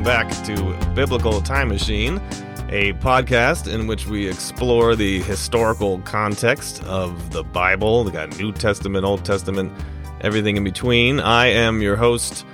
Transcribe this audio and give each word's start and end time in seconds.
welcome 0.00 0.28
back 0.28 0.44
to 0.46 0.94
Biblical 0.94 1.42
Time 1.42 1.68
Machine, 1.68 2.16
a 2.70 2.94
podcast 2.94 3.70
in 3.70 3.86
which 3.86 4.06
we 4.06 4.26
explore 4.26 4.96
the 4.96 5.20
historical 5.22 5.98
context 6.02 6.82
of 6.84 7.32
the 7.32 7.42
Bible. 7.42 8.04
We 8.04 8.10
got 8.10 8.38
New 8.38 8.50
Testament, 8.50 9.04
Old 9.04 9.26
Testament, 9.26 9.70
everything 10.22 10.56
in 10.56 10.64
between. 10.64 11.20
I 11.20 11.48
am 11.48 11.82
your 11.82 11.96
host, 11.96 12.46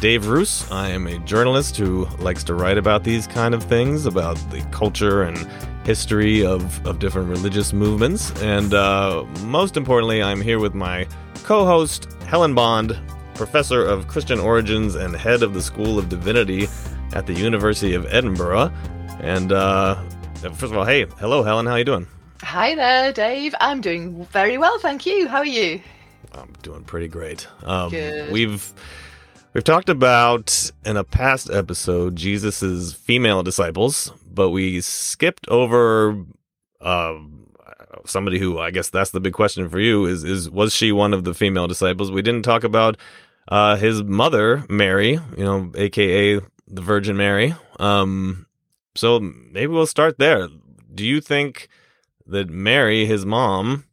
Dave 0.00 0.28
Roos. 0.28 0.70
I 0.70 0.88
am 0.90 1.06
a 1.06 1.18
journalist 1.20 1.76
who 1.76 2.06
likes 2.20 2.42
to 2.44 2.54
write 2.54 2.78
about 2.78 3.04
these 3.04 3.26
kind 3.26 3.54
of 3.54 3.62
things, 3.62 4.06
about 4.06 4.36
the 4.50 4.62
culture 4.70 5.24
and 5.24 5.36
history 5.84 6.46
of, 6.46 6.86
of 6.86 7.00
different 7.00 7.28
religious 7.28 7.74
movements. 7.74 8.30
And 8.40 8.72
uh, 8.72 9.24
most 9.42 9.76
importantly, 9.76 10.22
I'm 10.22 10.40
here 10.40 10.58
with 10.58 10.72
my 10.72 11.06
co 11.42 11.66
host, 11.66 12.10
Helen 12.26 12.54
Bond, 12.54 12.98
professor 13.34 13.84
of 13.84 14.08
Christian 14.08 14.38
origins 14.38 14.94
and 14.94 15.14
head 15.14 15.42
of 15.42 15.52
the 15.52 15.60
School 15.60 15.98
of 15.98 16.08
Divinity 16.08 16.68
at 17.14 17.26
the 17.26 17.32
University 17.32 17.94
of 17.94 18.06
Edinburgh. 18.12 18.72
And 19.20 19.52
uh, 19.52 19.94
first 20.40 20.64
of 20.64 20.76
all, 20.76 20.84
hey, 20.84 21.06
hello, 21.18 21.42
Helen. 21.42 21.66
How 21.66 21.72
are 21.72 21.78
you 21.78 21.84
doing? 21.84 22.06
Hi 22.42 22.74
there, 22.74 23.12
Dave. 23.12 23.54
I'm 23.60 23.80
doing 23.80 24.26
very 24.26 24.58
well, 24.58 24.78
thank 24.80 25.06
you. 25.06 25.28
How 25.28 25.38
are 25.38 25.46
you? 25.46 25.80
I'm 26.32 26.52
doing 26.62 26.82
pretty 26.82 27.08
great. 27.08 27.46
Um, 27.62 27.90
Good. 27.90 28.32
We've 28.32 28.72
we've 29.54 29.64
talked 29.64 29.88
about 29.88 30.70
in 30.84 30.96
a 30.96 31.04
past 31.04 31.48
episode 31.48 32.16
Jesus's 32.16 32.92
female 32.92 33.42
disciples, 33.42 34.12
but 34.28 34.50
we 34.50 34.80
skipped 34.80 35.48
over 35.48 36.24
um, 36.80 37.46
somebody 38.04 38.38
who 38.38 38.58
I 38.58 38.72
guess 38.72 38.90
that's 38.90 39.12
the 39.12 39.20
big 39.20 39.32
question 39.32 39.68
for 39.68 39.78
you 39.78 40.06
is 40.06 40.24
is 40.24 40.50
was 40.50 40.74
she 40.74 40.90
one 40.90 41.14
of 41.14 41.24
the 41.24 41.34
female 41.34 41.68
disciples? 41.68 42.10
We 42.10 42.22
didn't 42.22 42.42
talk 42.42 42.64
about 42.64 42.96
uh, 43.48 43.76
his 43.76 44.02
mother 44.02 44.64
Mary, 44.68 45.12
you 45.12 45.44
know, 45.44 45.70
aka 45.76 46.40
the 46.74 46.82
Virgin 46.82 47.16
Mary. 47.16 47.54
Um, 47.78 48.46
so 48.94 49.20
maybe 49.20 49.68
we'll 49.68 49.86
start 49.86 50.18
there. 50.18 50.48
Do 50.94 51.04
you 51.04 51.20
think 51.20 51.68
that 52.26 52.48
Mary, 52.48 53.06
his 53.06 53.26
mom, 53.26 53.84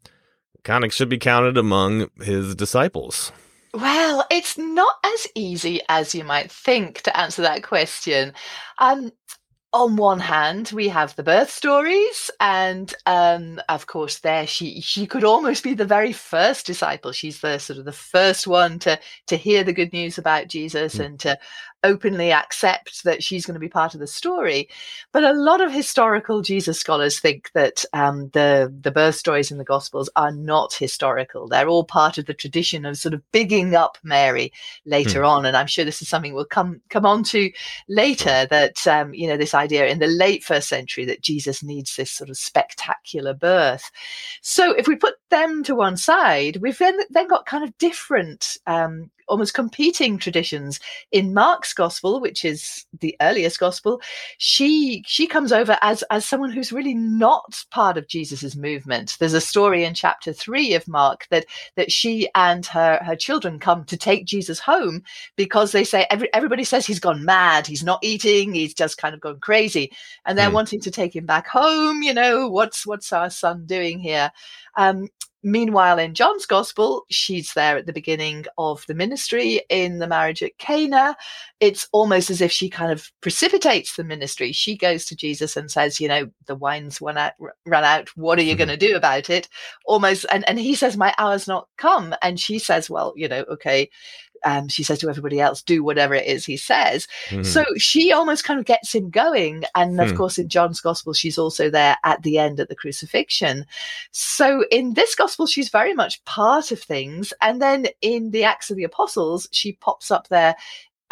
kind 0.63 0.83
of 0.83 0.93
should 0.93 1.09
be 1.09 1.17
counted 1.17 1.57
among 1.57 2.09
his 2.21 2.55
disciples? 2.55 3.31
Well, 3.73 4.25
it's 4.29 4.57
not 4.57 4.95
as 5.05 5.27
easy 5.33 5.81
as 5.89 6.13
you 6.13 6.23
might 6.23 6.51
think 6.51 7.01
to 7.01 7.17
answer 7.17 7.41
that 7.41 7.63
question. 7.63 8.33
Um, 8.77 9.11
on 9.73 9.95
one 9.95 10.19
hand, 10.19 10.71
we 10.73 10.89
have 10.89 11.15
the 11.15 11.23
birth 11.23 11.49
stories, 11.49 12.29
and 12.41 12.93
um, 13.05 13.61
of 13.69 13.87
course, 13.87 14.19
there 14.19 14.45
she 14.45 14.81
she 14.81 15.07
could 15.07 15.23
almost 15.23 15.63
be 15.63 15.73
the 15.73 15.85
very 15.85 16.11
first 16.11 16.65
disciple. 16.65 17.13
She's 17.13 17.39
the 17.39 17.57
sort 17.57 17.79
of 17.79 17.85
the 17.85 17.93
first 17.93 18.47
one 18.47 18.79
to 18.79 18.99
to 19.27 19.37
hear 19.37 19.63
the 19.63 19.71
good 19.71 19.93
news 19.93 20.17
about 20.17 20.49
Jesus 20.49 20.95
Mm. 20.95 21.05
and 21.05 21.19
to 21.21 21.39
openly 21.83 22.31
accept 22.31 23.03
that 23.03 23.23
she's 23.23 23.45
going 23.45 23.55
to 23.55 23.59
be 23.59 23.69
part 23.69 23.93
of 23.93 23.99
the 23.99 24.07
story. 24.07 24.69
But 25.11 25.23
a 25.23 25.33
lot 25.33 25.61
of 25.61 25.71
historical 25.71 26.41
Jesus 26.41 26.79
scholars 26.79 27.19
think 27.19 27.51
that 27.53 27.83
um, 27.93 28.29
the 28.29 28.73
the 28.81 28.91
birth 28.91 29.15
stories 29.15 29.51
in 29.51 29.57
the 29.57 29.63
Gospels 29.63 30.09
are 30.15 30.31
not 30.31 30.73
historical. 30.73 31.47
They're 31.47 31.67
all 31.67 31.83
part 31.83 32.17
of 32.17 32.25
the 32.25 32.33
tradition 32.33 32.85
of 32.85 32.97
sort 32.97 33.13
of 33.13 33.31
bigging 33.31 33.75
up 33.75 33.97
Mary 34.03 34.51
later 34.85 35.23
on, 35.23 35.45
and 35.45 35.57
I'm 35.57 35.67
sure 35.67 35.85
this 35.85 36.01
is 36.01 36.09
something 36.09 36.33
we'll 36.33 36.45
come 36.45 36.81
come 36.89 37.05
on 37.05 37.23
to 37.25 37.51
later. 37.87 38.47
That 38.49 38.85
um, 38.87 39.13
you 39.13 39.27
know 39.27 39.37
this 39.37 39.53
idea 39.53 39.87
in 39.87 39.99
the 39.99 40.07
late 40.07 40.43
first 40.43 40.69
century 40.69 41.05
that 41.05 41.21
Jesus 41.21 41.63
needs 41.63 41.95
this 41.95 42.11
sort 42.11 42.29
of 42.29 42.37
spectacular 42.37 43.33
birth. 43.33 43.91
So 44.41 44.73
if 44.73 44.87
we 44.87 44.95
put 44.95 45.15
them 45.29 45.63
to 45.63 45.75
one 45.75 45.97
side, 45.97 46.57
we've 46.61 46.77
then 46.77 46.99
then 47.09 47.27
got 47.27 47.45
kind 47.45 47.63
of 47.63 47.77
different. 47.77 48.57
Um, 48.67 49.11
almost 49.31 49.55
competing 49.55 50.19
traditions. 50.19 50.79
In 51.11 51.33
Mark's 51.33 51.73
gospel 51.73 52.21
which 52.21 52.45
is 52.45 52.85
the 53.01 53.17
earliest 53.21 53.59
gospel 53.59 54.01
she 54.39 55.03
she 55.07 55.27
comes 55.27 55.53
over 55.53 55.77
as 55.81 56.03
as 56.11 56.25
someone 56.25 56.51
who's 56.51 56.73
really 56.73 56.95
not 56.95 57.65
part 57.71 57.97
of 57.97 58.07
Jesus's 58.09 58.55
movement. 58.57 59.17
There's 59.19 59.33
a 59.33 59.41
story 59.41 59.85
in 59.85 59.95
chapter 59.95 60.33
3 60.33 60.75
of 60.75 60.87
Mark 60.87 61.27
that 61.31 61.47
that 61.77 61.91
she 61.91 62.29
and 62.35 62.65
her 62.67 62.99
her 63.05 63.15
children 63.17 63.59
come 63.59 63.85
to 63.85 63.97
take 63.97 64.25
Jesus 64.25 64.59
home 64.59 65.03
because 65.37 65.73
they 65.73 65.85
say 65.85 66.07
every, 66.11 66.33
everybody 66.33 66.65
says 66.65 66.85
he's 66.87 66.99
gone 66.99 67.25
mad. 67.25 67.67
He's 67.67 67.83
not 67.83 67.99
eating. 68.03 68.53
He's 68.55 68.75
just 68.75 68.97
kind 68.99 69.15
of 69.15 69.21
gone 69.21 69.39
crazy. 69.41 69.91
And 70.25 70.37
they're 70.37 70.49
Hmm. 70.49 70.55
wanting 70.55 70.81
to 70.81 70.91
take 70.91 71.15
him 71.15 71.27
back 71.27 71.47
home 71.47 72.03
you 72.03 72.13
know 72.13 72.49
what's 72.49 72.87
what's 72.87 73.13
our 73.13 73.29
son 73.31 73.65
doing 73.67 73.99
here? 73.99 74.31
Um 74.77 75.09
Meanwhile, 75.43 75.97
in 75.97 76.13
John's 76.13 76.45
gospel, 76.45 77.05
she's 77.09 77.53
there 77.53 77.75
at 77.77 77.87
the 77.87 77.93
beginning 77.93 78.45
of 78.59 78.85
the 78.87 78.93
ministry 78.93 79.61
in 79.69 79.97
the 79.97 80.07
marriage 80.07 80.43
at 80.43 80.57
Cana. 80.59 81.15
It's 81.59 81.87
almost 81.91 82.29
as 82.29 82.41
if 82.41 82.51
she 82.51 82.69
kind 82.69 82.91
of 82.91 83.11
precipitates 83.21 83.95
the 83.95 84.03
ministry. 84.03 84.51
She 84.51 84.77
goes 84.77 85.03
to 85.05 85.15
Jesus 85.15 85.57
and 85.57 85.71
says, 85.71 85.99
"You 85.99 86.09
know, 86.09 86.29
the 86.45 86.55
wine's 86.55 87.01
run 87.01 87.17
out. 87.17 87.33
Run 87.65 87.83
out. 87.83 88.09
What 88.15 88.37
are 88.37 88.43
you 88.43 88.53
Mhm. 88.53 88.57
going 88.59 88.67
to 88.69 88.77
do 88.77 88.95
about 88.95 89.29
it?" 89.31 89.49
Almost, 89.85 90.25
and 90.31 90.47
and 90.47 90.59
he 90.59 90.75
says, 90.75 90.95
"My 90.95 91.13
hour's 91.17 91.47
not 91.47 91.67
come." 91.77 92.13
And 92.21 92.39
she 92.39 92.59
says, 92.59 92.89
"Well, 92.89 93.13
you 93.15 93.27
know, 93.27 93.43
okay." 93.49 93.89
Um, 94.45 94.67
she 94.67 94.83
says 94.83 94.99
to 94.99 95.09
everybody 95.09 95.39
else, 95.39 95.61
"Do 95.61 95.83
whatever 95.83 96.13
it 96.13 96.25
is 96.25 96.45
he 96.45 96.57
says." 96.57 97.07
Mhm. 97.29 97.45
So 97.45 97.63
she 97.77 98.11
almost 98.11 98.43
kind 98.43 98.59
of 98.59 98.65
gets 98.65 98.93
him 98.93 99.09
going. 99.09 99.63
And 99.75 99.99
of 99.99 100.09
Hmm. 100.11 100.15
course, 100.15 100.37
in 100.37 100.49
John's 100.49 100.81
gospel, 100.81 101.13
she's 101.13 101.37
also 101.37 101.69
there 101.69 101.97
at 102.03 102.23
the 102.23 102.37
end 102.37 102.59
at 102.59 102.69
the 102.69 102.75
crucifixion. 102.75 103.65
So 104.11 104.65
in 104.71 104.93
this 104.93 105.15
gospel, 105.15 105.47
she's 105.47 105.69
very 105.69 105.93
much 105.93 106.23
part 106.25 106.71
of 106.71 106.81
things. 106.81 107.33
And 107.41 107.61
then 107.61 107.87
in 108.01 108.31
the 108.31 108.43
Acts 108.43 108.69
of 108.69 108.77
the 108.77 108.83
Apostles, 108.83 109.47
she 109.51 109.73
pops 109.73 110.11
up 110.11 110.27
there 110.29 110.55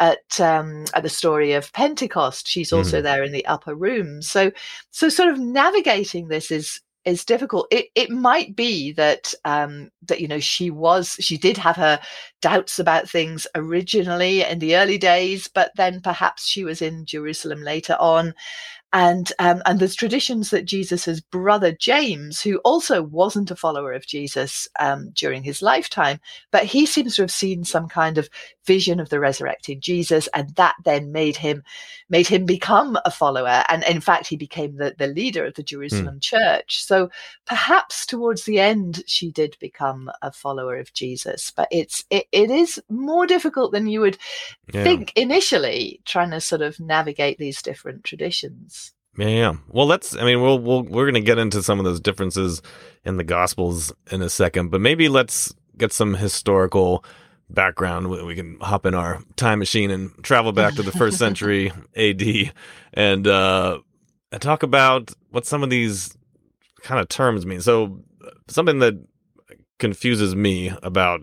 at 0.00 0.40
um, 0.40 0.86
at 0.94 1.02
the 1.02 1.08
story 1.10 1.52
of 1.52 1.72
Pentecost. 1.74 2.48
She's 2.48 2.72
also 2.72 3.02
there 3.02 3.22
in 3.22 3.32
the 3.32 3.44
upper 3.46 3.74
room. 3.74 4.22
So 4.22 4.50
so 4.90 5.08
sort 5.08 5.28
of 5.28 5.38
navigating 5.38 6.28
this 6.28 6.50
is 6.50 6.80
is 7.04 7.24
difficult. 7.24 7.66
It 7.70 7.86
it 7.94 8.10
might 8.10 8.54
be 8.54 8.92
that 8.92 9.32
um, 9.44 9.90
that 10.06 10.20
you 10.20 10.28
know 10.28 10.40
she 10.40 10.70
was 10.70 11.16
she 11.20 11.38
did 11.38 11.56
have 11.56 11.76
her 11.76 12.00
doubts 12.40 12.78
about 12.78 13.08
things 13.08 13.46
originally 13.54 14.42
in 14.42 14.58
the 14.58 14.76
early 14.76 14.98
days, 14.98 15.48
but 15.48 15.72
then 15.76 16.00
perhaps 16.00 16.46
she 16.46 16.64
was 16.64 16.82
in 16.82 17.06
Jerusalem 17.06 17.62
later 17.62 17.96
on. 17.98 18.34
And 18.92 19.32
um, 19.38 19.62
and 19.66 19.78
there's 19.78 19.94
traditions 19.94 20.50
that 20.50 20.64
Jesus's 20.64 21.20
brother 21.20 21.70
James, 21.70 22.42
who 22.42 22.58
also 22.58 23.02
wasn't 23.02 23.52
a 23.52 23.56
follower 23.56 23.92
of 23.92 24.06
Jesus 24.06 24.66
um, 24.80 25.10
during 25.14 25.44
his 25.44 25.62
lifetime, 25.62 26.18
but 26.50 26.64
he 26.64 26.86
seems 26.86 27.14
to 27.14 27.22
have 27.22 27.30
seen 27.30 27.62
some 27.62 27.88
kind 27.88 28.18
of 28.18 28.28
vision 28.66 28.98
of 28.98 29.08
the 29.08 29.20
resurrected 29.20 29.80
Jesus, 29.80 30.28
and 30.34 30.50
that 30.56 30.74
then 30.84 31.12
made 31.12 31.36
him 31.36 31.62
made 32.08 32.26
him 32.26 32.44
become 32.44 32.98
a 33.04 33.12
follower. 33.12 33.62
And 33.68 33.84
in 33.84 34.00
fact, 34.00 34.26
he 34.26 34.36
became 34.36 34.76
the, 34.76 34.94
the 34.98 35.06
leader 35.06 35.46
of 35.46 35.54
the 35.54 35.62
Jerusalem 35.62 36.18
church. 36.20 36.84
So 36.84 37.10
perhaps 37.46 38.04
towards 38.04 38.44
the 38.44 38.58
end, 38.58 39.04
she 39.06 39.30
did 39.30 39.56
become 39.60 40.10
a 40.20 40.32
follower 40.32 40.76
of 40.78 40.92
Jesus. 40.92 41.52
But 41.52 41.68
it's 41.70 42.04
it, 42.10 42.26
it 42.32 42.50
is 42.50 42.82
more 42.88 43.26
difficult 43.26 43.70
than 43.70 43.86
you 43.86 44.00
would 44.00 44.18
yeah. 44.74 44.82
think 44.82 45.12
initially, 45.14 46.00
trying 46.04 46.30
to 46.32 46.40
sort 46.40 46.62
of 46.62 46.80
navigate 46.80 47.38
these 47.38 47.62
different 47.62 48.02
traditions. 48.02 48.79
Yeah, 49.16 49.28
yeah. 49.28 49.52
Well, 49.68 49.86
let's. 49.86 50.16
I 50.16 50.24
mean, 50.24 50.40
we'll 50.40 50.58
we'll 50.58 50.82
we're 50.82 51.06
gonna 51.06 51.20
get 51.20 51.38
into 51.38 51.62
some 51.62 51.78
of 51.78 51.84
those 51.84 52.00
differences 52.00 52.62
in 53.04 53.16
the 53.16 53.24
Gospels 53.24 53.92
in 54.10 54.22
a 54.22 54.28
second, 54.28 54.70
but 54.70 54.80
maybe 54.80 55.08
let's 55.08 55.54
get 55.76 55.92
some 55.92 56.14
historical 56.14 57.04
background. 57.48 58.08
We 58.08 58.34
can 58.34 58.58
hop 58.60 58.86
in 58.86 58.94
our 58.94 59.22
time 59.36 59.58
machine 59.58 59.90
and 59.90 60.12
travel 60.22 60.52
back 60.52 60.74
to 60.74 60.82
the 60.82 60.92
first 60.92 61.18
century 61.24 61.72
A.D. 61.94 62.52
and 62.94 63.26
uh, 63.26 63.80
talk 64.38 64.62
about 64.62 65.10
what 65.30 65.46
some 65.46 65.62
of 65.62 65.70
these 65.70 66.16
kind 66.82 67.00
of 67.00 67.08
terms 67.08 67.44
mean. 67.44 67.60
So, 67.60 68.00
something 68.48 68.78
that 68.78 68.94
confuses 69.78 70.36
me 70.36 70.72
about 70.82 71.22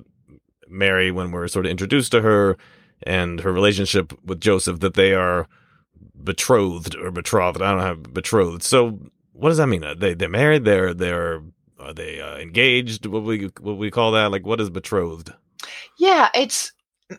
Mary 0.67 1.11
when 1.11 1.31
we're 1.31 1.47
sort 1.47 1.65
of 1.65 1.71
introduced 1.71 2.11
to 2.11 2.21
her 2.21 2.57
and 3.03 3.39
her 3.41 3.53
relationship 3.53 4.13
with 4.25 4.41
Joseph 4.41 4.79
that 4.79 4.95
they 4.95 5.13
are 5.13 5.47
betrothed 6.23 6.95
or 6.95 7.11
betrothed. 7.11 7.61
I 7.61 7.71
don't 7.71 7.81
have 7.81 8.13
betrothed. 8.13 8.63
So 8.63 8.99
what 9.33 9.49
does 9.49 9.57
that 9.57 9.67
mean? 9.67 9.83
Are 9.83 9.95
they 9.95 10.13
they're 10.13 10.29
married. 10.29 10.65
They're 10.65 10.93
they're 10.93 11.41
are 11.79 11.93
they 11.93 12.19
uh, 12.21 12.37
engaged? 12.37 13.05
What 13.05 13.23
we 13.23 13.49
what 13.61 13.77
we 13.77 13.91
call 13.91 14.11
that? 14.13 14.31
Like 14.31 14.45
what 14.45 14.61
is 14.61 14.69
betrothed? 14.69 15.31
Yeah, 15.97 16.29
it's 16.35 16.71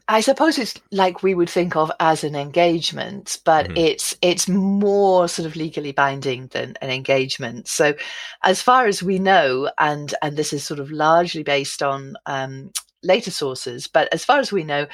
I 0.06 0.20
suppose 0.20 0.58
it's 0.58 0.74
like 0.92 1.22
we 1.22 1.34
would 1.34 1.48
think 1.48 1.74
of 1.74 1.90
as 1.98 2.22
an 2.22 2.34
engagement, 2.36 3.38
but 3.44 3.68
Mhm. 3.68 3.78
it's 3.78 4.14
it's 4.20 4.46
more 4.48 5.28
sort 5.28 5.46
of 5.46 5.56
legally 5.56 5.92
binding 5.92 6.48
than 6.48 6.74
an 6.82 6.90
engagement. 6.90 7.68
So, 7.68 7.94
as 8.44 8.60
far 8.60 8.86
as 8.86 9.02
we 9.02 9.18
know, 9.18 9.70
and 9.78 10.14
and 10.20 10.36
this 10.36 10.52
is 10.52 10.64
sort 10.64 10.80
of 10.80 10.90
largely 10.90 11.42
based 11.42 11.82
on 11.82 12.16
um, 12.26 12.70
later 13.02 13.30
sources, 13.30 13.86
but 13.86 14.12
as 14.12 14.24
far 14.26 14.40
as 14.40 14.52
we 14.52 14.62
know, 14.62 14.86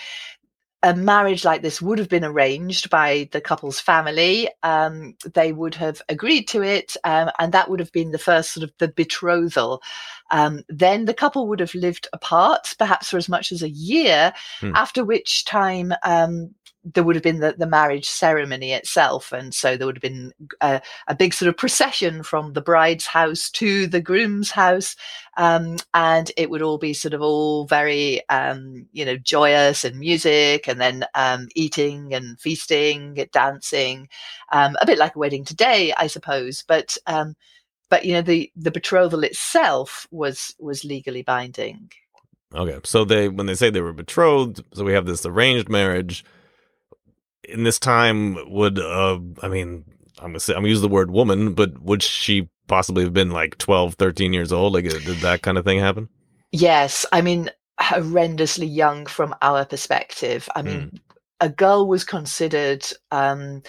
a 0.84 0.94
marriage 0.94 1.46
like 1.46 1.62
this 1.62 1.80
would 1.80 1.98
have 1.98 2.10
been 2.10 2.24
arranged 2.24 2.90
by 2.90 3.26
the 3.32 3.40
couple's 3.40 3.80
family. 3.80 4.50
Um, 4.62 5.16
they 5.32 5.50
would 5.50 5.74
have 5.76 6.02
agreed 6.10 6.46
to 6.48 6.62
it, 6.62 6.94
um, 7.04 7.30
and 7.38 7.52
that 7.52 7.70
would 7.70 7.80
have 7.80 7.90
been 7.90 8.10
the 8.10 8.18
first 8.18 8.52
sort 8.52 8.64
of 8.64 8.72
the 8.78 8.88
betrothal. 8.88 9.82
Um, 10.30 10.62
then 10.68 11.06
the 11.06 11.14
couple 11.14 11.48
would 11.48 11.60
have 11.60 11.74
lived 11.74 12.06
apart, 12.12 12.74
perhaps 12.78 13.08
for 13.08 13.16
as 13.16 13.30
much 13.30 13.50
as 13.50 13.62
a 13.62 13.70
year, 13.70 14.34
Hmm. 14.60 14.72
after 14.74 15.04
which 15.04 15.46
time 15.46 15.94
um, 16.04 16.54
there 16.84 17.02
would 17.02 17.16
have 17.16 17.22
been 17.22 17.40
the, 17.40 17.54
the 17.56 17.66
marriage 17.66 18.08
ceremony 18.08 18.72
itself. 18.72 19.32
And 19.32 19.54
so 19.54 19.76
there 19.76 19.86
would 19.86 19.96
have 19.96 20.02
been 20.02 20.32
a, 20.60 20.82
a, 21.08 21.14
big 21.14 21.32
sort 21.32 21.48
of 21.48 21.56
procession 21.56 22.22
from 22.22 22.52
the 22.52 22.60
bride's 22.60 23.06
house 23.06 23.50
to 23.52 23.86
the 23.86 24.00
groom's 24.00 24.50
house. 24.50 24.94
Um, 25.36 25.76
and 25.94 26.30
it 26.36 26.50
would 26.50 26.62
all 26.62 26.78
be 26.78 26.92
sort 26.92 27.14
of 27.14 27.22
all 27.22 27.66
very, 27.66 28.28
um, 28.28 28.86
you 28.92 29.04
know, 29.04 29.16
joyous 29.16 29.84
and 29.84 29.98
music 29.98 30.68
and 30.68 30.80
then 30.80 31.06
um, 31.14 31.48
eating 31.54 32.12
and 32.12 32.38
feasting, 32.38 33.26
dancing, 33.32 34.08
um, 34.52 34.76
a 34.80 34.86
bit 34.86 34.98
like 34.98 35.16
a 35.16 35.18
wedding 35.18 35.44
today, 35.44 35.94
I 35.96 36.06
suppose. 36.06 36.64
But, 36.66 36.98
um, 37.06 37.34
but 37.88 38.04
you 38.04 38.12
know, 38.12 38.22
the, 38.22 38.52
the 38.56 38.70
betrothal 38.70 39.24
itself 39.24 40.06
was 40.10 40.54
was 40.58 40.84
legally 40.84 41.22
binding. 41.22 41.90
Okay, 42.54 42.78
so 42.84 43.04
they 43.04 43.28
when 43.28 43.46
they 43.46 43.54
say 43.54 43.70
they 43.70 43.80
were 43.80 43.92
betrothed, 43.92 44.62
so 44.72 44.84
we 44.84 44.92
have 44.92 45.06
this 45.06 45.26
arranged 45.26 45.68
marriage 45.68 46.24
in 47.48 47.64
this 47.64 47.78
time 47.78 48.36
would 48.50 48.78
uh 48.78 49.18
i 49.42 49.48
mean 49.48 49.84
i'm 50.18 50.28
gonna 50.28 50.40
say 50.40 50.52
i'm 50.54 50.60
gonna 50.60 50.68
use 50.68 50.80
the 50.80 50.88
word 50.88 51.10
woman 51.10 51.54
but 51.54 51.80
would 51.82 52.02
she 52.02 52.48
possibly 52.66 53.04
have 53.04 53.12
been 53.12 53.30
like 53.30 53.58
12 53.58 53.94
13 53.94 54.32
years 54.32 54.52
old 54.52 54.72
like 54.72 54.86
uh, 54.86 54.98
did 55.00 55.18
that 55.18 55.42
kind 55.42 55.58
of 55.58 55.64
thing 55.64 55.78
happen 55.78 56.08
yes 56.52 57.04
i 57.12 57.20
mean 57.20 57.50
horrendously 57.80 58.72
young 58.72 59.06
from 59.06 59.34
our 59.42 59.64
perspective 59.64 60.48
i 60.54 60.62
mean 60.62 60.90
mm. 60.90 60.98
a 61.40 61.48
girl 61.48 61.86
was 61.86 62.04
considered 62.04 62.84
um 63.10 63.62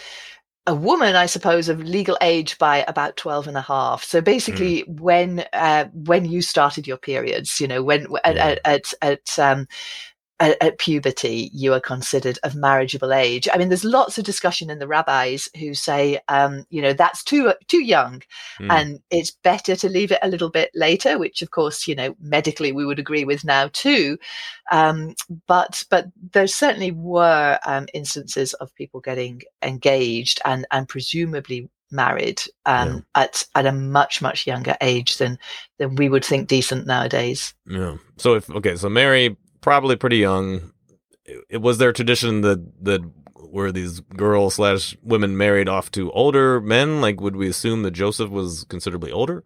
a 0.67 0.73
woman, 0.73 1.15
I 1.15 1.27
suppose, 1.27 1.69
of 1.69 1.83
legal 1.83 2.17
age 2.21 2.57
by 2.57 2.83
about 2.87 3.17
12 3.17 3.47
and 3.47 3.57
a 3.57 3.61
half. 3.61 4.03
So 4.03 4.19
basically, 4.19 4.83
mm. 4.83 4.99
when 4.99 5.45
uh, 5.53 5.85
when 5.93 6.25
you 6.25 6.41
started 6.41 6.87
your 6.87 6.97
periods, 6.97 7.59
you 7.59 7.67
know, 7.67 7.83
when 7.83 8.07
yeah. 8.11 8.19
at, 8.23 8.59
at, 8.65 8.93
at 9.01 9.39
um, 9.39 9.67
at, 10.39 10.61
at, 10.61 10.77
puberty 10.77 11.49
you 11.53 11.73
are 11.73 11.79
considered 11.79 12.37
of 12.43 12.55
marriageable 12.55 13.13
age. 13.13 13.47
I 13.51 13.57
mean, 13.57 13.69
there's 13.69 13.85
lots 13.85 14.17
of 14.17 14.25
discussion 14.25 14.69
in 14.69 14.79
the 14.79 14.87
rabbis 14.87 15.47
who 15.57 15.73
say, 15.73 16.19
um, 16.27 16.65
you 16.69 16.81
know, 16.81 16.93
that's 16.93 17.23
too 17.23 17.53
too 17.67 17.83
young, 17.83 18.21
mm. 18.59 18.71
and 18.71 18.99
it's 19.09 19.31
better 19.31 19.75
to 19.75 19.89
leave 19.89 20.11
it 20.11 20.19
a 20.21 20.27
little 20.27 20.49
bit 20.49 20.71
later. 20.75 21.17
Which, 21.17 21.41
of 21.41 21.51
course, 21.51 21.87
you 21.87 21.95
know, 21.95 22.15
medically 22.19 22.71
we 22.71 22.85
would 22.85 22.99
agree 22.99 23.23
with 23.23 23.45
now 23.45 23.69
too. 23.71 24.17
Um, 24.71 25.15
but 25.47 25.83
but 25.89 26.07
there 26.33 26.47
certainly 26.47 26.91
were 26.91 27.59
um, 27.65 27.87
instances 27.93 28.53
of 28.55 28.75
people 28.75 28.99
getting 28.99 29.41
engaged 29.61 30.41
and 30.43 30.65
and 30.71 30.87
presumably 30.87 31.69
married 31.91 32.41
um, 32.65 33.05
yeah. 33.15 33.23
at 33.23 33.45
at 33.55 33.65
a 33.65 33.71
much 33.71 34.21
much 34.21 34.45
younger 34.45 34.75
age 34.81 35.17
than 35.17 35.37
than 35.77 35.95
we 35.95 36.09
would 36.09 36.25
think 36.25 36.47
decent 36.47 36.85
nowadays. 36.85 37.53
Yeah. 37.65 37.97
So 38.17 38.35
if 38.35 38.49
okay, 38.49 38.75
so 38.75 38.89
Mary 38.89 39.37
probably 39.65 39.95
pretty 39.95 40.17
young. 40.17 40.71
It, 41.25 41.59
was 41.59 41.79
there 41.79 41.91
tradition 41.91 42.41
that 42.41 42.85
that 42.85 43.01
were 43.35 43.71
these 43.71 43.99
girls 43.99 44.55
slash 44.55 44.95
women 45.01 45.37
married 45.37 45.67
off 45.67 45.89
to 45.91 46.11
older 46.11 46.61
men? 46.61 47.01
Like, 47.01 47.19
would 47.19 47.35
we 47.35 47.49
assume 47.49 47.81
that 47.81 47.91
Joseph 47.91 48.29
was 48.29 48.63
considerably 48.69 49.11
older? 49.11 49.43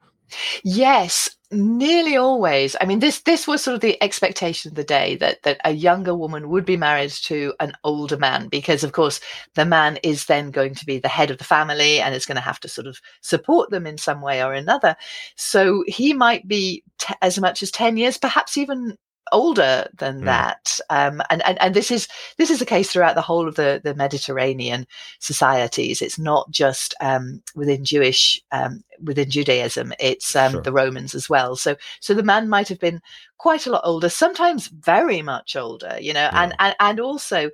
Yes, 0.65 1.29
nearly 1.51 2.17
always. 2.17 2.75
I 2.81 2.85
mean, 2.85 2.99
this 2.99 3.21
this 3.21 3.47
was 3.47 3.63
sort 3.63 3.75
of 3.75 3.81
the 3.81 4.01
expectation 4.03 4.69
of 4.69 4.75
the 4.75 4.83
day 4.83 5.15
that 5.15 5.41
that 5.43 5.61
a 5.63 5.71
younger 5.71 6.13
woman 6.13 6.49
would 6.49 6.65
be 6.65 6.75
married 6.75 7.11
to 7.23 7.53
an 7.61 7.71
older 7.85 8.17
man 8.17 8.49
because, 8.49 8.83
of 8.83 8.91
course, 8.91 9.21
the 9.55 9.65
man 9.65 9.99
is 10.03 10.25
then 10.25 10.51
going 10.51 10.75
to 10.75 10.85
be 10.85 10.99
the 10.99 11.07
head 11.07 11.31
of 11.31 11.37
the 11.37 11.45
family 11.45 12.01
and 12.01 12.13
is 12.13 12.25
going 12.25 12.35
to 12.35 12.41
have 12.41 12.59
to 12.59 12.67
sort 12.67 12.87
of 12.87 12.99
support 13.21 13.69
them 13.69 13.87
in 13.87 13.97
some 13.97 14.19
way 14.21 14.43
or 14.43 14.53
another. 14.53 14.97
So 15.37 15.85
he 15.87 16.11
might 16.11 16.45
be 16.45 16.83
t- 16.97 17.15
as 17.21 17.39
much 17.39 17.63
as 17.63 17.71
ten 17.71 17.95
years, 17.95 18.17
perhaps 18.17 18.57
even 18.57 18.97
older 19.31 19.87
than 19.97 20.21
mm. 20.21 20.25
that. 20.25 20.79
Um, 20.89 21.21
and, 21.29 21.41
and, 21.45 21.61
and 21.61 21.73
this 21.73 21.91
is, 21.91 22.07
this 22.37 22.49
is 22.49 22.59
the 22.59 22.65
case 22.65 22.91
throughout 22.91 23.15
the 23.15 23.21
whole 23.21 23.47
of 23.47 23.55
the, 23.55 23.81
the 23.83 23.95
Mediterranean 23.95 24.85
societies. 25.19 26.01
It's 26.01 26.19
not 26.19 26.49
just, 26.51 26.93
um, 27.01 27.41
within 27.55 27.85
Jewish, 27.85 28.41
um, 28.51 28.83
within 29.03 29.29
Judaism, 29.29 29.93
it's, 29.99 30.35
um, 30.35 30.53
sure. 30.53 30.61
the 30.61 30.73
Romans 30.73 31.15
as 31.15 31.29
well. 31.29 31.55
So, 31.55 31.75
so 31.99 32.13
the 32.13 32.23
man 32.23 32.49
might 32.49 32.67
have 32.67 32.79
been 32.79 33.01
quite 33.37 33.65
a 33.65 33.71
lot 33.71 33.81
older, 33.85 34.09
sometimes 34.09 34.67
very 34.67 35.21
much 35.21 35.55
older, 35.55 35.97
you 35.99 36.13
know, 36.13 36.29
yeah. 36.31 36.43
and, 36.43 36.55
and, 36.59 36.75
and 36.79 36.99
also 36.99 37.49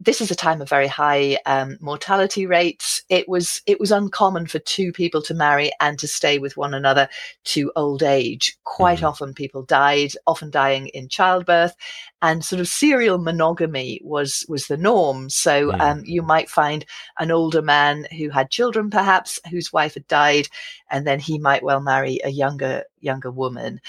this 0.00 0.20
is 0.20 0.30
a 0.30 0.36
time 0.36 0.62
of 0.62 0.68
very 0.68 0.86
high 0.86 1.38
um, 1.44 1.76
mortality 1.80 2.46
rates. 2.46 3.02
It 3.08 3.28
was 3.28 3.60
it 3.66 3.80
was 3.80 3.90
uncommon 3.90 4.46
for 4.46 4.60
two 4.60 4.92
people 4.92 5.20
to 5.22 5.34
marry 5.34 5.72
and 5.80 5.98
to 5.98 6.06
stay 6.06 6.38
with 6.38 6.56
one 6.56 6.72
another 6.72 7.08
to 7.46 7.72
old 7.74 8.02
age. 8.02 8.56
Quite 8.64 8.98
mm-hmm. 8.98 9.06
often, 9.06 9.34
people 9.34 9.62
died, 9.64 10.12
often 10.26 10.50
dying 10.50 10.86
in 10.88 11.08
childbirth, 11.08 11.74
and 12.22 12.44
sort 12.44 12.60
of 12.60 12.68
serial 12.68 13.18
monogamy 13.18 14.00
was 14.04 14.46
was 14.48 14.68
the 14.68 14.76
norm. 14.76 15.30
So 15.30 15.70
mm-hmm. 15.70 15.80
um, 15.80 16.02
you 16.04 16.22
might 16.22 16.48
find 16.48 16.84
an 17.18 17.32
older 17.32 17.62
man 17.62 18.06
who 18.16 18.30
had 18.30 18.50
children, 18.50 18.90
perhaps 18.90 19.40
whose 19.50 19.72
wife 19.72 19.94
had 19.94 20.06
died, 20.06 20.48
and 20.90 21.06
then 21.06 21.18
he 21.18 21.38
might 21.38 21.64
well 21.64 21.80
marry 21.80 22.20
a 22.22 22.30
younger 22.30 22.84
younger 23.00 23.32
woman. 23.32 23.80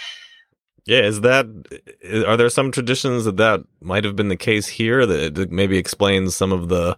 Yeah, 0.85 1.01
is 1.01 1.21
that 1.21 1.45
are 2.27 2.37
there 2.37 2.49
some 2.49 2.71
traditions 2.71 3.25
that 3.25 3.37
that 3.37 3.61
might 3.81 4.03
have 4.03 4.15
been 4.15 4.29
the 4.29 4.37
case 4.37 4.67
here 4.67 5.05
that 5.05 5.51
maybe 5.51 5.77
explains 5.77 6.35
some 6.35 6.51
of 6.51 6.69
the 6.69 6.97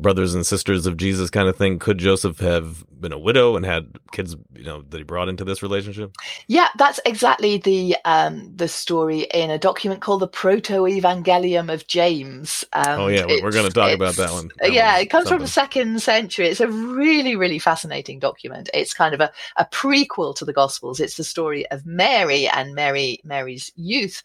brothers 0.00 0.34
and 0.34 0.46
sisters 0.46 0.86
of 0.86 0.96
Jesus 0.96 1.30
kind 1.30 1.48
of 1.48 1.56
thing. 1.56 1.78
Could 1.78 1.98
Joseph 1.98 2.38
have 2.40 2.84
been 3.00 3.12
a 3.12 3.18
widow 3.18 3.56
and 3.56 3.64
had 3.64 3.98
kids, 4.12 4.36
you 4.54 4.64
know, 4.64 4.82
that 4.88 4.98
he 4.98 5.04
brought 5.04 5.28
into 5.28 5.44
this 5.44 5.62
relationship? 5.62 6.14
Yeah, 6.46 6.68
that's 6.76 7.00
exactly 7.04 7.58
the 7.58 7.96
um, 8.04 8.54
the 8.54 8.68
story 8.68 9.26
in 9.32 9.50
a 9.50 9.58
document 9.58 10.00
called 10.00 10.20
the 10.20 10.28
Proto 10.28 10.82
Evangelium 10.82 11.72
of 11.72 11.86
James. 11.86 12.64
Um, 12.72 13.00
oh 13.00 13.06
yeah, 13.08 13.26
we're 13.26 13.52
going 13.52 13.66
to 13.66 13.72
talk 13.72 13.94
about 13.94 14.14
that 14.16 14.32
one. 14.32 14.50
That 14.58 14.72
yeah, 14.72 14.98
it 14.98 15.06
comes 15.06 15.24
something. 15.24 15.38
from 15.38 15.42
the 15.44 15.48
second 15.48 16.02
century. 16.02 16.48
It's 16.48 16.60
a 16.60 16.68
really, 16.68 17.36
really 17.36 17.58
fascinating 17.58 18.18
document. 18.18 18.70
It's 18.74 18.94
kind 18.94 19.14
of 19.14 19.20
a, 19.20 19.32
a 19.56 19.66
prequel 19.66 20.34
to 20.36 20.44
the 20.44 20.52
Gospels. 20.52 21.00
It's 21.00 21.16
the 21.16 21.24
story 21.24 21.68
of 21.70 21.86
Mary 21.86 22.48
and 22.48 22.74
Mary 22.74 23.20
Mary's 23.24 23.70
youth. 23.76 24.22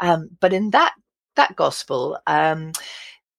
Um, 0.00 0.30
but 0.40 0.52
in 0.52 0.70
that 0.70 0.94
that 1.36 1.56
gospel, 1.56 2.18
um, 2.26 2.72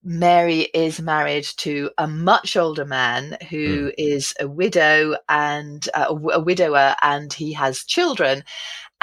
Mary 0.06 0.70
is 0.76 1.02
married 1.02 1.46
to 1.58 1.90
a 1.98 2.08
much 2.08 2.56
older 2.56 2.86
man 2.86 3.38
who 3.50 3.88
mm. 3.88 3.94
is 3.98 4.36
a 4.40 4.48
widow 4.48 5.18
and 5.28 5.90
uh, 5.96 6.16
a 6.32 6.40
widower, 6.40 6.96
and 7.02 7.34
he 7.34 7.52
has 7.54 7.84
children. 7.84 8.44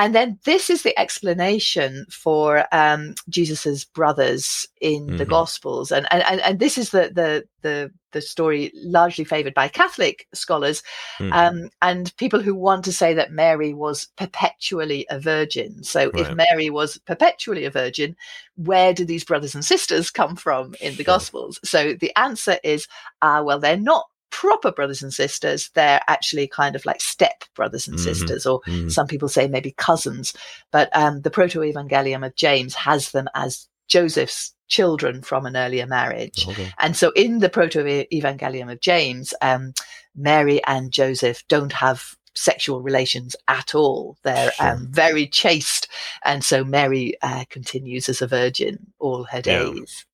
And 0.02 0.16
then 0.16 0.36
this 0.44 0.68
is 0.68 0.82
the 0.82 0.98
explanation 0.98 2.06
for 2.10 2.66
um, 2.72 3.14
Jesus's 3.28 3.84
brothers 3.84 4.66
in 4.80 5.06
mm-hmm. 5.06 5.16
the 5.18 5.24
Gospels, 5.24 5.92
and, 5.92 6.12
and 6.12 6.40
and 6.40 6.58
this 6.58 6.76
is 6.76 6.90
the 6.90 7.12
the 7.14 7.44
the 7.60 7.92
the 8.10 8.20
story 8.20 8.72
largely 8.74 9.22
favored 9.22 9.54
by 9.54 9.68
Catholic 9.68 10.26
scholars 10.34 10.82
mm-hmm. 11.20 11.32
um, 11.32 11.70
and 11.82 12.14
people 12.16 12.42
who 12.42 12.52
want 12.52 12.84
to 12.84 12.92
say 12.92 13.14
that 13.14 13.30
Mary 13.30 13.72
was 13.72 14.08
perpetually 14.16 15.06
a 15.08 15.20
virgin. 15.20 15.84
So 15.84 16.10
right. 16.10 16.26
if 16.26 16.34
Mary 16.34 16.68
was 16.68 16.98
perpetually 16.98 17.64
a 17.64 17.70
virgin, 17.70 18.16
where 18.56 18.92
do 18.92 19.04
these 19.04 19.24
brothers 19.24 19.54
and 19.54 19.64
sisters 19.64 20.10
come 20.10 20.34
from 20.34 20.74
in 20.80 20.96
the 20.96 21.04
sure. 21.04 21.14
Gospels? 21.14 21.60
So 21.62 21.94
the 21.94 22.12
answer 22.18 22.58
is, 22.64 22.88
ah, 23.22 23.38
uh, 23.38 23.44
well, 23.44 23.60
they're 23.60 23.76
not 23.76 24.06
proper 24.32 24.72
brothers 24.72 25.02
and 25.02 25.12
sisters, 25.12 25.70
they're 25.74 26.00
actually 26.08 26.48
kind 26.48 26.74
of 26.74 26.84
like 26.84 27.00
step 27.00 27.44
brothers 27.54 27.86
and 27.86 27.96
mm-hmm. 27.96 28.04
sisters, 28.04 28.46
or 28.46 28.60
mm-hmm. 28.62 28.88
some 28.88 29.06
people 29.06 29.28
say 29.28 29.46
maybe 29.46 29.72
cousins. 29.72 30.34
But 30.72 30.88
um, 30.96 31.20
the 31.20 31.30
Proto 31.30 31.60
Evangelium 31.60 32.26
of 32.26 32.34
James 32.34 32.74
has 32.74 33.12
them 33.12 33.28
as 33.36 33.68
Joseph's 33.86 34.54
children 34.66 35.22
from 35.22 35.46
an 35.46 35.56
earlier 35.56 35.86
marriage. 35.86 36.48
Okay. 36.48 36.72
And 36.78 36.96
so 36.96 37.12
in 37.14 37.38
the 37.38 37.50
Proto 37.50 37.84
Evangelium 37.84 38.72
of 38.72 38.80
James, 38.80 39.34
um, 39.42 39.74
Mary 40.16 40.64
and 40.66 40.90
Joseph 40.90 41.44
don't 41.48 41.74
have 41.74 42.16
sexual 42.34 42.80
relations 42.80 43.36
at 43.48 43.74
all. 43.74 44.16
They're 44.24 44.50
sure. 44.52 44.66
um, 44.66 44.88
very 44.90 45.26
chaste. 45.26 45.88
And 46.24 46.42
so 46.42 46.64
Mary 46.64 47.14
uh, 47.20 47.44
continues 47.50 48.08
as 48.08 48.22
a 48.22 48.26
virgin 48.26 48.92
all 48.98 49.24
her 49.24 49.42
days. 49.42 49.74
Yeah. 49.76 50.08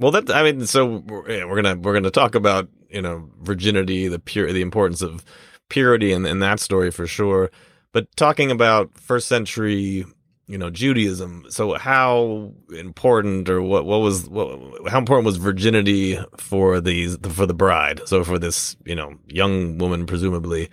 Well, 0.00 0.12
that 0.12 0.30
I 0.30 0.44
mean, 0.44 0.64
so 0.66 1.02
we're, 1.04 1.48
we're 1.48 1.60
gonna 1.60 1.74
we're 1.74 1.94
gonna 1.94 2.12
talk 2.12 2.36
about 2.36 2.68
you 2.88 3.02
know 3.02 3.28
virginity, 3.40 4.08
the 4.08 4.18
pure, 4.18 4.52
the 4.52 4.62
importance 4.62 5.02
of 5.02 5.24
purity 5.68 6.12
in, 6.12 6.26
in 6.26 6.38
that 6.40 6.60
story 6.60 6.90
for 6.90 7.06
sure. 7.06 7.50
But 7.92 8.14
talking 8.16 8.50
about 8.50 8.98
first 8.98 9.28
century, 9.28 10.04
you 10.46 10.58
know, 10.58 10.70
Judaism. 10.70 11.46
So 11.50 11.74
how 11.74 12.52
important 12.74 13.48
or 13.48 13.62
what 13.62 13.84
what 13.84 13.98
was 13.98 14.28
what, 14.28 14.58
how 14.88 14.98
important 14.98 15.26
was 15.26 15.36
virginity 15.36 16.18
for 16.36 16.80
these 16.80 17.16
for 17.18 17.46
the 17.46 17.54
bride? 17.54 18.00
So 18.06 18.24
for 18.24 18.38
this 18.38 18.76
you 18.84 18.94
know 18.94 19.14
young 19.26 19.78
woman, 19.78 20.06
presumably, 20.06 20.70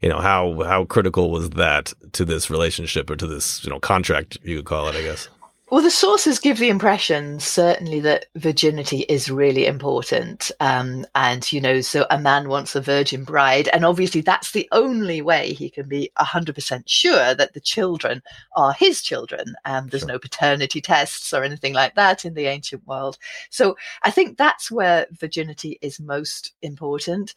you 0.00 0.08
know 0.08 0.20
how 0.20 0.62
how 0.62 0.84
critical 0.84 1.30
was 1.30 1.50
that 1.50 1.92
to 2.12 2.24
this 2.24 2.50
relationship 2.50 3.10
or 3.10 3.16
to 3.16 3.26
this 3.26 3.64
you 3.64 3.70
know 3.70 3.80
contract 3.80 4.38
you 4.42 4.56
could 4.56 4.66
call 4.66 4.88
it, 4.88 4.96
I 4.96 5.02
guess. 5.02 5.28
Well, 5.74 5.82
the 5.82 5.90
sources 5.90 6.38
give 6.38 6.58
the 6.58 6.68
impression 6.68 7.40
certainly 7.40 7.98
that 7.98 8.26
virginity 8.36 9.00
is 9.08 9.28
really 9.28 9.66
important. 9.66 10.52
Um, 10.60 11.04
and, 11.16 11.52
you 11.52 11.60
know, 11.60 11.80
so 11.80 12.06
a 12.10 12.16
man 12.16 12.48
wants 12.48 12.76
a 12.76 12.80
virgin 12.80 13.24
bride. 13.24 13.66
And 13.72 13.84
obviously, 13.84 14.20
that's 14.20 14.52
the 14.52 14.68
only 14.70 15.20
way 15.20 15.52
he 15.52 15.68
can 15.68 15.88
be 15.88 16.12
100% 16.16 16.84
sure 16.86 17.34
that 17.34 17.54
the 17.54 17.60
children 17.60 18.22
are 18.54 18.72
his 18.72 19.02
children. 19.02 19.56
And 19.64 19.90
there's 19.90 20.02
sure. 20.02 20.10
no 20.10 20.20
paternity 20.20 20.80
tests 20.80 21.34
or 21.34 21.42
anything 21.42 21.74
like 21.74 21.96
that 21.96 22.24
in 22.24 22.34
the 22.34 22.46
ancient 22.46 22.86
world. 22.86 23.18
So 23.50 23.76
I 24.04 24.12
think 24.12 24.38
that's 24.38 24.70
where 24.70 25.08
virginity 25.10 25.80
is 25.82 25.98
most 25.98 26.52
important. 26.62 27.34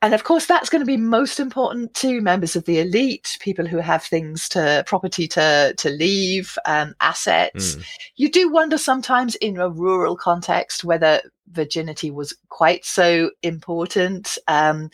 And 0.00 0.14
of 0.14 0.22
course, 0.22 0.46
that's 0.46 0.70
going 0.70 0.80
to 0.80 0.86
be 0.86 0.96
most 0.96 1.40
important 1.40 1.92
to 1.94 2.20
members 2.20 2.54
of 2.54 2.64
the 2.66 2.78
elite, 2.78 3.36
people 3.40 3.66
who 3.66 3.78
have 3.78 4.04
things 4.04 4.48
to 4.50 4.84
property 4.86 5.26
to, 5.28 5.74
to 5.76 5.90
leave, 5.90 6.56
um, 6.66 6.94
assets. 7.00 7.74
Mm. 7.74 7.84
You 8.14 8.30
do 8.30 8.48
wonder 8.48 8.78
sometimes 8.78 9.34
in 9.36 9.58
a 9.58 9.68
rural 9.68 10.16
context 10.16 10.84
whether 10.84 11.20
virginity 11.50 12.12
was 12.12 12.32
quite 12.48 12.84
so 12.84 13.30
important. 13.42 14.38
Um, 14.46 14.90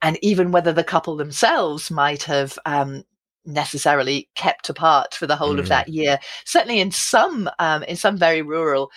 and 0.00 0.18
even 0.22 0.52
whether 0.52 0.72
the 0.72 0.84
couple 0.84 1.16
themselves 1.16 1.90
might 1.90 2.22
have 2.22 2.58
um, 2.64 3.04
necessarily 3.44 4.28
kept 4.34 4.68
apart 4.68 5.14
for 5.14 5.26
the 5.26 5.36
whole 5.36 5.56
mm. 5.56 5.60
of 5.60 5.68
that 5.68 5.88
year. 5.88 6.18
Certainly, 6.44 6.80
in 6.80 6.90
some 6.92 7.50
um, 7.58 7.82
in 7.82 7.96
some 7.96 8.16
very 8.16 8.42
rural 8.42 8.90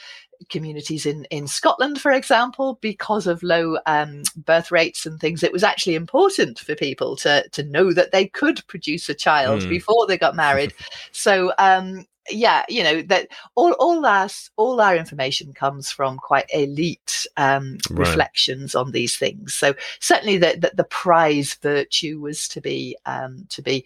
communities 0.50 1.06
in, 1.06 1.26
in 1.26 1.48
Scotland, 1.48 2.00
for 2.00 2.12
example, 2.12 2.78
because 2.82 3.28
of 3.28 3.44
low 3.44 3.78
um, 3.86 4.24
birth 4.36 4.72
rates 4.72 5.06
and 5.06 5.20
things, 5.20 5.44
it 5.44 5.54
was 5.54 5.64
actually 5.64 5.96
important 5.96 6.60
for 6.60 6.76
people 6.76 7.16
to 7.18 7.48
to 7.50 7.64
know 7.64 7.94
that 7.94 8.12
they 8.12 8.28
could 8.28 8.66
produce 8.68 9.10
a 9.10 9.14
child 9.14 9.62
mm. 9.62 9.70
before 9.70 10.08
they 10.08 10.18
got 10.18 10.36
married. 10.36 10.74
so 11.12 11.54
um, 11.58 12.06
yeah, 12.30 12.66
you 12.70 12.84
know 12.84 13.02
that 13.04 13.30
all 13.56 13.72
all 13.74 14.06
our 14.06 14.30
all 14.58 14.80
our 14.80 14.96
information 14.96 15.54
comes 15.54 15.92
from 15.92 16.18
quite 16.18 16.50
elite 16.54 17.26
um, 17.38 17.78
right. 17.90 18.00
reflections 18.00 18.76
on 18.76 18.92
these 18.92 19.18
things. 19.18 19.54
So 19.54 19.74
certainly 20.00 20.38
that 20.38 20.62
the, 20.62 20.72
the 20.76 20.84
prize 20.84 21.56
virtue 21.56 22.20
was 22.20 22.48
to 22.50 22.62
be 22.62 22.98
um, 23.06 23.46
to 23.50 23.62
be 23.62 23.86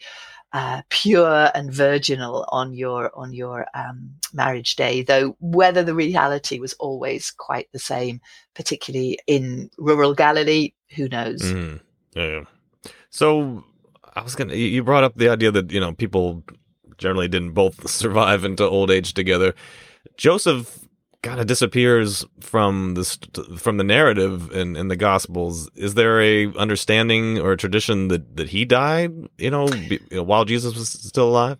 uh, 0.55 0.81
pure 0.87 1.51
and 1.53 1.69
virginal 1.69 2.45
on 2.47 2.73
your 2.73 3.11
on 3.13 3.33
your 3.33 3.65
um, 3.73 4.11
marriage 4.33 4.77
day. 4.77 5.01
Though 5.01 5.35
whether 5.41 5.83
the 5.83 5.93
reality 5.93 6.59
was 6.59 6.71
always 6.79 7.29
quite 7.29 7.69
the 7.73 7.79
same, 7.79 8.21
particularly 8.53 9.19
in 9.27 9.69
rural 9.77 10.13
Galilee, 10.13 10.71
who 10.95 11.09
knows? 11.09 11.41
Mm, 11.41 11.81
yeah. 12.15 12.43
So 13.09 13.65
I 14.13 14.21
was 14.21 14.35
gonna. 14.35 14.55
You 14.55 14.81
brought 14.81 15.03
up 15.03 15.15
the 15.15 15.27
idea 15.27 15.51
that 15.51 15.71
you 15.71 15.81
know 15.81 15.91
people 15.91 16.41
generally 16.97 17.27
didn't 17.27 17.51
both 17.51 17.89
survive 18.01 18.45
into 18.45 18.63
old 18.63 18.89
age 18.89 19.13
together. 19.13 19.53
Joseph 20.15 20.84
kind 21.25 21.39
of 21.39 21.47
disappears 21.47 22.23
from 22.39 22.93
the 22.93 23.03
from 23.57 23.77
the 23.77 23.83
narrative 23.83 24.51
in, 24.51 24.75
in 24.75 24.87
the 24.87 24.95
gospels. 24.95 25.69
Is 25.75 25.95
there 25.95 26.21
a 26.21 26.53
understanding 26.55 27.39
or 27.39 27.51
a 27.53 27.57
tradition 27.57 28.07
that 28.09 28.37
that 28.37 28.49
he 28.49 28.63
died 28.63 29.11
you 29.37 29.49
know, 29.49 29.67
be, 29.67 29.99
you 30.11 30.17
know 30.17 30.23
while 30.23 30.45
jesus 30.45 30.75
was 30.75 30.89
still 30.89 31.29
alive? 31.29 31.57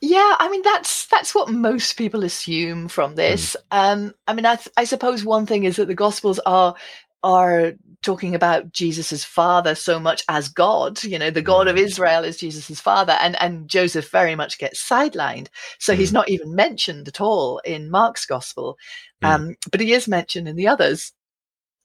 Yeah 0.00 0.36
i 0.38 0.48
mean 0.48 0.62
that's 0.62 1.06
that's 1.06 1.34
what 1.34 1.48
most 1.50 1.94
people 1.94 2.24
assume 2.24 2.88
from 2.88 3.14
this. 3.16 3.56
Mm. 3.72 4.04
um 4.06 4.14
i 4.28 4.34
mean 4.34 4.46
I, 4.46 4.58
I 4.76 4.84
suppose 4.84 5.24
one 5.24 5.46
thing 5.46 5.64
is 5.64 5.76
that 5.76 5.88
the 5.88 5.94
gospels 5.94 6.38
are 6.46 6.74
are 7.22 7.72
talking 8.02 8.34
about 8.34 8.72
Jesus's 8.72 9.24
father 9.24 9.74
so 9.74 10.00
much 10.00 10.24
as 10.28 10.48
God. 10.48 11.02
You 11.04 11.18
know, 11.18 11.30
the 11.30 11.42
God 11.42 11.68
of 11.68 11.76
mm. 11.76 11.80
Israel 11.80 12.24
is 12.24 12.38
Jesus's 12.38 12.80
father, 12.80 13.16
and 13.20 13.40
and 13.42 13.68
Joseph 13.68 14.10
very 14.10 14.34
much 14.34 14.58
gets 14.58 14.86
sidelined. 14.86 15.48
So 15.78 15.94
mm. 15.94 15.96
he's 15.96 16.12
not 16.12 16.28
even 16.28 16.54
mentioned 16.54 17.08
at 17.08 17.20
all 17.20 17.58
in 17.58 17.90
Mark's 17.90 18.26
gospel, 18.26 18.78
mm. 19.22 19.28
um, 19.28 19.56
but 19.70 19.80
he 19.80 19.92
is 19.92 20.08
mentioned 20.08 20.48
in 20.48 20.56
the 20.56 20.68
others. 20.68 21.12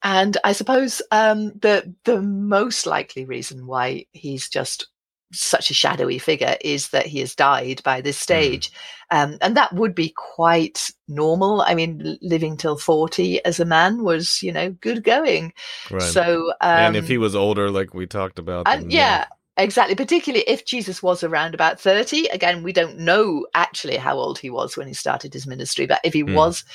And 0.03 0.37
I 0.43 0.51
suppose 0.51 1.01
um, 1.11 1.53
the 1.59 1.93
the 2.03 2.21
most 2.21 2.85
likely 2.85 3.25
reason 3.25 3.65
why 3.65 4.05
he's 4.11 4.49
just 4.49 4.87
such 5.35 5.69
a 5.69 5.73
shadowy 5.73 6.17
figure 6.17 6.57
is 6.61 6.89
that 6.89 7.05
he 7.05 7.19
has 7.19 7.35
died 7.35 7.81
by 7.83 8.01
this 8.01 8.17
mm. 8.17 8.21
stage. 8.21 8.71
Mm. 8.71 8.75
Um, 9.11 9.37
and 9.41 9.57
that 9.57 9.73
would 9.73 9.93
be 9.93 10.13
quite 10.15 10.89
normal. 11.07 11.61
I 11.61 11.75
mean, 11.75 12.17
living 12.21 12.57
till 12.57 12.77
40 12.77 13.43
as 13.45 13.59
a 13.59 13.65
man 13.65 14.03
was, 14.03 14.41
you 14.41 14.51
know, 14.51 14.71
good 14.71 15.03
going. 15.03 15.53
Right. 15.91 16.01
So, 16.01 16.49
um, 16.61 16.79
and 16.79 16.95
if 16.95 17.07
he 17.07 17.17
um, 17.17 17.21
was 17.21 17.35
older, 17.35 17.69
like 17.69 17.93
we 17.93 18.07
talked 18.07 18.39
about, 18.39 18.67
and 18.67 18.91
yeah. 18.91 19.25
Exactly, 19.57 19.95
particularly 19.95 20.43
if 20.49 20.65
Jesus 20.65 21.01
was 21.01 21.23
around 21.23 21.53
about 21.53 21.79
30. 21.79 22.27
Again, 22.27 22.61
we 22.61 22.73
don't 22.73 22.97
know 22.97 23.47
actually 23.55 23.95
how 23.95 24.17
old 24.17 24.37
he 24.37 24.49
was 24.49 24.75
when 24.75 24.85
he 24.85 24.93
started 24.93 25.33
his 25.33 25.47
ministry, 25.47 25.85
but 25.85 26.01
if 26.03 26.11
he 26.11 26.23
mm. 26.23 26.33
was 26.33 26.65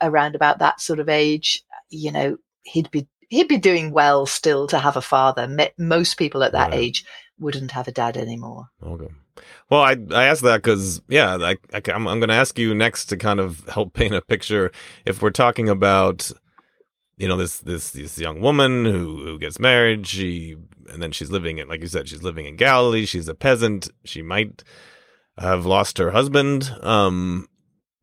around 0.00 0.36
about 0.36 0.60
that 0.60 0.80
sort 0.80 1.00
of 1.00 1.08
age, 1.08 1.64
you 1.90 2.12
know, 2.12 2.36
he'd 2.62 2.88
be 2.92 3.08
he'd 3.28 3.48
be 3.48 3.58
doing 3.58 3.92
well 3.92 4.26
still 4.26 4.66
to 4.68 4.78
have 4.78 4.96
a 4.96 5.02
father. 5.02 5.48
Most 5.78 6.16
people 6.16 6.44
at 6.44 6.52
that 6.52 6.70
right. 6.70 6.78
age 6.78 7.04
wouldn't 7.38 7.72
have 7.72 7.88
a 7.88 7.92
dad 7.92 8.16
anymore. 8.16 8.68
Okay. 8.82 9.08
Well, 9.70 9.80
I 9.80 9.96
I 10.12 10.24
asked 10.24 10.42
that 10.42 10.62
because 10.62 11.00
yeah, 11.08 11.36
I, 11.36 11.56
I 11.72 11.82
I'm 11.88 12.06
I'm 12.06 12.20
going 12.20 12.28
to 12.28 12.34
ask 12.34 12.58
you 12.58 12.74
next 12.74 13.06
to 13.06 13.16
kind 13.16 13.40
of 13.40 13.66
help 13.68 13.92
paint 13.94 14.14
a 14.14 14.22
picture. 14.22 14.70
If 15.04 15.22
we're 15.22 15.30
talking 15.30 15.68
about 15.68 16.30
you 17.16 17.28
know 17.28 17.36
this 17.36 17.58
this 17.58 17.90
this 17.92 18.18
young 18.18 18.40
woman 18.40 18.84
who 18.84 19.24
who 19.24 19.38
gets 19.38 19.58
married, 19.58 20.06
she 20.06 20.56
and 20.92 21.02
then 21.02 21.12
she's 21.12 21.30
living 21.30 21.58
in 21.58 21.68
like 21.68 21.80
you 21.80 21.88
said, 21.88 22.08
she's 22.08 22.22
living 22.22 22.46
in 22.46 22.56
Galilee. 22.56 23.06
She's 23.06 23.28
a 23.28 23.34
peasant. 23.34 23.88
She 24.04 24.22
might 24.22 24.62
have 25.38 25.64
lost 25.64 25.98
her 25.98 26.10
husband. 26.10 26.74
Um, 26.82 27.48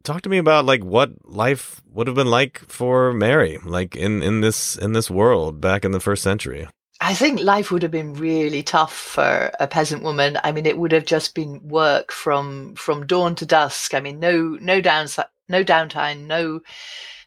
talk 0.03 0.21
to 0.23 0.29
me 0.29 0.37
about 0.37 0.65
like 0.65 0.83
what 0.83 1.11
life 1.23 1.81
would 1.91 2.07
have 2.07 2.15
been 2.15 2.29
like 2.29 2.59
for 2.67 3.13
Mary, 3.13 3.59
like 3.63 3.95
in 3.95 4.23
in 4.23 4.41
this 4.41 4.75
in 4.75 4.93
this 4.93 5.09
world 5.11 5.61
back 5.61 5.85
in 5.85 5.91
the 5.91 5.99
first 5.99 6.23
century. 6.23 6.67
I 7.01 7.13
think 7.13 7.39
life 7.39 7.71
would 7.71 7.83
have 7.83 7.91
been 7.91 8.13
really 8.13 8.61
tough 8.61 8.93
for 8.93 9.51
a 9.59 9.67
peasant 9.67 10.03
woman. 10.03 10.37
I 10.43 10.51
mean, 10.51 10.65
it 10.65 10.77
would 10.77 10.91
have 10.91 11.05
just 11.05 11.33
been 11.33 11.65
work 11.67 12.11
from 12.11 12.75
from 12.75 13.07
dawn 13.07 13.35
to 13.35 13.45
dusk. 13.45 13.93
I 13.93 14.01
mean, 14.01 14.19
no 14.19 14.57
no 14.61 14.81
downside, 14.81 15.27
no 15.47 15.63
downtime, 15.63 16.27
no 16.27 16.59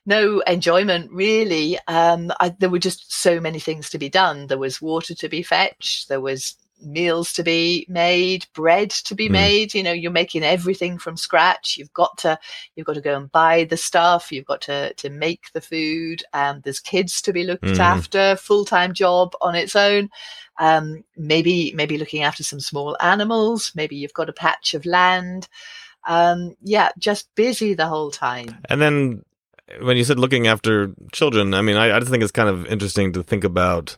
no 0.05 0.41
enjoyment 0.41 1.11
really. 1.13 1.79
Um, 1.89 2.33
I, 2.41 2.51
there 2.59 2.69
were 2.71 2.79
just 2.79 3.13
so 3.13 3.41
many 3.41 3.59
things 3.61 3.89
to 3.91 3.99
be 3.99 4.11
done. 4.11 4.47
There 4.49 4.59
was 4.59 4.83
water 4.83 5.15
to 5.15 5.29
be 5.29 5.43
fetched. 5.43 6.09
There 6.09 6.21
was 6.21 6.57
meals 6.83 7.33
to 7.35 7.43
be 7.43 7.87
made, 7.89 8.47
bread 8.55 8.91
to 8.91 9.15
be 9.15 9.29
mm. 9.29 9.33
made. 9.33 9.75
You 9.75 9.83
know, 9.83 9.93
you're 9.93 10.11
making 10.11 10.43
everything 10.43 10.99
from 10.99 11.17
scratch. 11.17 11.77
You've 11.79 11.93
got 11.93 12.19
to 12.19 12.39
you've 12.75 12.87
got 12.87 12.95
to 12.95 13.01
go 13.01 13.17
and 13.17 13.31
buy 13.33 13.65
the 13.65 13.77
stuff. 13.77 14.33
You've 14.33 14.47
got 14.47 14.61
to 14.63 14.93
to 14.95 15.11
make 15.11 15.53
the 15.53 15.61
food. 15.61 16.23
Um, 16.33 16.61
there's 16.65 16.81
kids 16.81 17.23
to 17.23 17.33
be 17.33 17.45
looked 17.45 17.65
mm. 17.65 17.79
after. 17.79 18.37
Full 18.37 18.65
time 18.65 18.95
job 18.95 19.35
on 19.41 19.55
its 19.55 19.77
own. 19.77 20.11
Um, 20.59 21.05
maybe 21.17 21.73
maybe 21.75 21.99
looking 21.99 22.23
after 22.23 22.43
some 22.43 22.61
small 22.61 22.97
animals. 23.01 23.73
Maybe 23.75 23.97
you've 23.97 24.15
got 24.15 24.29
a 24.29 24.35
patch 24.35 24.75
of 24.75 24.87
land. 24.87 25.49
Um, 26.07 26.57
yeah, 26.63 26.91
just 26.99 27.33
busy 27.35 27.75
the 27.75 27.87
whole 27.87 28.11
time. 28.11 28.59
And 28.69 28.81
then 28.81 29.25
when 29.81 29.97
you 29.97 30.05
said 30.05 30.19
looking 30.19 30.47
after 30.47 30.93
children, 31.13 31.55
I 31.55 31.63
mean, 31.63 31.77
I, 31.77 31.97
I 31.97 31.99
just 32.01 32.11
think 32.11 32.23
it's 32.23 32.33
kind 32.33 32.49
of 32.49 32.67
interesting 32.67 33.13
to 33.13 33.23
think 33.23 33.45
about 33.45 33.97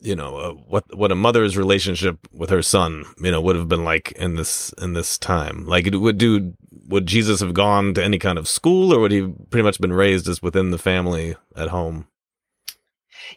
you 0.00 0.16
know 0.16 0.36
uh, 0.36 0.52
what 0.52 0.84
what 0.96 1.12
a 1.12 1.14
mother's 1.14 1.56
relationship 1.56 2.18
with 2.32 2.50
her 2.50 2.62
son 2.62 3.04
you 3.20 3.30
know 3.30 3.40
would 3.40 3.56
have 3.56 3.68
been 3.68 3.84
like 3.84 4.12
in 4.12 4.36
this 4.36 4.72
in 4.80 4.94
this 4.94 5.18
time 5.18 5.66
like 5.66 5.86
it 5.86 5.96
would 5.96 6.18
do 6.18 6.54
would 6.88 7.06
jesus 7.06 7.40
have 7.40 7.54
gone 7.54 7.94
to 7.94 8.02
any 8.02 8.18
kind 8.18 8.38
of 8.38 8.48
school 8.48 8.92
or 8.92 9.00
would 9.00 9.12
he 9.12 9.26
pretty 9.50 9.62
much 9.62 9.80
been 9.80 9.92
raised 9.92 10.28
as 10.28 10.42
within 10.42 10.70
the 10.70 10.78
family 10.78 11.36
at 11.56 11.68
home 11.68 12.06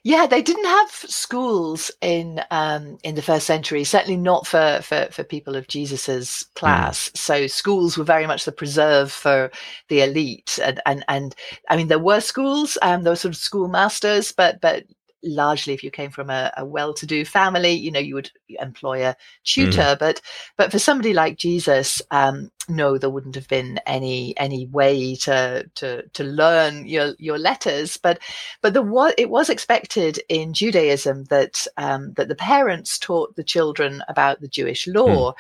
yeah, 0.01 0.25
they 0.25 0.41
didn't 0.41 0.65
have 0.65 0.89
schools 0.91 1.91
in 2.01 2.41
um, 2.49 2.97
in 3.03 3.15
the 3.15 3.21
first 3.21 3.45
century. 3.45 3.83
Certainly 3.83 4.17
not 4.17 4.47
for 4.47 4.79
for, 4.81 5.07
for 5.11 5.23
people 5.23 5.55
of 5.55 5.67
Jesus's 5.67 6.45
class. 6.55 7.09
Mm. 7.09 7.17
So 7.17 7.47
schools 7.47 7.97
were 7.97 8.03
very 8.03 8.25
much 8.25 8.45
the 8.45 8.51
preserve 8.51 9.11
for 9.11 9.51
the 9.89 10.01
elite, 10.01 10.57
and 10.63 10.81
and 10.85 11.05
and 11.07 11.35
I 11.69 11.77
mean 11.77 11.89
there 11.89 11.99
were 11.99 12.21
schools, 12.21 12.77
um, 12.81 13.03
there 13.03 13.11
were 13.11 13.17
sort 13.17 13.35
of 13.35 13.37
schoolmasters, 13.37 14.31
but 14.31 14.59
but 14.61 14.83
largely 15.23 15.73
if 15.73 15.83
you 15.83 15.91
came 15.91 16.11
from 16.11 16.29
a, 16.29 16.51
a 16.57 16.65
well-to-do 16.65 17.23
family 17.25 17.71
you 17.71 17.91
know 17.91 17.99
you 17.99 18.15
would 18.15 18.29
employ 18.59 19.05
a 19.05 19.15
tutor 19.43 19.81
mm. 19.81 19.99
but 19.99 20.21
but 20.57 20.71
for 20.71 20.79
somebody 20.79 21.13
like 21.13 21.37
jesus 21.37 22.01
um, 22.11 22.51
no 22.69 22.97
there 22.97 23.09
wouldn't 23.09 23.35
have 23.35 23.47
been 23.47 23.79
any 23.85 24.37
any 24.37 24.67
way 24.67 25.15
to 25.15 25.69
to 25.75 26.07
to 26.09 26.23
learn 26.23 26.85
your 26.85 27.13
your 27.19 27.37
letters 27.37 27.97
but 27.97 28.19
but 28.61 28.73
the 28.73 28.81
what 28.81 29.13
it 29.17 29.29
was 29.29 29.49
expected 29.49 30.19
in 30.29 30.53
judaism 30.53 31.23
that 31.25 31.67
um, 31.77 32.13
that 32.13 32.27
the 32.27 32.35
parents 32.35 32.97
taught 32.97 33.35
the 33.35 33.43
children 33.43 34.03
about 34.07 34.41
the 34.41 34.47
jewish 34.47 34.87
law 34.87 35.31
mm. 35.31 35.35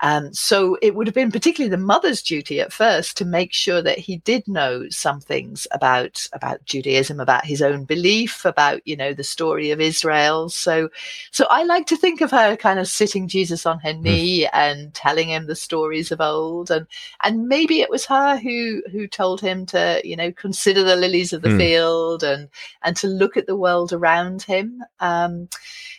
Um, 0.00 0.32
so 0.32 0.78
it 0.80 0.94
would 0.94 1.06
have 1.06 1.14
been 1.14 1.32
particularly 1.32 1.70
the 1.70 1.76
mother's 1.82 2.22
duty 2.22 2.60
at 2.60 2.72
first 2.72 3.16
to 3.16 3.24
make 3.24 3.52
sure 3.52 3.82
that 3.82 3.98
he 3.98 4.18
did 4.18 4.46
know 4.46 4.88
some 4.90 5.20
things 5.20 5.66
about 5.72 6.28
about 6.32 6.64
Judaism, 6.64 7.18
about 7.18 7.44
his 7.44 7.60
own 7.60 7.84
belief, 7.84 8.44
about 8.44 8.80
you 8.86 8.96
know 8.96 9.12
the 9.12 9.24
story 9.24 9.70
of 9.70 9.80
Israel. 9.80 10.48
So, 10.50 10.90
so 11.32 11.46
I 11.50 11.64
like 11.64 11.86
to 11.86 11.96
think 11.96 12.20
of 12.20 12.30
her 12.30 12.56
kind 12.56 12.78
of 12.78 12.86
sitting 12.86 13.26
Jesus 13.26 13.66
on 13.66 13.80
her 13.80 13.92
hmm. 13.92 14.02
knee 14.02 14.44
mm. 14.44 14.50
and 14.52 14.94
telling 14.94 15.30
him 15.30 15.46
the 15.46 15.56
stories 15.56 16.12
of 16.12 16.20
old 16.20 16.67
and 16.70 16.86
and 17.22 17.48
maybe 17.48 17.80
it 17.80 17.90
was 17.90 18.06
her 18.06 18.36
who 18.38 18.82
who 18.90 19.06
told 19.06 19.40
him 19.40 19.66
to 19.66 20.00
you 20.04 20.16
know 20.16 20.32
consider 20.32 20.82
the 20.84 20.96
lilies 20.96 21.32
of 21.32 21.42
the 21.42 21.50
Hmm. 21.50 21.58
field 21.58 22.22
and 22.22 22.48
and 22.82 22.96
to 22.96 23.06
look 23.06 23.36
at 23.36 23.46
the 23.46 23.56
world 23.56 23.92
around 23.92 24.42
him 24.42 24.82
um 25.00 25.48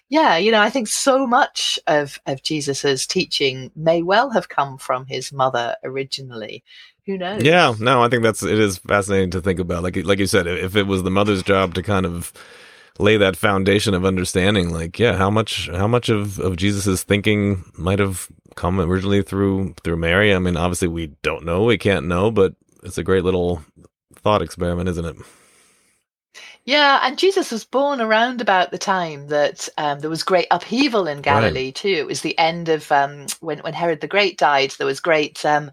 yeah 0.09 0.37
you 0.37 0.51
know 0.51 0.61
i 0.61 0.69
think 0.69 0.87
so 0.87 1.27
much 1.27 1.79
of 1.87 2.19
of 2.25 2.43
jesus's 2.43 3.07
teaching 3.07 3.71
may 3.75 4.01
well 4.03 4.29
have 4.31 4.49
come 4.49 4.77
from 4.77 5.05
his 5.05 5.31
mother 5.33 5.75
originally 5.83 6.63
who 7.05 7.17
knows 7.17 7.43
Yeah, 7.43 7.73
no, 7.79 8.01
I 8.03 8.09
think 8.09 8.23
that's 8.23 8.43
it 8.43 8.59
is 8.59 8.79
fascinating 8.79 9.31
to 9.31 9.41
think 9.41 9.59
about. 9.59 9.83
Like 9.83 9.95
like 10.05 10.19
you 10.19 10.27
said, 10.27 10.47
if 10.47 10.75
it 10.75 10.87
was 10.87 11.03
the 11.03 11.11
mother's 11.11 11.43
job 11.43 11.73
to 11.75 11.83
kind 11.83 12.05
of 12.05 12.33
lay 12.99 13.17
that 13.17 13.37
foundation 13.37 13.93
of 13.93 14.05
understanding, 14.05 14.71
like 14.71 14.99
yeah, 14.99 15.15
how 15.15 15.29
much 15.29 15.69
how 15.71 15.87
much 15.87 16.09
of 16.09 16.39
of 16.39 16.57
Jesus's 16.57 17.03
thinking 17.03 17.63
might 17.77 17.99
have 17.99 18.27
come 18.59 18.79
originally 18.81 19.23
through 19.23 19.73
through 19.83 19.95
Mary? 19.97 20.35
I 20.35 20.39
mean, 20.39 20.57
obviously 20.57 20.89
we 20.89 21.07
don't 21.23 21.45
know, 21.45 21.63
we 21.63 21.77
can't 21.77 22.07
know, 22.07 22.29
but 22.29 22.55
it's 22.83 22.97
a 22.97 23.03
great 23.03 23.23
little 23.23 23.63
thought 24.15 24.41
experiment, 24.41 24.89
isn't 24.89 25.05
it? 25.05 25.15
Yeah, 26.65 26.99
and 27.01 27.17
Jesus 27.17 27.51
was 27.51 27.63
born 27.63 28.01
around 28.01 28.41
about 28.41 28.69
the 28.71 28.77
time 28.77 29.27
that 29.27 29.69
um, 29.77 30.01
there 30.01 30.09
was 30.09 30.23
great 30.23 30.47
upheaval 30.51 31.07
in 31.07 31.21
Galilee 31.21 31.71
too. 31.71 31.87
It 31.87 32.05
was 32.05 32.21
the 32.21 32.37
end 32.37 32.69
of 32.69 32.91
um, 32.91 33.27
when 33.39 33.59
when 33.59 33.73
Herod 33.73 34.01
the 34.01 34.07
Great 34.07 34.37
died. 34.37 34.71
There 34.77 34.85
was 34.85 34.99
great 34.99 35.43
um, 35.45 35.71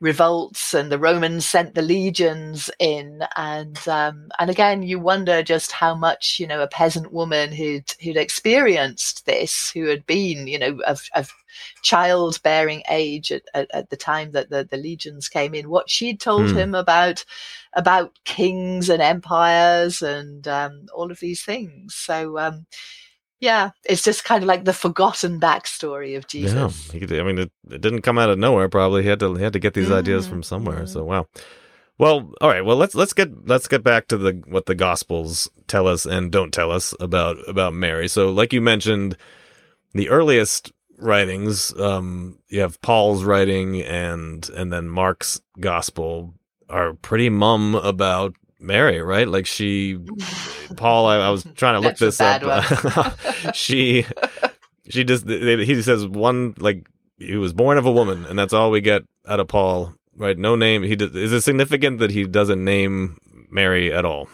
revolts, 0.00 0.74
and 0.74 0.90
the 0.90 0.98
Romans 0.98 1.44
sent 1.46 1.74
the 1.74 1.82
legions 1.82 2.70
in, 2.78 3.22
and 3.36 3.78
um, 3.88 4.28
and 4.38 4.50
again, 4.50 4.82
you 4.82 4.98
wonder 4.98 5.42
just 5.42 5.72
how 5.72 5.94
much 5.94 6.38
you 6.40 6.46
know 6.46 6.62
a 6.62 6.68
peasant 6.68 7.12
woman 7.12 7.52
who'd 7.52 7.92
who'd 8.02 8.16
experienced 8.16 9.26
this, 9.26 9.70
who 9.72 9.86
had 9.86 10.06
been 10.06 10.46
you 10.46 10.58
know 10.58 10.80
of, 10.86 11.02
of 11.14 11.30
childbearing 11.82 12.82
age 12.88 13.32
at, 13.32 13.42
at, 13.54 13.68
at 13.74 13.90
the 13.90 13.96
time 13.96 14.32
that 14.32 14.50
the, 14.50 14.64
the 14.70 14.76
legions 14.76 15.28
came 15.28 15.54
in, 15.54 15.68
what 15.70 15.90
she'd 15.90 16.20
told 16.20 16.50
Hmm. 16.50 16.56
him 16.56 16.74
about 16.74 17.24
about 17.74 18.18
kings 18.24 18.88
and 18.88 19.02
empires 19.02 20.02
and 20.02 20.48
um, 20.48 20.86
all 20.94 21.10
of 21.10 21.20
these 21.20 21.42
things. 21.44 21.94
So, 21.94 22.38
um, 22.38 22.66
yeah, 23.40 23.70
it's 23.84 24.02
just 24.02 24.24
kind 24.24 24.42
of 24.42 24.48
like 24.48 24.64
the 24.64 24.72
forgotten 24.72 25.40
backstory 25.40 26.16
of 26.16 26.26
Jesus. 26.26 26.90
Yeah, 26.92 26.98
he 26.98 27.18
I 27.20 27.22
mean, 27.22 27.38
it, 27.38 27.52
it 27.70 27.80
didn't 27.80 28.02
come 28.02 28.18
out 28.18 28.30
of 28.30 28.38
nowhere. 28.38 28.68
Probably 28.68 29.02
he 29.02 29.08
had 29.08 29.20
to 29.20 29.34
he 29.34 29.42
had 29.42 29.54
to 29.54 29.58
get 29.58 29.74
these 29.74 29.90
ideas 29.90 30.26
Mhm, 30.26 30.30
from 30.30 30.42
somewhere. 30.42 30.86
So 30.86 31.04
wow. 31.04 31.26
Well, 31.98 32.32
all 32.40 32.48
right. 32.48 32.64
Well, 32.64 32.76
let's 32.76 32.94
let's 32.94 33.12
get 33.12 33.46
let's 33.46 33.68
get 33.68 33.82
back 33.82 34.08
to 34.08 34.16
the 34.18 34.42
what 34.46 34.66
the 34.66 34.74
Gospels 34.74 35.50
tell 35.66 35.86
us 35.86 36.06
and 36.06 36.30
don't 36.32 36.52
tell 36.52 36.70
us 36.70 36.94
about 37.00 37.36
about 37.48 37.74
Mary. 37.74 38.08
So, 38.08 38.30
like 38.30 38.52
you 38.52 38.60
mentioned, 38.60 39.16
the 39.92 40.08
earliest 40.08 40.72
writings, 40.98 41.78
um, 41.78 42.38
you 42.48 42.60
have 42.60 42.80
Paul's 42.80 43.24
writing 43.24 43.82
and 43.82 44.48
and 44.50 44.72
then 44.72 44.88
Mark's 44.88 45.40
Gospel 45.60 46.34
are 46.68 46.94
pretty 46.94 47.28
mum 47.28 47.74
about 47.74 48.34
Mary, 48.60 49.00
right? 49.00 49.26
Like 49.26 49.46
she, 49.46 49.98
Paul. 50.76 51.06
I, 51.06 51.16
I 51.16 51.30
was 51.30 51.44
trying 51.56 51.74
to 51.74 51.80
look 51.80 51.96
this 51.96 52.20
up. 52.20 53.18
she 53.54 54.04
she 54.88 55.04
just 55.04 55.26
they, 55.26 55.64
he 55.64 55.82
says 55.82 56.06
one 56.06 56.54
like 56.58 56.86
he 57.18 57.36
was 57.36 57.52
born 57.52 57.78
of 57.78 57.86
a 57.86 57.92
woman, 57.92 58.26
and 58.26 58.38
that's 58.38 58.52
all 58.52 58.70
we 58.70 58.80
get 58.80 59.02
out 59.26 59.40
of 59.40 59.48
Paul. 59.48 59.94
Right? 60.16 60.36
No 60.36 60.54
name. 60.54 60.82
He 60.82 60.96
does, 60.96 61.14
is 61.14 61.32
it 61.32 61.40
significant 61.40 61.98
that 61.98 62.10
he 62.10 62.24
doesn't 62.24 62.62
name 62.62 63.18
Mary 63.50 63.92
at 63.92 64.04
all? 64.04 64.28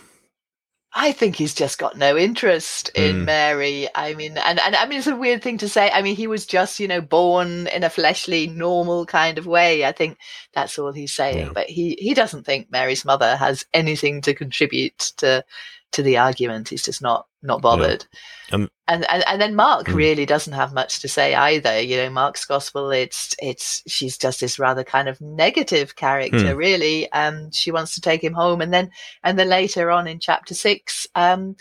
I 0.99 1.13
think 1.13 1.37
he's 1.37 1.53
just 1.55 1.79
got 1.79 1.99
no 1.99 2.17
interest 2.17 2.91
in 2.95 3.17
Mm. 3.17 3.25
Mary. 3.27 3.89
I 3.95 4.15
mean, 4.15 4.39
and, 4.39 4.59
and 4.59 4.75
I 4.75 4.87
mean, 4.87 4.99
it's 4.99 5.07
a 5.07 5.15
weird 5.15 5.43
thing 5.43 5.59
to 5.59 5.69
say. 5.69 5.91
I 5.91 6.01
mean, 6.01 6.17
he 6.17 6.27
was 6.27 6.47
just, 6.47 6.81
you 6.81 6.89
know, 6.89 7.03
born 7.03 7.67
in 7.67 7.85
a 7.85 7.91
fleshly, 7.91 8.47
normal 8.47 9.05
kind 9.05 9.37
of 9.37 9.47
way. 9.47 9.85
I 9.85 9.93
think 9.93 10.17
that's 10.55 10.79
all 10.79 10.93
he's 10.93 11.13
saying. 11.13 11.49
Yeah. 11.49 11.53
But 11.53 11.69
he, 11.69 11.99
he 12.01 12.15
doesn't 12.15 12.45
think 12.45 12.71
Mary's 12.71 13.05
mother 13.05 13.37
has 13.37 13.65
anything 13.75 14.23
to 14.23 14.35
contribute 14.35 14.99
to 15.19 15.45
to 15.93 16.03
the 16.03 16.17
argument. 16.17 16.71
He's 16.71 16.83
just 16.85 17.03
not 17.03 17.27
not 17.47 17.63
bothered. 17.63 18.05
Um, 18.53 18.69
and, 18.89 19.05
and 19.11 19.25
and 19.27 19.41
then 19.41 19.57
Mark 19.57 19.87
Mm. 19.89 19.95
really 19.95 20.27
doesn't 20.27 20.53
have 20.53 20.73
much 20.73 21.01
to 21.01 21.09
say 21.09 21.35
either. 21.35 21.81
You 21.81 21.97
know, 21.97 22.11
Mark's 22.11 22.45
gospel, 22.45 22.91
it's 22.91 23.35
it's 23.41 23.83
she's 23.89 24.17
just 24.17 24.41
this 24.41 24.59
rather 24.59 24.85
kind 24.85 25.09
of 25.09 25.21
negative 25.21 25.97
character, 25.97 26.53
Hmm. 26.53 26.57
really. 26.57 27.11
Um, 27.13 27.51
she 27.51 27.73
wants 27.73 27.95
to 27.95 28.01
take 28.01 28.23
him 28.23 28.33
home, 28.35 28.61
and 28.61 28.73
then 28.73 28.91
and 29.25 29.39
then 29.39 29.49
later 29.49 29.91
on 29.91 30.07
in 30.07 30.21
chapter 30.21 30.55
six, 30.55 31.07
um, 31.17 31.57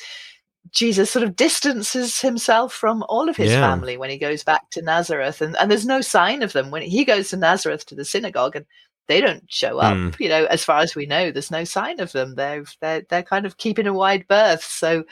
Jesus 0.72 1.10
sort 1.12 1.24
of 1.24 1.36
distances 1.36 2.22
himself 2.22 2.74
from 2.74 3.04
all 3.10 3.30
of 3.30 3.38
his 3.38 3.52
Yeah. 3.52 3.62
family 3.62 3.98
when 3.98 4.10
he 4.10 4.18
goes 4.18 4.44
back 4.44 4.70
to 4.72 4.82
Nazareth, 4.84 5.42
and 5.42 5.56
and 5.58 5.72
there's 5.72 5.86
no 5.86 6.02
sign 6.02 6.44
of 6.44 6.54
them 6.54 6.70
when 6.70 6.84
he 6.84 7.06
goes 7.06 7.30
to 7.30 7.38
Nazareth 7.38 7.86
to 7.88 7.96
the 7.96 8.06
synagogue, 8.06 8.56
and 8.56 8.66
they 9.08 9.22
don't 9.22 9.44
show 9.48 9.80
up. 9.80 9.96
Hmm. 9.96 10.10
You 10.20 10.30
know, 10.30 10.46
as 10.46 10.64
far 10.64 10.80
as 10.80 10.96
we 10.96 11.06
know, 11.06 11.32
there's 11.32 11.52
no 11.52 11.64
sign 11.64 12.00
of 12.00 12.12
them. 12.12 12.36
They're 12.36 12.66
they're 12.82 13.02
they're 13.10 13.24
kind 13.24 13.46
of 13.46 13.58
keeping 13.58 13.88
a 13.88 13.94
wide 13.94 14.28
berth. 14.28 14.64
So 14.64 15.04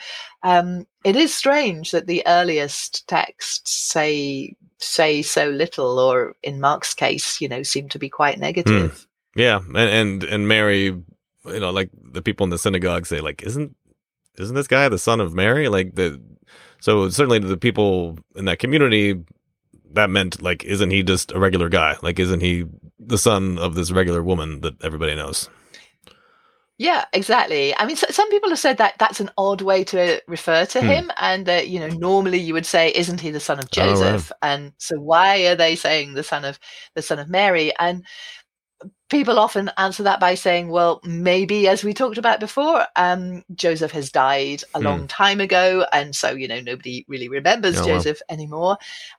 um, 0.42 0.86
it 1.04 1.16
is 1.16 1.34
strange 1.34 1.90
that 1.90 2.06
the 2.06 2.22
earliest 2.26 3.06
texts 3.08 3.70
say 3.70 4.56
say 4.78 5.22
so 5.22 5.48
little, 5.48 5.98
or 5.98 6.34
in 6.42 6.60
Mark's 6.60 6.94
case, 6.94 7.40
you 7.40 7.48
know, 7.48 7.62
seem 7.62 7.88
to 7.90 7.98
be 7.98 8.08
quite 8.08 8.38
negative. 8.38 9.06
Yeah, 9.36 9.60
and 9.66 9.76
and 9.76 10.24
and 10.24 10.48
Mary, 10.48 10.84
you 10.84 11.60
know, 11.60 11.70
like 11.70 11.90
the 12.12 12.22
people 12.22 12.44
in 12.44 12.50
the 12.50 12.58
synagogue 12.58 13.06
say, 13.06 13.20
like, 13.20 13.42
isn't 13.42 13.74
isn't 14.38 14.54
this 14.54 14.68
guy 14.68 14.88
the 14.88 14.98
son 14.98 15.20
of 15.20 15.34
Mary? 15.34 15.68
Like 15.68 15.94
the 15.94 16.20
so 16.80 17.08
certainly 17.08 17.38
the 17.38 17.56
people 17.56 18.18
in 18.36 18.44
that 18.44 18.58
community, 18.58 19.24
that 19.94 20.10
meant 20.10 20.42
like, 20.42 20.64
isn't 20.64 20.90
he 20.90 21.02
just 21.02 21.32
a 21.32 21.38
regular 21.38 21.68
guy? 21.68 21.96
Like, 22.02 22.18
isn't 22.18 22.40
he 22.40 22.64
the 22.98 23.18
son 23.18 23.58
of 23.58 23.74
this 23.74 23.90
regular 23.92 24.22
woman 24.22 24.60
that 24.62 24.82
everybody 24.84 25.14
knows? 25.14 25.48
Yeah, 26.78 27.04
exactly. 27.12 27.76
I 27.76 27.86
mean, 27.86 27.94
so, 27.96 28.08
some 28.10 28.28
people 28.30 28.48
have 28.50 28.58
said 28.58 28.78
that 28.78 28.94
that's 28.98 29.20
an 29.20 29.30
odd 29.38 29.62
way 29.62 29.84
to 29.84 30.20
refer 30.26 30.66
to 30.66 30.80
Hmm. 30.80 30.86
him, 30.88 31.10
and 31.20 31.46
that 31.46 31.68
you 31.68 31.78
know, 31.78 31.88
normally 31.88 32.38
you 32.38 32.52
would 32.52 32.66
say, 32.66 32.92
"Isn't 32.94 33.20
he 33.20 33.30
the 33.30 33.38
son 33.38 33.60
of 33.60 33.66
Oh. 33.66 33.68
Joseph?" 33.70 34.32
And 34.42 34.72
so, 34.78 34.96
why 34.98 35.46
are 35.46 35.54
they 35.54 35.76
saying 35.76 36.14
the 36.14 36.24
son 36.24 36.44
of 36.44 36.58
the 36.96 37.02
son 37.02 37.20
of 37.20 37.28
Mary? 37.28 37.72
And 37.78 38.04
people 39.10 39.38
often 39.38 39.70
answer 39.76 40.02
that 40.04 40.20
by 40.20 40.34
saying, 40.34 40.68
"Well, 40.70 41.00
maybe, 41.04 41.68
as 41.68 41.84
we 41.84 41.94
talked 41.94 42.18
about 42.18 42.40
before, 42.40 42.86
um, 42.96 43.44
Joseph 43.54 43.92
has 43.92 44.10
died 44.10 44.62
a 44.74 44.78
Hmm. 44.78 44.84
long 44.84 45.08
time 45.08 45.40
ago, 45.40 45.86
and 45.92 46.14
so 46.16 46.30
you 46.32 46.48
know 46.48 46.60
nobody 46.60 47.04
really 47.08 47.28
remembers 47.28 47.80
Oh. 47.80 47.86
Joseph 47.86 48.20
anymore." 48.28 48.76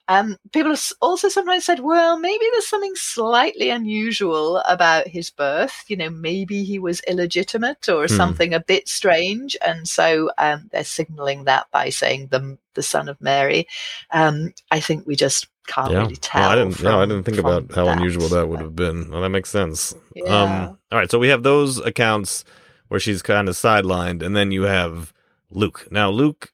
Um, 0.08 0.38
people 0.54 0.72
have 0.72 0.84
also 1.02 1.30
sometimes 1.30 1.66
said, 1.66 1.80
"Well, 1.80 2.18
maybe 2.20 2.46
there's 2.52 2.68
something 2.68 2.96
slightly 2.96 3.70
unusual 3.70 4.58
about 4.68 5.08
his 5.08 5.30
birth. 5.30 5.84
You 5.88 5.98
know, 5.98 6.10
maybe 6.10 6.64
he 6.64 6.80
was 6.80 7.02
illegitimate 7.08 7.88
or 7.90 8.08
Hmm. 8.08 8.16
something 8.16 8.54
a 8.54 8.60
bit 8.60 8.88
strange," 8.90 9.56
and 9.66 9.88
so 9.88 10.32
um, 10.38 10.70
they're 10.72 10.84
signaling 10.84 11.46
that 11.46 11.68
by 11.72 11.90
saying 11.90 12.28
the 12.32 12.58
the 12.76 12.84
son 12.84 13.08
of 13.10 13.20
Mary. 13.22 13.68
Um, 14.12 14.54
I 14.72 14.80
think 14.82 15.08
we 15.08 15.16
just 15.16 15.48
can't 15.68 15.92
yeah, 15.92 16.00
really 16.00 16.16
tell. 16.16 16.42
Well, 16.42 16.52
I 16.52 16.56
didn't. 16.56 16.84
no, 16.84 17.02
I 17.02 17.06
didn't 17.06 17.24
think 17.24 17.38
about 17.38 17.74
how 17.74 17.88
unusual 17.88 18.28
that 18.30 18.48
would 18.48 18.60
have 18.60 18.76
been. 18.76 19.10
Well, 19.10 19.22
that 19.22 19.30
makes 19.30 19.50
sense. 19.50 19.96
Yeah. 20.16 20.26
Um, 20.26 20.78
all 20.92 21.00
right, 21.00 21.10
so 21.10 21.20
we 21.20 21.30
have 21.30 21.44
those 21.44 21.80
accounts 21.80 22.46
where 22.88 23.00
she's 23.00 23.22
kind 23.22 23.50
of 23.50 23.56
sidelined, 23.56 24.22
and 24.22 24.36
then 24.36 24.52
you 24.52 24.64
have 24.64 25.14
Luke. 25.50 25.88
Now, 25.92 26.10
Luke 26.10 26.52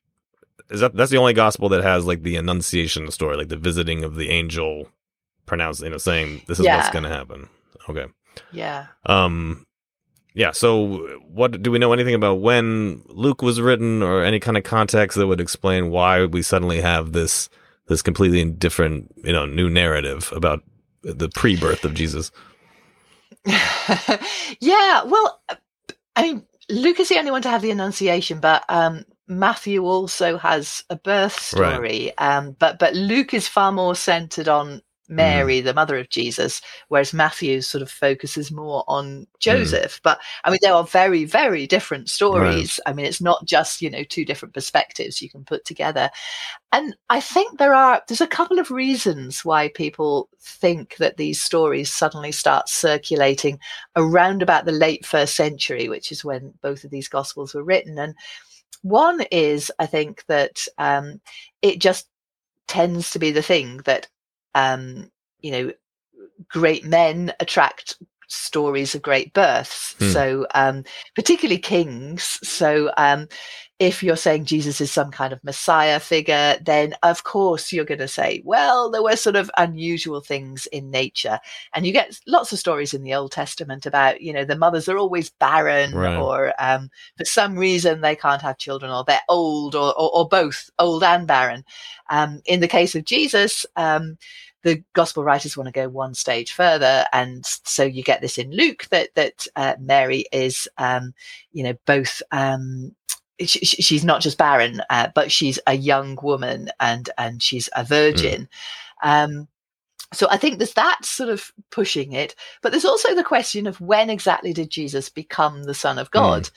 is 0.69 0.79
that 0.79 0.95
that's 0.95 1.11
the 1.11 1.17
only 1.17 1.33
gospel 1.33 1.69
that 1.69 1.83
has 1.83 2.05
like 2.05 2.23
the 2.23 2.37
Annunciation 2.37 3.11
story, 3.11 3.35
like 3.35 3.49
the 3.49 3.57
visiting 3.57 4.03
of 4.03 4.15
the 4.15 4.29
angel, 4.29 4.87
pronouncing, 5.45 5.85
you 5.85 5.91
know, 5.91 5.97
saying 5.97 6.41
this 6.47 6.59
is 6.59 6.65
what's 6.65 6.89
going 6.89 7.03
to 7.03 7.09
happen. 7.09 7.49
Okay. 7.89 8.05
yeah. 8.51 8.87
Um, 9.05 9.65
yeah. 10.33 10.51
So, 10.51 11.19
what 11.27 11.61
do 11.61 11.71
we 11.71 11.79
know 11.79 11.91
anything 11.91 12.13
about 12.13 12.35
when 12.35 13.01
Luke 13.07 13.41
was 13.41 13.59
written, 13.59 14.01
or 14.01 14.23
any 14.23 14.39
kind 14.39 14.57
of 14.57 14.63
context 14.63 15.17
that 15.17 15.27
would 15.27 15.41
explain 15.41 15.89
why 15.89 16.25
we 16.25 16.41
suddenly 16.41 16.79
have 16.79 17.11
this 17.11 17.49
this 17.91 18.01
completely 18.01 18.45
different, 18.45 19.13
you 19.17 19.33
know, 19.33 19.45
new 19.45 19.69
narrative 19.69 20.33
about 20.35 20.63
the 21.03 21.29
pre-birth 21.29 21.85
of 21.85 21.93
Jesus? 21.93 22.31
yeah, 24.59 25.03
well, 25.05 25.41
I 26.15 26.21
mean, 26.23 26.45
Luke 26.69 26.99
is 26.99 27.09
the 27.09 27.19
only 27.19 27.31
one 27.31 27.41
to 27.43 27.49
have 27.49 27.61
the 27.61 27.71
Annunciation, 27.71 28.39
but 28.39 28.63
um, 28.69 29.05
Matthew 29.27 29.83
also 29.85 30.37
has 30.37 30.83
a 30.89 30.95
birth 30.95 31.39
Right. 31.51 31.81
story. 31.81 32.17
Um, 32.17 32.55
but 32.59 32.79
but 32.79 32.95
Luke 32.95 33.33
is 33.33 33.47
far 33.47 33.71
more 33.71 33.95
centered 33.95 34.47
on 34.47 34.81
Mary, 35.11 35.61
the 35.61 35.73
mother 35.73 35.97
of 35.97 36.09
Jesus, 36.09 36.61
whereas 36.87 37.13
Matthew 37.13 37.61
sort 37.61 37.81
of 37.81 37.91
focuses 37.91 38.51
more 38.51 38.83
on 38.87 39.27
Joseph. 39.39 39.99
But 40.03 40.19
I 40.43 40.49
mean, 40.49 40.59
there 40.61 40.73
are 40.73 40.83
very 40.83 41.25
very 41.25 41.67
different 41.67 42.09
stories. 42.09 42.79
I 42.85 42.93
mean, 42.93 43.05
it's 43.05 43.21
not 43.21 43.45
just 43.45 43.81
you 43.81 43.89
know 43.89 44.03
two 44.03 44.25
different 44.25 44.53
perspectives 44.53 45.21
you 45.21 45.29
can 45.29 45.43
put 45.43 45.65
together. 45.65 46.09
And 46.71 46.95
I 47.09 47.19
think 47.19 47.59
there 47.59 47.73
are 47.73 48.01
there's 48.07 48.21
a 48.21 48.27
couple 48.27 48.57
of 48.57 48.71
reasons 48.71 49.43
why 49.43 49.67
people 49.69 50.29
think 50.41 50.95
that 50.97 51.17
these 51.17 51.41
stories 51.41 51.91
suddenly 51.91 52.31
start 52.31 52.69
circulating 52.69 53.59
around 53.95 54.41
about 54.41 54.65
the 54.65 54.71
late 54.71 55.05
first 55.05 55.35
century, 55.35 55.89
which 55.89 56.11
is 56.11 56.23
when 56.23 56.53
both 56.61 56.83
of 56.83 56.91
these 56.91 57.09
gospels 57.09 57.53
were 57.53 57.63
written. 57.63 57.99
And 57.99 58.15
one 58.83 59.21
is, 59.31 59.71
I 59.79 59.85
think, 59.85 60.25
that 60.27 60.65
um, 60.77 61.21
it 61.61 61.79
just 61.79 62.07
tends 62.67 63.11
to 63.11 63.19
be 63.19 63.31
the 63.31 63.41
thing 63.41 63.77
that 63.85 64.07
um, 64.55 65.11
you 65.41 65.51
know 65.51 65.71
great 66.49 66.85
men 66.85 67.33
attract 67.39 67.97
stories 68.31 68.95
of 68.95 69.01
great 69.01 69.33
births. 69.33 69.95
Hmm. 69.99 70.09
So, 70.09 70.47
um, 70.55 70.83
particularly 71.15 71.59
kings. 71.59 72.39
So, 72.43 72.91
um, 72.97 73.27
if 73.81 74.03
you're 74.03 74.15
saying 74.15 74.45
Jesus 74.45 74.79
is 74.79 74.91
some 74.91 75.09
kind 75.09 75.33
of 75.33 75.43
Messiah 75.43 75.99
figure, 75.99 76.55
then 76.63 76.93
of 77.01 77.23
course 77.23 77.73
you're 77.73 77.83
going 77.83 77.97
to 77.97 78.07
say, 78.07 78.43
well, 78.45 78.91
there 78.91 79.01
were 79.01 79.15
sort 79.15 79.35
of 79.35 79.49
unusual 79.57 80.21
things 80.21 80.67
in 80.67 80.91
nature. 80.91 81.39
And 81.73 81.83
you 81.83 81.91
get 81.91 82.19
lots 82.27 82.53
of 82.53 82.59
stories 82.59 82.93
in 82.93 83.01
the 83.01 83.15
Old 83.15 83.31
Testament 83.31 83.87
about, 83.87 84.21
you 84.21 84.33
know, 84.33 84.45
the 84.45 84.55
mothers 84.55 84.87
are 84.87 84.99
always 84.99 85.31
barren 85.31 85.95
Right. 85.95 86.15
or 86.15 86.53
um, 86.59 86.91
for 87.17 87.25
some 87.25 87.57
reason 87.57 88.01
they 88.01 88.15
can't 88.15 88.43
have 88.43 88.59
children 88.59 88.91
or 88.91 89.03
they're 89.03 89.19
old 89.27 89.73
or, 89.73 89.97
or, 89.99 90.15
or 90.15 90.27
both, 90.27 90.69
old 90.77 91.03
and 91.03 91.25
barren. 91.25 91.65
Um, 92.11 92.39
in 92.45 92.59
the 92.59 92.67
case 92.67 92.93
of 92.93 93.05
Jesus, 93.05 93.65
um, 93.77 94.15
the 94.63 94.83
gospel 94.93 95.23
writers 95.23 95.57
want 95.57 95.67
to 95.67 95.71
go 95.71 95.89
one 95.89 96.13
stage 96.13 96.51
further, 96.53 97.05
and 97.13 97.45
so 97.45 97.83
you 97.83 98.03
get 98.03 98.21
this 98.21 98.37
in 98.37 98.51
Luke 98.51 98.87
that 98.91 99.09
that 99.15 99.47
uh, 99.55 99.75
Mary 99.79 100.25
is, 100.31 100.67
um, 100.77 101.13
you 101.51 101.63
know, 101.63 101.73
both. 101.85 102.21
Um, 102.31 102.95
she, 103.39 103.65
she- 103.65 103.81
she's 103.81 104.05
not 104.05 104.21
just 104.21 104.37
barren, 104.37 104.81
uh, 104.91 105.07
but 105.15 105.31
she's 105.31 105.57
a 105.65 105.73
young 105.73 106.17
woman 106.21 106.69
and 106.79 107.09
and 107.17 107.41
she's 107.41 107.69
a 107.75 107.83
virgin. 107.83 108.47
Um, 109.03 109.47
so 110.13 110.27
I 110.29 110.37
think 110.37 110.57
there's 110.57 110.73
that 110.73 110.99
sort 111.03 111.29
of 111.29 111.51
pushing 111.71 112.11
it, 112.11 112.35
but 112.61 112.71
there's 112.71 112.85
also 112.85 113.15
the 113.15 113.23
question 113.23 113.65
of 113.65 113.79
when 113.81 114.09
exactly 114.09 114.51
did 114.53 114.69
Jesus 114.69 115.09
become 115.09 115.63
the 115.63 115.73
Son 115.73 115.97
of 115.97 116.11
God? 116.11 116.49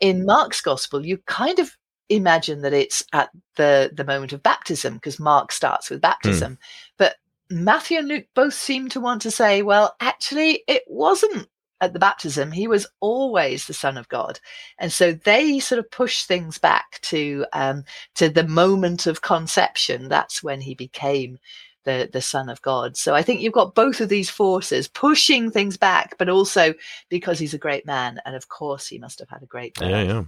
In 0.00 0.24
Mark's 0.24 0.62
Gospel, 0.62 1.04
you 1.04 1.18
kind 1.26 1.58
of 1.58 1.76
imagine 2.08 2.62
that 2.62 2.72
it's 2.72 3.04
at 3.12 3.30
the 3.56 3.90
the 3.94 4.04
moment 4.04 4.32
of 4.32 4.42
baptism 4.42 4.94
because 4.94 5.20
Mark 5.20 5.52
starts 5.52 5.90
with 5.90 6.00
baptism, 6.00 6.58
but 6.96 7.16
Matthew 7.52 7.98
and 7.98 8.08
Luke 8.08 8.26
both 8.34 8.54
seem 8.54 8.88
to 8.90 9.00
want 9.00 9.22
to 9.22 9.30
say, 9.30 9.62
well, 9.62 9.94
actually, 10.00 10.64
it 10.66 10.82
wasn't 10.86 11.48
at 11.80 11.92
the 11.92 11.98
baptism. 11.98 12.52
He 12.52 12.68
was 12.68 12.86
always 13.00 13.66
the 13.66 13.74
Son 13.74 13.98
of 13.98 14.08
God, 14.08 14.40
and 14.78 14.92
so 14.92 15.12
they 15.12 15.58
sort 15.58 15.78
of 15.80 15.90
push 15.90 16.24
things 16.24 16.58
back 16.58 17.00
to 17.02 17.44
um, 17.52 17.84
to 18.14 18.28
the 18.28 18.46
moment 18.46 19.06
of 19.06 19.22
conception. 19.22 20.08
That's 20.08 20.42
when 20.42 20.60
he 20.60 20.74
became 20.74 21.38
the 21.84 22.08
the 22.12 22.22
Son 22.22 22.48
of 22.48 22.62
God. 22.62 22.96
So 22.96 23.14
I 23.14 23.22
think 23.22 23.40
you've 23.40 23.52
got 23.52 23.74
both 23.74 24.00
of 24.00 24.08
these 24.08 24.30
forces 24.30 24.88
pushing 24.88 25.50
things 25.50 25.76
back, 25.76 26.16
but 26.18 26.28
also 26.28 26.74
because 27.08 27.38
he's 27.38 27.54
a 27.54 27.58
great 27.58 27.84
man, 27.84 28.20
and 28.24 28.36
of 28.36 28.48
course 28.48 28.86
he 28.86 28.98
must 28.98 29.18
have 29.18 29.28
had 29.28 29.42
a 29.42 29.46
great 29.46 29.74
birth. 29.74 29.90
Yeah, 29.90 30.02
yeah. 30.02 30.22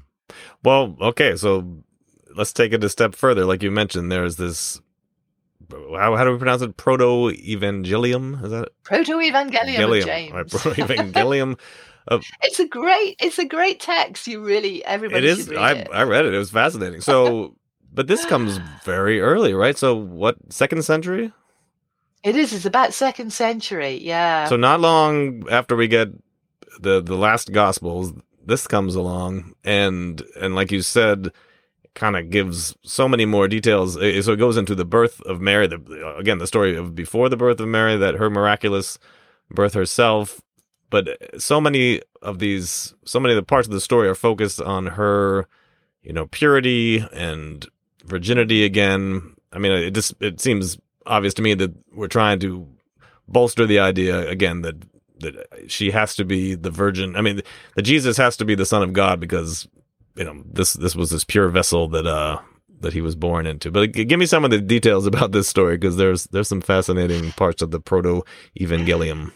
Well, 0.62 0.96
okay, 1.00 1.36
so 1.36 1.84
let's 2.34 2.52
take 2.52 2.72
it 2.72 2.84
a 2.84 2.88
step 2.88 3.14
further. 3.14 3.44
Like 3.44 3.62
you 3.62 3.70
mentioned, 3.70 4.10
there's 4.10 4.36
this. 4.36 4.80
How, 5.70 6.16
how 6.16 6.24
do 6.24 6.32
we 6.32 6.38
pronounce 6.38 6.62
it? 6.62 6.76
Proto 6.76 7.30
Evangelium? 7.30 8.42
Is 8.44 8.50
that 8.50 8.68
Proto 8.82 9.18
Evangelium? 9.18 10.04
James. 10.04 10.32
Right, 10.32 10.48
Proto 10.48 10.70
Evangelium. 10.70 11.58
It's 12.42 12.60
a 12.60 12.68
great, 12.68 13.16
it's 13.18 13.38
a 13.38 13.46
great 13.46 13.80
text. 13.80 14.26
You 14.26 14.44
really, 14.44 14.84
everybody 14.84 15.26
it 15.26 15.38
is. 15.38 15.48
read 15.48 15.58
I 15.58 15.72
it. 15.72 15.88
I 15.90 16.02
read 16.02 16.26
it. 16.26 16.34
It 16.34 16.38
was 16.38 16.50
fascinating. 16.50 17.00
So, 17.00 17.56
but 17.94 18.08
this 18.08 18.26
comes 18.26 18.58
very 18.84 19.22
early, 19.22 19.54
right? 19.54 19.78
So, 19.78 19.94
what 19.94 20.36
second 20.50 20.82
century? 20.84 21.32
It 22.22 22.36
is. 22.36 22.52
It's 22.52 22.64
about 22.64 22.92
second 22.94 23.32
century. 23.32 23.98
Yeah. 24.02 24.46
So 24.46 24.56
not 24.56 24.80
long 24.80 25.48
after 25.50 25.76
we 25.76 25.88
get 25.88 26.08
the 26.80 27.02
the 27.02 27.16
last 27.16 27.52
gospels, 27.52 28.12
this 28.44 28.66
comes 28.66 28.94
along 28.94 29.54
and 29.62 30.22
and 30.40 30.54
like 30.54 30.72
you 30.72 30.80
said, 30.82 31.32
kind 31.94 32.16
of 32.16 32.30
gives 32.30 32.76
so 32.82 33.08
many 33.08 33.24
more 33.24 33.48
details. 33.48 33.94
So 33.94 34.00
it 34.32 34.38
goes 34.38 34.56
into 34.56 34.74
the 34.74 34.84
birth 34.84 35.20
of 35.22 35.40
Mary, 35.40 35.66
the 35.66 36.16
again 36.18 36.38
the 36.38 36.46
story 36.46 36.76
of 36.76 36.94
before 36.94 37.28
the 37.28 37.36
birth 37.36 37.60
of 37.60 37.68
Mary, 37.68 37.96
that 37.96 38.16
her 38.16 38.30
miraculous 38.30 38.98
birth 39.50 39.74
herself. 39.74 40.40
But 40.90 41.40
so 41.40 41.60
many 41.60 42.02
of 42.22 42.38
these, 42.38 42.94
so 43.04 43.18
many 43.18 43.34
of 43.34 43.36
the 43.36 43.46
parts 43.46 43.66
of 43.66 43.72
the 43.72 43.80
story 43.80 44.08
are 44.08 44.14
focused 44.14 44.60
on 44.60 44.86
her, 44.86 45.48
you 46.02 46.12
know, 46.12 46.26
purity 46.26 47.04
and 47.12 47.66
virginity 48.04 48.64
again. 48.64 49.34
I 49.52 49.58
mean, 49.58 49.72
it 49.72 49.92
just 49.92 50.14
it 50.20 50.40
seems 50.40 50.78
obvious 51.06 51.34
to 51.34 51.42
me 51.42 51.54
that 51.54 51.72
we're 51.92 52.08
trying 52.08 52.38
to 52.40 52.66
bolster 53.28 53.66
the 53.66 53.78
idea 53.78 54.28
again 54.28 54.62
that 54.62 54.76
that 55.20 55.70
she 55.70 55.90
has 55.92 56.14
to 56.16 56.24
be 56.24 56.54
the 56.54 56.70
virgin. 56.70 57.16
I 57.16 57.20
mean, 57.20 57.40
that 57.76 57.82
Jesus 57.82 58.16
has 58.16 58.36
to 58.38 58.44
be 58.44 58.54
the 58.54 58.66
son 58.66 58.82
of 58.82 58.92
God 58.92 59.20
because 59.20 59.66
you 60.16 60.24
know 60.24 60.42
this 60.46 60.74
this 60.74 60.94
was 60.96 61.10
this 61.10 61.24
pure 61.24 61.48
vessel 61.48 61.88
that 61.88 62.06
uh 62.06 62.40
that 62.80 62.92
he 62.92 63.00
was 63.00 63.14
born 63.16 63.46
into. 63.46 63.70
But 63.70 63.92
give 63.92 64.18
me 64.18 64.26
some 64.26 64.44
of 64.44 64.50
the 64.50 64.60
details 64.60 65.06
about 65.12 65.32
this 65.32 65.48
story 65.48 65.76
because 65.76 65.96
there's 65.96 66.24
there's 66.24 66.48
some 66.48 66.60
fascinating 66.60 67.32
parts 67.32 67.62
of 67.62 67.70
the 67.70 67.80
proto 67.80 68.22
evangelium. 68.58 69.32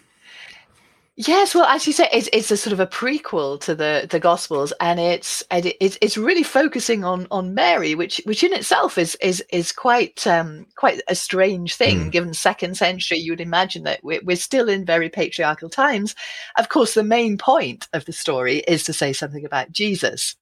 Yes, 1.20 1.52
well, 1.52 1.64
as 1.64 1.84
you 1.84 1.92
say, 1.92 2.08
it's 2.12 2.28
it's 2.32 2.52
a 2.52 2.56
sort 2.56 2.72
of 2.72 2.78
a 2.78 2.86
prequel 2.86 3.60
to 3.62 3.74
the 3.74 4.06
the 4.08 4.20
Gospels, 4.20 4.72
and 4.80 5.00
it's 5.00 5.42
and 5.50 5.74
it's 5.80 5.98
it's 6.00 6.16
really 6.16 6.44
focusing 6.44 7.02
on 7.02 7.26
on 7.32 7.54
Mary, 7.54 7.96
which 7.96 8.20
which 8.24 8.44
in 8.44 8.52
itself 8.52 8.96
is 8.96 9.16
is 9.16 9.44
is 9.50 9.72
quite 9.72 10.28
um 10.28 10.66
quite 10.76 11.02
a 11.08 11.16
strange 11.16 11.74
thing. 11.74 12.04
Mm. 12.06 12.12
Given 12.12 12.34
second 12.34 12.76
century, 12.76 13.18
you 13.18 13.32
would 13.32 13.40
imagine 13.40 13.82
that 13.82 13.98
we're, 14.04 14.20
we're 14.22 14.36
still 14.36 14.68
in 14.68 14.84
very 14.84 15.08
patriarchal 15.08 15.68
times. 15.68 16.14
Of 16.56 16.68
course, 16.68 16.94
the 16.94 17.02
main 17.02 17.36
point 17.36 17.88
of 17.92 18.04
the 18.04 18.12
story 18.12 18.58
is 18.58 18.84
to 18.84 18.92
say 18.92 19.12
something 19.12 19.44
about 19.44 19.72
Jesus. 19.72 20.36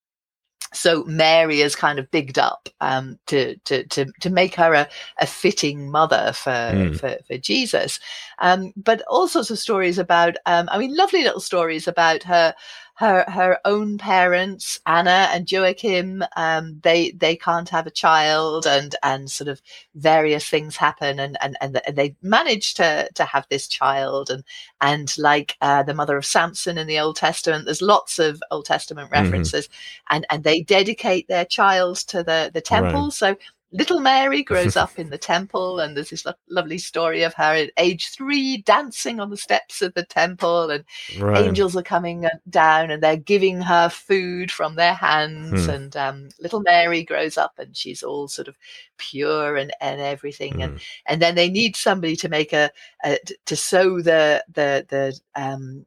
So 0.73 1.05
Mary 1.05 1.61
is 1.61 1.77
kind 1.77 1.99
of 1.99 2.11
bigged 2.11 2.39
up 2.39 2.69
um, 2.81 3.19
to, 3.27 3.57
to 3.65 3.85
to 3.85 4.07
to 4.21 4.31
make 4.31 4.55
her 4.57 4.75
a, 4.75 4.89
a 5.21 5.27
fitting 5.27 5.91
mother 5.91 6.33
for, 6.35 6.51
Mm. 6.51 6.99
for 6.99 7.17
for 7.27 7.39
Jesus 7.39 7.99
um, 8.39 8.73
but 8.77 9.03
all 9.09 9.29
sorts 9.29 9.51
of 9.51 9.59
stories 9.59 9.99
about 9.99 10.37
um, 10.47 10.69
i 10.71 10.79
mean 10.79 10.95
lovely 10.97 11.23
little 11.23 11.41
stories 11.41 11.89
about 11.89 12.23
her 12.23 12.55
her 12.97 13.25
her 13.29 13.59
own 13.67 13.99
parents 13.99 14.81
anna 14.87 15.29
and 15.31 15.51
joachim 15.53 16.25
um, 16.37 16.81
they 16.83 17.11
they 17.13 17.37
can't 17.37 17.69
have 17.69 17.87
a 17.87 17.91
child 17.91 18.67
and 18.67 18.97
and 19.03 19.31
sort 19.31 19.49
of 19.49 19.61
various 19.95 20.49
things 20.49 20.77
happen 20.77 21.21
and 21.21 21.37
and, 21.43 21.57
and, 21.61 21.81
they 21.95 22.15
manage 22.23 22.73
to 22.75 23.09
to 23.15 23.25
have 23.25 23.47
this 23.51 23.69
child 23.69 24.31
and 24.31 24.43
and 24.81 25.17
like 25.19 25.57
uh, 25.61 25.83
the 25.83 25.95
mother 25.95 26.17
of 26.17 26.25
samson 26.25 26.79
in 26.79 26.87
the 26.87 26.99
old 26.99 27.17
testament 27.17 27.67
there's 27.67 27.83
lots 27.83 28.19
of 28.19 28.43
old 28.51 28.65
testament 28.65 29.11
Mhm. 29.11 29.13
references 29.13 29.69
and 30.11 30.27
and 30.31 30.43
they 30.43 30.63
dedicate 30.63 31.29
their 31.29 31.45
child 31.45 31.97
to 31.99 32.23
the 32.23 32.51
the 32.55 32.61
temple 32.63 33.05
Right. 33.05 33.13
so 33.13 33.37
little 33.73 34.01
Mary 34.01 34.43
grows 34.43 34.77
up 34.77 34.99
in 34.99 35.11
the 35.11 35.19
temple, 35.19 35.81
and 35.81 35.97
there's 35.97 36.11
this 36.11 36.25
lo- 36.25 36.33
lovely 36.49 36.79
story 36.79 37.23
of 37.23 37.35
her 37.35 37.55
at 37.55 37.71
age 37.77 38.11
three 38.11 38.59
dancing 38.59 39.21
on 39.21 39.31
the 39.31 39.37
steps 39.37 39.83
of 39.83 39.95
the 39.95 40.05
temple, 40.05 40.71
and 40.71 40.85
Right. 41.19 41.45
angels 41.45 41.77
are 41.77 41.83
coming 41.83 42.27
uh, 42.27 42.31
down 42.51 42.91
and 42.91 43.03
they're 43.03 43.17
giving 43.17 43.61
her 43.61 43.89
food 43.89 44.51
from 44.51 44.75
their 44.77 44.95
hands. 44.95 45.65
Hmm. 45.65 45.71
And 45.71 45.97
um, 45.97 46.29
little 46.41 46.61
Mary 46.61 47.03
grows 47.05 47.37
up 47.37 47.59
and 47.59 47.77
she's 47.77 48.03
all 48.03 48.29
sort 48.29 48.49
of 48.49 48.57
pure 48.99 49.57
and, 49.57 49.73
and 49.81 50.01
everything. 50.01 50.63
And 50.63 50.75
Mm. 50.77 50.81
and 51.07 51.23
then 51.23 51.35
they 51.35 51.49
need 51.49 51.77
somebody 51.77 52.17
to 52.17 52.29
make 52.29 52.53
a 52.53 52.71
to 53.47 53.57
sew 53.57 54.01
the 54.01 54.45
the 54.53 54.85
the 54.89 55.19
um, 55.41 55.87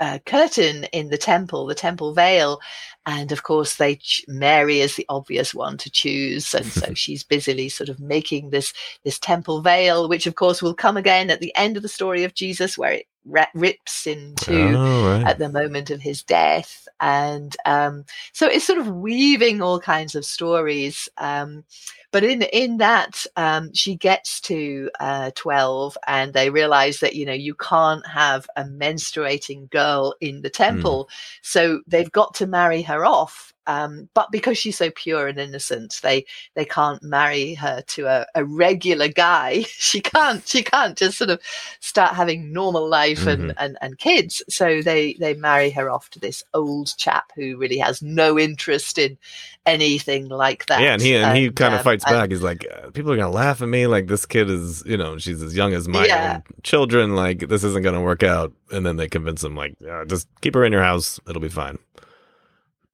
uh, 0.00 0.18
curtain 0.26 0.84
in 0.92 1.08
the 1.10 1.18
temple, 1.18 1.66
the 1.66 1.74
temple 1.74 2.12
veil, 2.14 2.60
and 3.06 3.32
of 3.32 3.42
course 3.42 3.76
they 3.76 3.96
ch- 3.96 4.24
Mary 4.28 4.80
is 4.80 4.96
the 4.96 5.06
obvious 5.08 5.54
one 5.54 5.76
to 5.78 5.90
choose, 5.90 6.54
and 6.54 6.66
so 6.66 6.94
she's 6.94 7.22
busily 7.22 7.68
sort 7.68 7.88
of 7.88 8.00
making 8.00 8.50
this 8.50 8.72
this 9.04 9.18
temple 9.18 9.60
veil, 9.62 10.08
which 10.08 10.26
of 10.26 10.34
course 10.34 10.62
will 10.62 10.74
come 10.74 10.96
again 10.96 11.30
at 11.30 11.40
the 11.40 11.54
end 11.56 11.76
of 11.76 11.82
the 11.82 11.88
story 11.88 12.24
of 12.24 12.34
Jesus, 12.34 12.76
where 12.76 12.92
it 12.92 13.06
rips 13.54 14.06
into 14.06 14.74
Oh, 14.76 15.08
right. 15.18 15.26
at 15.26 15.38
the 15.38 15.48
moment 15.48 15.90
of 15.90 16.00
his 16.00 16.22
death. 16.24 16.88
And 17.00 17.56
um, 17.66 18.04
so 18.32 18.46
it's 18.48 18.66
sort 18.66 18.78
of 18.80 18.88
weaving 18.88 19.62
all 19.62 19.78
kinds 19.78 20.14
of 20.16 20.24
stories. 20.24 21.08
Um, 21.18 21.64
but 22.12 22.22
in 22.24 22.42
in 22.42 22.76
that, 22.76 23.26
um, 23.36 23.72
she 23.74 23.96
gets 23.96 24.40
to 24.42 24.90
uh, 25.00 25.30
twelve, 25.34 25.98
and 26.06 26.32
they 26.32 26.50
realize 26.50 27.00
that 27.00 27.16
you 27.16 27.26
know 27.26 27.32
you 27.32 27.54
can't 27.54 28.06
have 28.06 28.46
a 28.56 28.64
menstruating 28.64 29.70
girl 29.70 30.14
in 30.20 30.42
the 30.42 30.50
temple, 30.50 31.08
so 31.42 31.80
they've 31.86 32.12
got 32.12 32.34
to 32.34 32.46
marry 32.46 32.82
her 32.82 33.04
off. 33.04 33.52
Um, 33.66 34.08
but 34.14 34.30
because 34.32 34.58
she's 34.58 34.76
so 34.76 34.90
pure 34.90 35.26
and 35.28 35.38
innocent, 35.38 36.00
they 36.02 36.26
they 36.54 36.64
can't 36.64 37.02
marry 37.02 37.54
her 37.54 37.82
to 37.88 38.06
a, 38.06 38.26
a 38.34 38.44
regular 38.44 39.08
guy. 39.08 39.64
She 39.92 40.00
can't 40.00 40.46
she 40.46 40.62
can't 40.62 40.96
just 40.96 41.18
sort 41.18 41.30
of 41.30 41.40
start 41.80 42.14
having 42.14 42.52
normal 42.52 42.88
life 42.88 43.26
and, 43.26 43.52
and, 43.58 43.76
and 43.82 43.98
kids. 43.98 44.42
So 44.48 44.80
they 44.80 45.14
they 45.14 45.34
marry 45.34 45.70
her 45.70 45.90
off 45.90 46.08
to 46.10 46.18
this 46.20 46.42
old 46.54 46.96
chap 46.96 47.30
who 47.36 47.56
really 47.58 47.78
has 47.78 48.00
no 48.00 48.38
interest 48.38 48.96
in 48.98 49.18
anything 49.66 50.28
like 50.28 50.66
that. 50.66 50.80
Yeah, 50.80 50.94
and 50.94 51.02
he 51.02 51.14
and 51.16 51.36
he 51.36 51.50
kind 51.50 51.74
of 51.74 51.80
um, 51.80 51.84
fights 51.84 52.04
and- 52.06 52.14
back. 52.14 52.30
He's 52.30 52.42
like, 52.42 52.66
uh, 52.72 52.90
people 52.90 53.12
are 53.12 53.16
gonna 53.16 53.30
laugh 53.30 53.60
at 53.62 53.68
me. 53.68 53.86
Like 53.86 54.06
this 54.06 54.24
kid 54.26 54.48
is, 54.50 54.82
you 54.86 54.96
know, 54.96 55.18
she's 55.18 55.42
as 55.42 55.54
young 55.56 55.72
as 55.74 55.88
my 55.88 56.06
Yeah. 56.06 56.40
children. 56.62 57.14
Like 57.14 57.48
this 57.48 57.64
isn't 57.64 57.82
gonna 57.82 58.02
work 58.02 58.22
out. 58.22 58.52
And 58.70 58.86
then 58.86 58.96
they 58.96 59.08
convince 59.08 59.44
him, 59.44 59.54
like, 59.54 59.74
uh, 59.86 60.06
just 60.06 60.26
keep 60.40 60.54
her 60.54 60.64
in 60.64 60.72
your 60.72 60.82
house. 60.82 61.20
It'll 61.28 61.42
be 61.42 61.48
fine. 61.50 61.78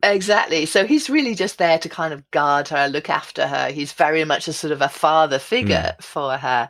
Exactly. 0.03 0.65
So 0.67 0.87
he's 0.87 1.11
really 1.11 1.35
just 1.35 1.59
there 1.59 1.79
to 1.79 1.89
kind 1.89 2.15
of 2.15 2.29
guard 2.31 2.69
her, 2.69 2.87
look 2.89 3.11
after 3.11 3.47
her. 3.49 3.71
He's 3.71 3.93
very 3.93 4.25
much 4.25 4.47
a 4.49 4.53
sort 4.53 4.73
of 4.73 4.81
a 4.81 4.89
father 4.89 5.39
figure 5.39 5.95
for 6.01 6.37
her. 6.37 6.69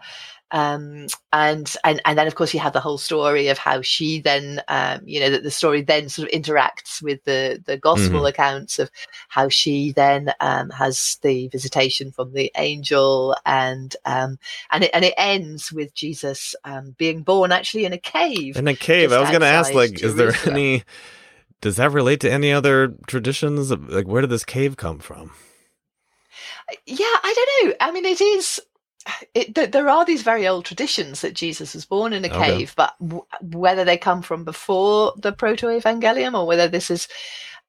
um, 0.50 1.06
and 1.30 1.76
and 1.84 2.00
and 2.06 2.18
then 2.18 2.26
of 2.26 2.34
course 2.34 2.54
you 2.54 2.60
have 2.60 2.72
the 2.72 2.80
whole 2.80 2.96
story 2.96 3.48
of 3.48 3.58
how 3.58 3.82
she 3.82 4.18
then 4.18 4.62
um, 4.68 5.00
you 5.04 5.20
know 5.20 5.28
that 5.28 5.42
the 5.42 5.50
story 5.50 5.82
then 5.82 6.08
sort 6.08 6.26
of 6.26 6.32
interacts 6.32 7.02
with 7.02 7.22
the 7.24 7.62
the 7.66 7.76
gospel 7.76 8.20
Mhm. 8.22 8.28
accounts 8.30 8.78
of 8.78 8.90
how 9.28 9.50
she 9.50 9.92
then 9.92 10.32
um, 10.40 10.70
has 10.70 11.18
the 11.20 11.48
visitation 11.48 12.12
from 12.12 12.32
the 12.32 12.50
angel 12.56 13.36
and 13.44 13.94
um, 14.06 14.38
and 14.70 14.84
it 14.84 14.90
and 14.94 15.04
it 15.04 15.12
ends 15.18 15.70
with 15.70 15.92
Jesus 15.92 16.54
um, 16.64 16.94
being 16.96 17.22
born 17.22 17.52
actually 17.52 17.84
in 17.84 17.92
a 17.92 17.98
cave. 17.98 18.56
In 18.56 18.68
a 18.68 18.74
cave. 18.74 19.12
I 19.12 19.20
was 19.20 19.28
going 19.28 19.42
to 19.42 19.46
ask, 19.48 19.74
like, 19.74 20.02
is 20.02 20.14
there 20.14 20.32
any? 20.46 20.82
Does 21.60 21.76
that 21.76 21.92
relate 21.92 22.20
to 22.20 22.32
any 22.32 22.52
other 22.52 22.94
traditions? 23.08 23.70
Like, 23.72 24.06
where 24.08 24.22
did 24.22 24.30
this 24.30 24.44
cave 24.44 24.76
come 24.76 25.00
from? 25.00 25.32
Yeah, 26.86 27.06
I 27.06 27.34
don't 27.60 27.70
know. 27.70 27.76
I 27.80 27.92
mean, 27.92 28.04
it 28.06 28.20
is. 28.20 28.60
It, 29.34 29.54
th- 29.54 29.72
there 29.72 29.88
are 29.88 30.04
these 30.04 30.22
very 30.22 30.48
old 30.48 30.64
traditions 30.66 31.22
that 31.22 31.34
Jesus 31.34 31.74
was 31.74 31.86
born 31.86 32.12
in 32.12 32.24
a 32.24 32.30
Okay. 32.30 32.30
cave, 32.30 32.74
but 32.76 32.94
w- 33.00 33.24
whether 33.42 33.84
they 33.84 33.98
come 33.98 34.22
from 34.22 34.44
before 34.44 35.14
the 35.18 35.32
proto-evangelium 35.32 36.34
or 36.38 36.46
whether 36.46 36.68
this 36.68 36.90
is, 36.90 37.08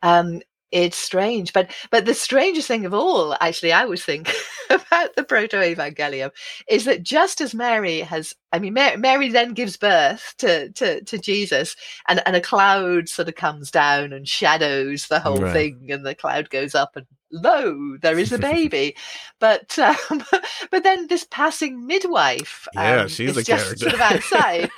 um, 0.03 0.41
it's 0.71 0.97
strange. 0.97 1.53
But 1.53 1.71
but 1.91 2.05
the 2.05 2.13
strangest 2.13 2.67
thing 2.67 2.85
of 2.85 2.93
all, 2.93 3.35
actually, 3.41 3.73
I 3.73 3.85
would 3.85 3.99
think 3.99 4.31
about 4.69 5.15
the 5.15 5.23
proto-evangelium 5.23 6.31
is 6.67 6.85
that 6.85 7.03
just 7.03 7.41
as 7.41 7.53
Mary 7.55 8.01
has, 8.01 8.33
I 8.51 8.59
mean, 8.59 8.73
Mary, 8.73 8.97
Mary 8.97 9.29
then 9.29 9.53
gives 9.53 9.77
birth 9.77 10.33
to 10.39 10.69
to 10.73 11.03
to 11.03 11.17
Jesus, 11.17 11.75
and 12.07 12.21
and 12.25 12.35
a 12.35 12.41
cloud 12.41 13.09
sort 13.09 13.27
of 13.29 13.35
comes 13.35 13.71
down 13.71 14.13
and 14.13 14.27
shadows 14.27 15.07
the 15.07 15.19
whole 15.19 15.37
Right. 15.41 15.53
thing, 15.53 15.87
and 15.91 16.05
the 16.05 16.15
cloud 16.15 16.49
goes 16.49 16.75
up 16.75 16.95
and 16.95 17.05
lo, 17.31 17.97
there 18.01 18.17
is 18.19 18.31
a 18.31 18.37
baby. 18.53 18.95
but 19.39 19.77
um, 19.79 19.95
but 20.71 20.83
then 20.83 21.07
this 21.07 21.25
passing 21.29 21.85
midwife, 21.87 22.67
Yeah, 22.73 23.01
um, 23.01 23.07
she's 23.07 23.37
is 23.37 23.45
just 23.45 23.65
character. 23.65 23.89
sort 23.89 23.93
of 23.95 24.01
outside, 24.01 24.69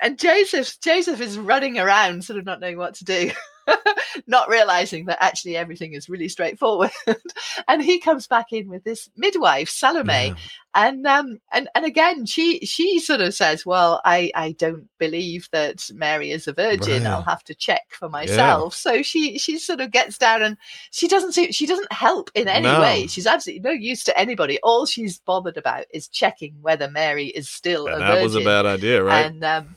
and 0.00 0.18
Joseph 0.18 0.80
Joseph 0.80 1.20
is 1.20 1.38
running 1.38 1.78
around, 1.78 2.24
sort 2.24 2.38
of 2.38 2.44
not 2.44 2.60
knowing 2.60 2.78
what 2.78 2.94
to 2.96 3.04
do. 3.04 3.30
not 4.26 4.48
realizing 4.48 5.06
that 5.06 5.18
actually 5.22 5.56
everything 5.56 5.92
is 5.92 6.08
really 6.08 6.28
straightforward 6.28 6.90
and 7.68 7.82
he 7.82 7.98
comes 8.00 8.26
back 8.26 8.52
in 8.52 8.68
with 8.68 8.84
this 8.84 9.08
midwife 9.16 9.68
salome 9.68 10.12
Yeah. 10.12 10.34
and 10.74 11.06
um 11.06 11.38
and 11.52 11.68
and 11.74 11.84
again 11.84 12.26
she 12.26 12.60
she 12.60 12.98
sort 13.00 13.20
of 13.20 13.34
says 13.34 13.66
well 13.66 14.00
i 14.04 14.30
i 14.34 14.52
don't 14.52 14.88
believe 14.98 15.48
that 15.52 15.82
mary 15.94 16.30
is 16.30 16.46
a 16.48 16.52
virgin 16.52 17.02
Right. 17.04 17.10
i'll 17.12 17.22
have 17.22 17.44
to 17.44 17.54
check 17.54 17.82
for 17.90 18.08
myself 18.08 18.74
so 18.74 19.02
she 19.02 19.38
she 19.38 19.58
sort 19.58 19.80
of 19.80 19.90
gets 19.90 20.18
down 20.18 20.42
and 20.42 20.56
she 20.90 21.08
doesn't 21.08 21.32
see 21.32 21.52
she 21.52 21.66
doesn't 21.66 21.92
help 21.92 22.30
in 22.34 22.48
any 22.48 22.66
No. 22.68 22.80
way 22.80 23.06
she's 23.06 23.26
absolutely 23.26 23.60
no 23.68 23.70
use 23.72 24.04
to 24.04 24.18
anybody 24.18 24.58
all 24.62 24.86
she's 24.86 25.18
bothered 25.20 25.56
about 25.56 25.84
is 25.92 26.08
checking 26.08 26.54
whether 26.60 26.88
mary 26.90 27.26
is 27.26 27.48
still 27.48 27.86
And 27.86 27.96
a 27.96 27.98
that 27.98 28.06
virgin 28.06 28.16
That 28.18 28.24
was 28.24 28.36
a 28.36 28.40
bad 28.40 28.66
idea, 28.66 29.02
right? 29.02 29.26
and 29.26 29.44
um 29.44 29.75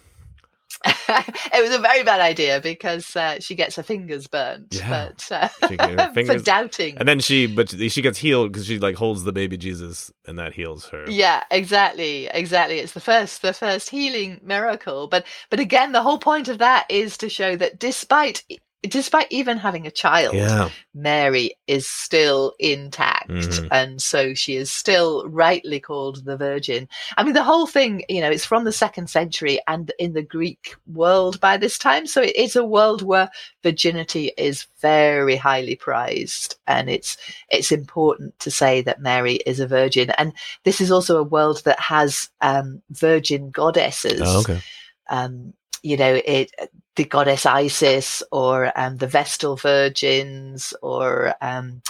it 0.86 1.62
was 1.62 1.76
a 1.76 1.80
very 1.80 2.04
bad 2.04 2.22
idea 2.22 2.62
because 2.62 3.16
uh, 3.16 3.40
she 3.40 3.56
gets 3.56 3.76
her 3.76 3.84
fingers 3.84 4.28
burnt 4.28 4.68
Yeah. 4.72 5.10
but 5.30 5.52
uh, 5.62 5.68
get 5.70 6.14
for 6.26 6.40
doubting 6.40 6.98
and 6.98 7.08
then 7.08 7.20
she, 7.20 7.48
but 7.48 7.70
she 7.70 8.02
gets 8.02 8.18
healed 8.18 8.52
because 8.52 8.66
she 8.66 8.80
like 8.80 8.96
holds 8.96 9.24
the 9.24 9.32
baby 9.32 9.58
Jesus, 9.58 10.12
and 10.26 10.38
that 10.40 10.54
heals 10.54 10.86
her. 10.88 11.06
Yeah, 11.10 11.44
exactly, 11.52 12.28
exactly. 12.28 12.80
It's 12.80 12.94
the 12.94 13.00
first, 13.00 13.42
the 13.42 13.54
first 13.54 13.90
healing 13.90 14.40
miracle. 14.44 15.08
But, 15.08 15.26
but 15.50 15.60
again, 15.60 15.92
the 15.92 16.02
whole 16.02 16.20
point 16.20 16.48
of 16.48 16.60
that 16.60 16.86
is 16.90 17.18
to 17.18 17.30
show 17.30 17.56
that 17.56 17.80
despite, 17.80 18.44
despite 18.84 19.28
even 19.30 19.58
having 19.58 19.86
a 19.86 19.92
child, 19.92 20.36
Yeah. 20.36 20.70
Mary 20.94 21.56
is 21.68 21.88
still 21.88 22.54
intact, 22.60 23.30
Mhm. 23.30 23.68
and 23.72 24.02
so 24.02 24.34
she 24.34 24.56
is 24.56 24.72
still 24.72 25.28
rightly 25.28 25.80
called 25.82 26.24
the 26.24 26.38
Virgin. 26.38 26.88
I 27.18 27.24
mean, 27.24 27.34
the 27.34 27.44
whole 27.44 27.68
thing, 27.68 28.04
you 28.08 28.22
know, 28.22 28.30
it's 28.30 28.46
from 28.46 28.64
the 28.64 28.72
second 28.72 29.10
century 29.10 29.60
and 29.68 29.92
in 30.00 30.14
the 30.14 30.22
Greek 30.22 30.76
world 30.88 31.40
by 31.42 31.58
this 31.58 31.78
time, 31.78 32.08
so 32.08 32.22
it, 32.22 32.32
it's 32.36 32.56
a 32.56 32.64
world 32.64 33.02
where 33.02 33.30
virginity 33.64 34.32
is 34.38 34.66
very 34.80 35.36
highly 35.36 35.76
prized, 35.76 36.56
and 36.66 36.90
it's 36.90 37.18
it's 37.50 37.72
important 37.74 38.40
to 38.40 38.50
say 38.50 38.82
that 38.82 39.02
Mary 39.02 39.36
is 39.46 39.60
a 39.60 39.68
virgin, 39.68 40.12
and 40.12 40.32
this 40.64 40.80
is 40.80 40.90
also 40.90 41.18
a 41.18 41.24
world 41.24 41.62
that 41.66 41.80
has 41.82 42.30
um, 42.40 42.82
virgin 42.92 43.50
goddesses 43.52 44.22
Oh, 44.24 44.40
okay. 44.40 44.62
um, 45.10 45.54
you 45.84 45.98
know, 45.98 46.20
it 46.26 46.52
the 46.96 47.06
goddess 47.06 47.46
Isis 47.46 48.24
or 48.32 48.72
um, 48.76 48.98
the 48.98 49.08
Vestal 49.08 49.56
Virgins 49.56 50.74
or 50.82 51.34
um, 51.42 51.82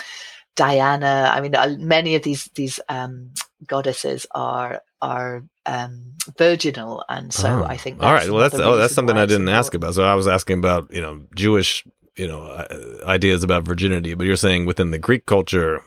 Diana. 0.56 1.32
I 1.34 1.42
mean, 1.42 1.56
uh, 1.56 1.76
many 1.80 2.16
of 2.16 2.24
these 2.24 2.46
these 2.56 2.80
um, 2.90 3.32
goddesses 3.66 4.28
are 4.32 4.82
are 5.02 5.44
um, 5.66 6.14
virginal, 6.38 7.04
and 7.10 7.34
so 7.34 7.50
Oh. 7.50 7.64
I 7.64 7.78
think. 7.78 8.04
all 8.04 8.14
right. 8.14 8.30
Well, 8.30 8.42
that's 8.42 8.56
oh, 8.56 8.76
that's 8.78 8.94
something 8.94 9.18
I 9.18 9.26
didn't 9.26 9.50
ask 9.50 9.74
about. 9.74 9.96
So 9.96 10.04
I 10.04 10.16
was 10.16 10.28
asking 10.28 10.60
about 10.60 10.94
you 10.94 11.02
know 11.02 11.22
Jewish 11.36 11.84
you 12.16 12.28
know 12.28 12.44
uh, 12.44 13.04
ideas 13.06 13.44
about 13.44 13.64
virginity, 13.64 14.14
but 14.14 14.28
you're 14.28 14.36
saying 14.36 14.66
within 14.66 14.92
the 14.92 15.00
Greek 15.00 15.26
culture, 15.26 15.84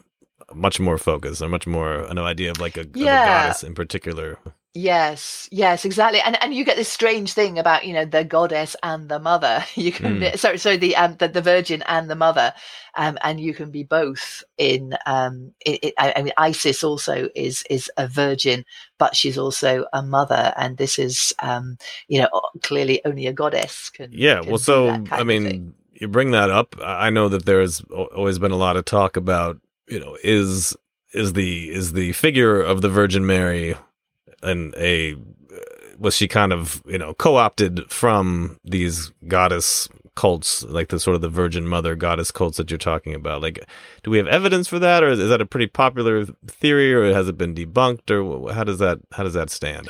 much 0.54 0.80
more 0.80 0.98
focus 0.98 1.42
or 1.42 1.48
much 1.48 1.66
more 1.66 2.04
an 2.10 2.18
idea 2.18 2.50
of 2.50 2.58
like 2.58 2.76
a, 2.76 2.82
of 2.82 2.96
a 2.96 3.04
goddess 3.04 3.62
in 3.62 3.74
particular. 3.74 4.38
Yes, 4.74 5.50
yes, 5.52 5.84
exactly. 5.84 6.20
And 6.20 6.42
and 6.42 6.54
you 6.54 6.64
get 6.64 6.76
this 6.78 6.88
strange 6.88 7.34
thing 7.34 7.58
about 7.58 7.84
you 7.84 7.92
know 7.92 8.06
the 8.06 8.24
goddess 8.24 8.74
and 8.82 9.06
the 9.06 9.18
mother. 9.18 9.64
You 9.76 9.92
can 9.92 10.20
Mm. 10.20 10.38
so 10.38 10.56
so 10.56 10.78
the 10.78 10.96
um 10.96 11.16
the, 11.18 11.28
the 11.28 11.42
virgin 11.42 11.82
and 11.82 12.08
the 12.08 12.14
mother, 12.14 12.54
um 12.96 13.18
and 13.22 13.38
you 13.38 13.52
can 13.52 13.70
be 13.70 13.82
both 13.82 14.42
in 14.56 14.94
um 15.04 15.52
it, 15.66 15.78
it, 15.84 15.94
I, 15.98 16.14
I 16.16 16.22
mean 16.22 16.32
Isis 16.38 16.82
also 16.82 17.28
is 17.34 17.64
is 17.68 17.90
a 17.98 18.08
virgin, 18.08 18.64
but 18.98 19.14
she's 19.14 19.36
also 19.36 19.84
a 19.92 20.02
mother, 20.02 20.54
and 20.56 20.78
this 20.78 20.98
is 20.98 21.34
um 21.40 21.76
you 22.08 22.20
know 22.22 22.28
clearly 22.62 23.04
only 23.04 23.26
a 23.26 23.32
goddess 23.34 23.90
can. 23.90 24.08
Yeah. 24.10 24.40
can 24.40 24.48
Well, 24.48 24.58
so 24.58 24.88
I 25.10 25.22
mean, 25.22 25.74
you 25.92 26.08
bring 26.08 26.30
that 26.30 26.48
up. 26.48 26.76
I 26.82 27.10
know 27.10 27.28
that 27.28 27.44
there's 27.44 27.82
al- 27.94 28.08
always 28.16 28.38
been 28.38 28.52
a 28.52 28.56
lot 28.56 28.78
of 28.78 28.86
talk 28.86 29.18
about 29.18 29.60
you 29.86 30.00
know 30.00 30.16
is 30.24 30.74
is 31.12 31.34
the 31.34 31.70
is 31.70 31.92
the 31.92 32.12
figure 32.12 32.58
of 32.62 32.80
the 32.80 32.88
Virgin 32.88 33.26
Mary 33.26 33.74
and 34.42 34.74
a 34.76 35.16
was 35.98 36.16
she 36.16 36.26
kind 36.28 36.52
of 36.52 36.82
you 36.86 36.98
know 36.98 37.14
co-opted 37.14 37.90
from 37.90 38.58
these 38.64 39.12
goddess 39.28 39.88
cults 40.14 40.62
like 40.64 40.88
the 40.88 41.00
sort 41.00 41.14
of 41.14 41.20
the 41.22 41.28
virgin 41.28 41.66
mother 41.66 41.94
goddess 41.94 42.30
cults 42.30 42.58
that 42.58 42.70
you're 42.70 42.76
talking 42.78 43.14
about 43.14 43.40
like 43.40 43.64
do 44.02 44.10
we 44.10 44.18
have 44.18 44.26
evidence 44.26 44.68
for 44.68 44.78
that 44.78 45.02
or 45.02 45.08
is, 45.08 45.18
is 45.18 45.28
that 45.30 45.40
a 45.40 45.46
pretty 45.46 45.66
popular 45.66 46.26
theory 46.46 46.92
or 46.92 47.12
has 47.14 47.28
it 47.28 47.38
been 47.38 47.54
debunked 47.54 48.10
or 48.10 48.52
how 48.52 48.64
does 48.64 48.78
that 48.78 48.98
how 49.12 49.22
does 49.22 49.34
that 49.34 49.48
stand 49.50 49.88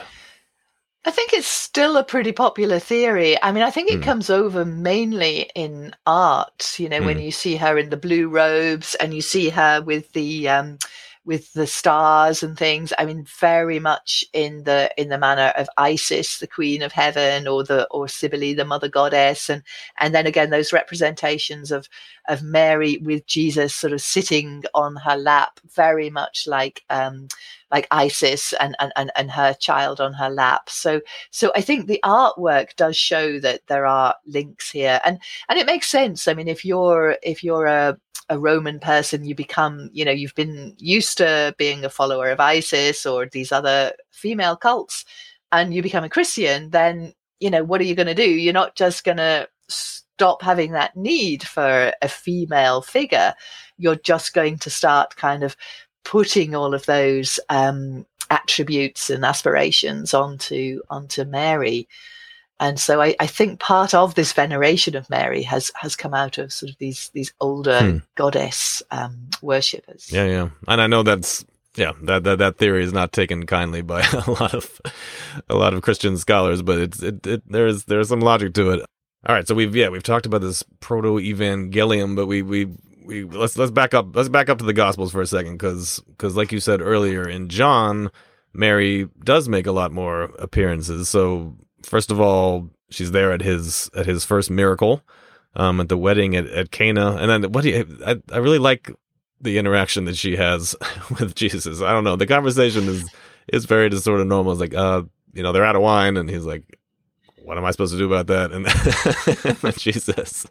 I 1.04 1.10
think 1.10 1.32
it's 1.32 1.48
still 1.48 1.96
a 1.96 2.04
pretty 2.04 2.30
popular 2.30 2.78
theory. 2.78 3.36
I 3.42 3.50
mean, 3.50 3.64
I 3.64 3.72
think 3.72 3.90
it 3.90 3.96
Hmm. 3.98 4.02
comes 4.02 4.30
over 4.30 4.64
mainly 4.64 5.50
in 5.56 5.96
art. 6.06 6.76
You 6.78 6.88
know, 6.88 7.02
when 7.02 7.18
Hmm. 7.18 7.24
you 7.24 7.32
see 7.32 7.56
her 7.56 7.76
in 7.76 7.90
the 7.90 7.96
blue 7.96 8.28
robes 8.28 8.94
and 8.94 9.12
you 9.12 9.20
see 9.20 9.48
her 9.48 9.82
with 9.82 10.12
the 10.12 10.48
um, 10.48 10.78
with 11.24 11.52
the 11.52 11.66
stars 11.66 12.42
and 12.42 12.58
things. 12.58 12.92
I 12.98 13.04
mean, 13.04 13.24
very 13.40 13.78
much 13.78 14.24
in 14.32 14.64
the 14.64 14.90
in 14.96 15.08
the 15.08 15.18
manner 15.18 15.52
of 15.56 15.68
Isis, 15.76 16.38
the 16.38 16.46
Queen 16.46 16.82
of 16.82 16.92
Heaven, 16.92 17.46
or 17.46 17.64
the 17.64 17.86
or 17.90 18.08
Cybele, 18.08 18.56
the 18.56 18.64
Mother 18.64 18.88
Goddess, 18.88 19.48
and 19.48 19.62
and 19.98 20.14
then 20.14 20.26
again 20.26 20.50
those 20.50 20.72
representations 20.72 21.70
of 21.70 21.88
of 22.28 22.42
Mary 22.42 22.98
with 22.98 23.26
Jesus 23.26 23.74
sort 23.74 23.92
of 23.92 24.00
sitting 24.00 24.64
on 24.74 24.96
her 24.96 25.16
lap, 25.16 25.60
very 25.74 26.10
much 26.10 26.46
like. 26.46 26.84
Um, 26.90 27.28
like 27.72 27.88
Isis 27.90 28.52
and, 28.60 28.76
and, 28.78 28.92
and, 28.96 29.10
and 29.16 29.30
her 29.30 29.54
child 29.54 30.00
on 30.00 30.12
her 30.12 30.30
lap. 30.30 30.68
So 30.68 31.00
so 31.30 31.50
I 31.56 31.62
think 31.62 31.86
the 31.86 32.00
artwork 32.04 32.76
does 32.76 32.96
show 32.96 33.40
that 33.40 33.62
there 33.66 33.86
are 33.86 34.14
links 34.26 34.70
here. 34.70 35.00
And 35.04 35.18
and 35.48 35.58
it 35.58 35.66
makes 35.66 35.88
sense. 35.88 36.28
I 36.28 36.34
mean 36.34 36.48
if 36.48 36.64
you're 36.64 37.16
if 37.22 37.42
you're 37.42 37.66
a 37.66 37.98
a 38.28 38.38
Roman 38.38 38.78
person, 38.78 39.24
you 39.24 39.34
become, 39.34 39.90
you 39.92 40.04
know, 40.04 40.10
you've 40.12 40.34
been 40.34 40.74
used 40.78 41.18
to 41.18 41.54
being 41.58 41.84
a 41.84 41.90
follower 41.90 42.30
of 42.30 42.40
Isis 42.40 43.04
or 43.04 43.26
these 43.26 43.52
other 43.52 43.92
female 44.10 44.56
cults, 44.56 45.04
and 45.50 45.74
you 45.74 45.82
become 45.82 46.04
a 46.04 46.08
Christian, 46.08 46.70
then, 46.70 47.12
you 47.40 47.50
know, 47.50 47.62
what 47.62 47.80
are 47.80 47.84
you 47.84 47.94
going 47.94 48.06
to 48.06 48.14
do? 48.14 48.30
You're 48.30 48.54
not 48.54 48.74
just 48.74 49.04
going 49.04 49.18
to 49.18 49.48
stop 49.68 50.42
having 50.42 50.72
that 50.72 50.96
need 50.96 51.42
for 51.42 51.92
a 52.00 52.08
female 52.08 52.80
figure. 52.80 53.34
You're 53.76 53.96
just 53.96 54.32
going 54.32 54.58
to 54.58 54.70
start 54.70 55.16
kind 55.16 55.42
of 55.42 55.56
putting 56.04 56.54
all 56.54 56.74
of 56.74 56.86
those 56.86 57.38
um, 57.48 58.06
attributes 58.30 59.10
and 59.10 59.24
aspirations 59.24 60.14
onto 60.14 60.80
onto 60.90 61.24
Mary. 61.24 61.88
And 62.60 62.78
so 62.78 63.00
I, 63.02 63.16
I 63.18 63.26
think 63.26 63.58
part 63.58 63.92
of 63.92 64.14
this 64.14 64.32
veneration 64.32 64.94
of 64.94 65.10
Mary 65.10 65.42
has 65.42 65.70
has 65.74 65.96
come 65.96 66.14
out 66.14 66.38
of 66.38 66.52
sort 66.52 66.70
of 66.70 66.78
these 66.78 67.10
these 67.12 67.32
older 67.40 67.80
Hmm. 67.80 67.96
goddess 68.14 68.82
um, 68.90 69.28
worshippers. 69.42 70.10
Yeah, 70.12 70.26
yeah, 70.26 70.48
and 70.68 70.80
I 70.80 70.86
know 70.86 71.02
that's 71.02 71.44
yeah 71.74 71.92
that 72.02 72.22
that 72.24 72.38
that 72.38 72.58
theory 72.58 72.84
is 72.84 72.92
not 72.92 73.12
taken 73.12 73.46
kindly 73.46 73.82
by 73.82 74.02
a 74.26 74.30
lot 74.30 74.54
of 74.54 74.80
a 75.48 75.54
lot 75.54 75.74
of 75.74 75.82
Christian 75.82 76.16
scholars, 76.18 76.62
but 76.62 76.78
it's 76.78 77.02
it, 77.02 77.26
it 77.26 77.42
there's 77.46 77.84
there's 77.84 78.08
some 78.08 78.20
logic 78.20 78.54
to 78.54 78.70
it. 78.70 78.80
All 79.26 79.34
right, 79.34 79.46
so 79.46 79.54
we've 79.54 79.74
yeah 79.74 79.88
we've 79.88 80.02
talked 80.02 80.26
about 80.26 80.40
this 80.42 80.62
proto 80.80 81.18
evangelium, 81.18 82.14
but 82.14 82.26
we 82.26 82.42
we 82.42 82.68
we 83.04 83.24
let's 83.24 83.56
let's 83.56 83.70
back 83.70 83.94
up 83.94 84.14
let's 84.14 84.28
back 84.28 84.48
up 84.48 84.58
to 84.58 84.64
the 84.64 84.72
Gospels 84.72 85.12
for 85.12 85.20
a 85.20 85.26
second 85.26 85.54
because 85.54 86.00
because 86.08 86.36
like 86.36 86.52
you 86.52 86.60
said 86.60 86.80
earlier 86.80 87.28
in 87.28 87.48
John 87.48 88.10
Mary 88.54 89.08
does 89.24 89.48
make 89.48 89.66
a 89.66 89.72
lot 89.72 89.92
more 89.92 90.24
appearances. 90.38 91.08
So 91.08 91.56
first 91.82 92.10
of 92.10 92.20
all, 92.20 92.70
she's 92.90 93.12
there 93.12 93.32
at 93.32 93.40
his 93.40 93.90
at 93.96 94.06
his 94.06 94.24
first 94.24 94.50
miracle, 94.50 95.02
um, 95.56 95.80
at 95.80 95.88
the 95.88 95.96
wedding 95.96 96.36
at, 96.36 96.46
at 96.46 96.70
Cana, 96.70 97.16
and 97.16 97.30
then 97.30 97.52
what 97.52 97.62
do 97.62 97.70
you? 97.70 97.98
I, 98.06 98.20
I 98.30 98.38
really 98.38 98.58
like 98.58 98.90
the 99.40 99.58
interaction 99.58 100.04
that 100.04 100.16
she 100.16 100.36
has 100.36 100.76
with 101.20 101.34
Jesus. 101.34 101.80
I 101.82 101.92
don't 101.92 102.04
know. 102.04 102.16
The 102.16 102.26
conversation 102.26 102.84
is 102.88 103.10
is 103.48 103.64
very 103.64 103.88
just 103.90 104.04
sort 104.04 104.20
of 104.20 104.26
normal. 104.26 104.52
It's 104.52 104.60
like, 104.60 104.74
uh, 104.74 105.02
you 105.32 105.42
know, 105.42 105.52
they're 105.52 105.64
out 105.64 105.76
of 105.76 105.82
wine, 105.82 106.16
and 106.16 106.28
he's 106.28 106.44
like, 106.44 106.78
"What 107.42 107.58
am 107.58 107.64
I 107.64 107.70
supposed 107.70 107.92
to 107.92 107.98
do 107.98 108.12
about 108.12 108.26
that?" 108.28 108.52
And 108.52 108.68
says, 110.02 110.46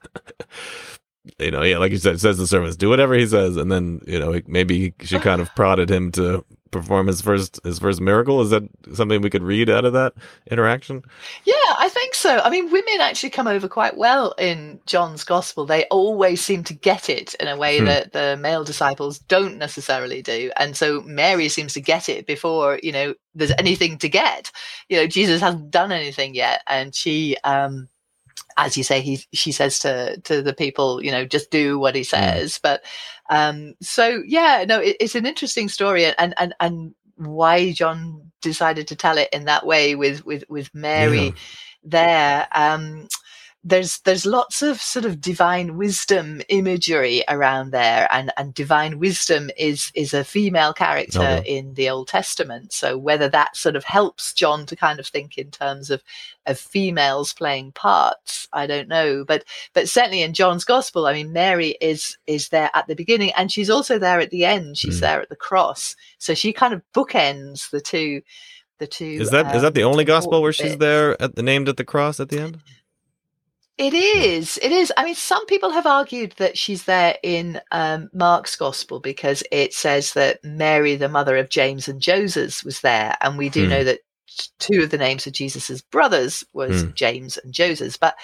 "You 1.39 1.51
know, 1.51 1.63
yeah, 1.63 1.77
like 1.77 1.91
you 1.91 1.97
said, 1.97 2.19
says 2.19 2.37
the 2.37 2.47
servants, 2.47 2.77
do 2.77 2.89
whatever 2.89 3.13
he 3.13 3.25
says." 3.27 3.57
And 3.57 3.71
then, 3.71 4.01
you 4.07 4.19
know, 4.19 4.39
maybe 4.47 4.93
she 5.01 5.19
kind 5.19 5.41
of 5.41 5.53
prodded 5.55 5.89
him 5.89 6.11
to 6.13 6.43
perform 6.71 7.07
his 7.07 7.21
first 7.21 7.59
his 7.63 7.79
first 7.79 8.01
miracle? 8.01 8.41
Is 8.41 8.49
that 8.49 8.63
something 8.93 9.21
we 9.21 9.29
could 9.29 9.43
read 9.43 9.69
out 9.69 9.85
of 9.85 9.93
that 9.93 10.13
interaction? 10.49 11.03
Yeah, 11.43 11.53
I 11.77 11.89
think 11.89 12.15
so. 12.15 12.39
I 12.39 12.49
mean, 12.49 12.71
women 12.71 13.01
actually 13.01 13.29
come 13.29 13.47
over 13.47 13.67
quite 13.67 13.97
well 13.97 14.33
in 14.39 14.79
John's 14.85 15.23
gospel. 15.23 15.65
They 15.65 15.85
always 15.85 16.41
seem 16.41 16.63
to 16.65 16.73
get 16.73 17.09
it 17.09 17.35
in 17.35 17.47
a 17.47 17.57
way 17.57 17.79
hmm. 17.79 17.85
that 17.85 18.13
the 18.13 18.37
male 18.37 18.63
disciples 18.63 19.19
don't 19.19 19.57
necessarily 19.57 20.21
do. 20.21 20.51
And 20.57 20.75
so 20.75 21.01
Mary 21.01 21.49
seems 21.49 21.73
to 21.73 21.81
get 21.81 22.09
it 22.09 22.25
before, 22.25 22.79
you 22.81 22.91
know, 22.91 23.13
there's 23.35 23.53
anything 23.57 23.97
to 23.99 24.09
get. 24.09 24.51
You 24.89 24.97
know, 24.97 25.07
Jesus 25.07 25.41
hasn't 25.41 25.71
done 25.71 25.91
anything 25.91 26.33
yet. 26.33 26.61
And 26.67 26.95
she 26.95 27.37
um 27.43 27.89
as 28.65 28.77
you 28.77 28.83
say, 28.83 29.01
he 29.01 29.23
she 29.33 29.51
says 29.51 29.79
to 29.79 30.19
to 30.21 30.41
the 30.41 30.53
people, 30.53 31.03
you 31.03 31.11
know, 31.11 31.25
just 31.25 31.51
do 31.51 31.79
what 31.79 31.95
he 31.95 32.01
hmm. 32.01 32.05
says. 32.05 32.57
Mm. 32.57 32.61
But 32.61 32.83
um, 33.29 33.75
so 33.81 34.21
yeah, 34.25 34.65
no, 34.67 34.79
it, 34.79 34.97
it's 34.99 35.15
an 35.15 35.25
interesting 35.25 35.69
story, 35.69 36.05
and 36.05 36.33
and 36.37 36.53
and 36.59 36.95
why 37.15 37.71
John 37.71 38.31
decided 38.41 38.87
to 38.87 38.95
tell 38.95 39.17
it 39.17 39.29
in 39.31 39.45
that 39.45 39.65
way 39.65 39.95
with 39.95 40.25
with 40.25 40.43
with 40.49 40.73
Mary 40.73 41.25
yeah. 41.25 41.31
there. 41.83 42.47
Um, 42.53 43.07
there's 43.63 43.99
there's 43.99 44.25
lots 44.25 44.63
of 44.63 44.81
sort 44.81 45.05
of 45.05 45.21
divine 45.21 45.77
wisdom 45.77 46.41
imagery 46.49 47.23
around 47.29 47.69
there 47.71 48.07
and 48.11 48.31
and 48.35 48.55
divine 48.55 48.97
wisdom 48.97 49.51
is 49.55 49.91
is 49.93 50.15
a 50.15 50.23
female 50.23 50.73
character 50.73 51.41
oh. 51.41 51.43
in 51.45 51.75
the 51.75 51.89
old 51.89 52.07
testament. 52.07 52.73
So 52.73 52.97
whether 52.97 53.29
that 53.29 53.55
sort 53.55 53.75
of 53.75 53.83
helps 53.83 54.33
john 54.33 54.65
to 54.65 54.75
kind 54.75 54.99
of 54.99 55.05
think 55.05 55.37
in 55.37 55.51
terms 55.51 55.91
of 55.91 56.01
of 56.47 56.57
females 56.57 57.33
playing 57.33 57.71
parts 57.73 58.47
i 58.51 58.65
don't 58.65 58.87
know. 58.87 59.23
But 59.25 59.43
but 59.73 59.87
certainly 59.87 60.23
in 60.23 60.33
john's 60.33 60.65
gospel 60.65 61.05
i 61.05 61.13
mean 61.13 61.31
mary 61.31 61.77
is 61.81 62.17
is 62.25 62.49
there 62.49 62.71
at 62.73 62.87
the 62.87 62.95
beginning 62.95 63.31
and 63.37 63.51
she's 63.51 63.69
also 63.69 63.99
there 63.99 64.19
at 64.19 64.31
the 64.31 64.45
end. 64.45 64.77
She's 64.77 64.97
mm. 64.97 65.01
there 65.01 65.21
at 65.21 65.29
the 65.29 65.35
cross. 65.35 65.95
So 66.17 66.33
she 66.33 66.51
kind 66.51 66.73
of 66.73 66.81
bookends 66.95 67.69
the 67.69 67.81
two 67.81 68.21
the 68.79 68.87
two 68.87 69.05
is 69.05 69.29
that 69.29 69.45
um, 69.45 69.55
is 69.55 69.61
that 69.61 69.75
the 69.75 69.83
only 69.83 70.03
gospel 70.03 70.41
where 70.41 70.51
she's 70.51 70.77
there 70.77 71.21
at 71.21 71.35
the 71.35 71.43
named 71.43 71.69
at 71.69 71.77
the 71.77 71.85
cross 71.85 72.19
at 72.19 72.29
the 72.29 72.39
end 72.39 72.59
it 73.77 73.93
is. 73.93 74.59
It 74.61 74.71
is. 74.71 74.91
I 74.97 75.05
mean, 75.05 75.15
some 75.15 75.45
people 75.45 75.71
have 75.71 75.85
argued 75.85 76.33
that 76.37 76.57
she's 76.57 76.85
there 76.85 77.17
in 77.23 77.61
um, 77.71 78.09
Mark's 78.13 78.55
gospel 78.55 78.99
because 78.99 79.43
it 79.51 79.73
says 79.73 80.13
that 80.13 80.43
Mary, 80.43 80.95
the 80.95 81.09
mother 81.09 81.37
of 81.37 81.49
James 81.49 81.87
and 81.87 82.01
Joseph, 82.01 82.63
was 82.63 82.81
there, 82.81 83.15
and 83.21 83.37
we 83.37 83.49
do 83.49 83.63
hmm. 83.63 83.69
know 83.69 83.83
that 83.83 83.99
two 84.59 84.81
of 84.81 84.89
the 84.89 84.97
names 84.97 85.27
of 85.27 85.33
Jesus's 85.33 85.81
brothers 85.81 86.43
was 86.53 86.83
hmm. 86.83 86.91
James 86.93 87.37
and 87.37 87.53
Joseph. 87.53 87.99
But 87.99 88.15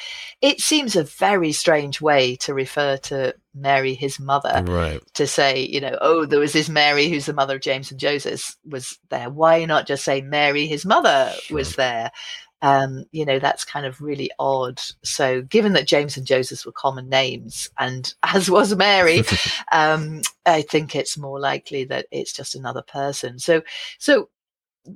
it 0.41 0.61
seems 0.61 0.95
a 0.95 1.03
very 1.03 1.51
strange 1.51 2.01
way 2.01 2.35
to 2.37 2.53
refer 2.53 2.97
to 2.97 3.35
Mary, 3.53 3.93
his 3.93 4.19
mother, 4.19 4.63
right. 4.67 5.01
to 5.15 5.27
say, 5.27 5.65
you 5.65 5.81
know, 5.81 5.97
oh, 6.01 6.25
there 6.25 6.39
was 6.39 6.53
this 6.53 6.69
Mary 6.69 7.09
who's 7.09 7.25
the 7.25 7.33
mother 7.33 7.55
of 7.55 7.61
James 7.61 7.91
and 7.91 7.99
Joseph 7.99 8.55
was 8.65 8.97
there. 9.09 9.29
Why 9.29 9.65
not 9.65 9.87
just 9.87 10.03
say 10.03 10.21
Mary, 10.21 10.67
his 10.67 10.85
mother, 10.85 11.33
sure. 11.41 11.57
was 11.57 11.75
there? 11.75 12.11
Um, 12.61 13.05
you 13.11 13.25
know, 13.25 13.39
that's 13.39 13.63
kind 13.63 13.85
of 13.85 14.01
really 14.01 14.31
odd. 14.39 14.81
So, 15.03 15.41
given 15.41 15.73
that 15.73 15.87
James 15.87 16.17
and 16.17 16.25
Joseph 16.25 16.65
were 16.65 16.71
common 16.71 17.09
names, 17.09 17.69
and 17.77 18.13
as 18.23 18.49
was 18.49 18.75
Mary, 18.75 19.23
um, 19.71 20.21
I 20.45 20.61
think 20.61 20.95
it's 20.95 21.17
more 21.17 21.39
likely 21.39 21.83
that 21.85 22.07
it's 22.11 22.33
just 22.33 22.55
another 22.55 22.81
person. 22.81 23.39
So, 23.39 23.61
so 23.99 24.29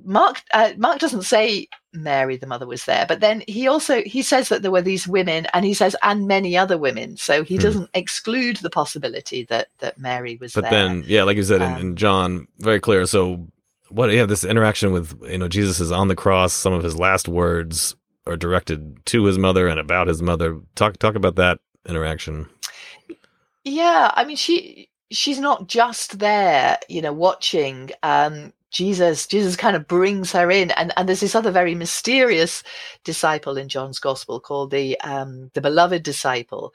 Mark 0.04 0.42
uh, 0.52 0.72
Mark 0.76 0.98
doesn't 0.98 1.22
say 1.22 1.68
Mary 1.92 2.36
the 2.36 2.46
mother 2.46 2.66
was 2.66 2.84
there, 2.84 3.04
but 3.06 3.20
then 3.20 3.44
he 3.46 3.68
also 3.68 4.02
he 4.02 4.22
says 4.22 4.48
that 4.48 4.62
there 4.62 4.70
were 4.70 4.82
these 4.82 5.06
women, 5.06 5.46
and 5.52 5.64
he 5.64 5.74
says 5.74 5.94
and 6.02 6.26
many 6.26 6.56
other 6.56 6.78
women. 6.78 7.16
So 7.16 7.44
he 7.44 7.56
hmm. 7.56 7.62
doesn't 7.62 7.90
exclude 7.94 8.56
the 8.56 8.70
possibility 8.70 9.44
that 9.44 9.68
that 9.78 9.98
Mary 9.98 10.36
was. 10.40 10.54
But 10.54 10.62
there. 10.62 10.70
then, 10.70 11.04
yeah, 11.06 11.22
like 11.22 11.36
you 11.36 11.42
said 11.44 11.62
um, 11.62 11.74
in, 11.74 11.80
in 11.80 11.96
John, 11.96 12.48
very 12.58 12.80
clear. 12.80 13.06
So 13.06 13.46
what 13.92 14.12
yeah 14.12 14.26
this 14.26 14.44
interaction 14.44 14.92
with 14.92 15.20
you 15.24 15.38
know 15.38 15.48
jesus 15.48 15.80
is 15.80 15.92
on 15.92 16.08
the 16.08 16.16
cross. 16.16 16.52
Some 16.52 16.72
of 16.72 16.82
his 16.82 16.98
last 16.98 17.28
words 17.28 17.96
are 18.26 18.36
directed 18.36 19.04
to 19.06 19.24
his 19.24 19.38
mother 19.38 19.68
and 19.68 19.80
about 19.80 20.08
his 20.08 20.22
mother. 20.22 20.60
Talk 20.74 20.98
talk 20.98 21.14
about 21.14 21.36
that 21.36 21.60
interaction. 21.88 22.48
Yeah 23.64 24.10
i 24.14 24.24
mean 24.24 24.36
she 24.36 24.88
she's 25.10 25.38
not 25.38 25.68
just 25.68 26.18
there 26.18 26.78
you 26.88 27.02
know 27.02 27.12
watching 27.12 27.90
um 28.02 28.52
jesus 28.70 29.26
jesus 29.26 29.56
kind 29.56 29.76
of 29.76 29.86
brings 29.86 30.32
her 30.32 30.50
in. 30.50 30.70
And 30.72 30.92
and 30.96 31.08
there's 31.08 31.20
this 31.20 31.34
other 31.34 31.50
very 31.50 31.74
mysterious 31.74 32.62
disciple 33.04 33.56
in 33.58 33.68
john's 33.68 33.98
gospel 33.98 34.40
called 34.40 34.70
the 34.70 34.98
um 35.00 35.50
the 35.54 35.60
beloved 35.60 36.02
disciple 36.02 36.72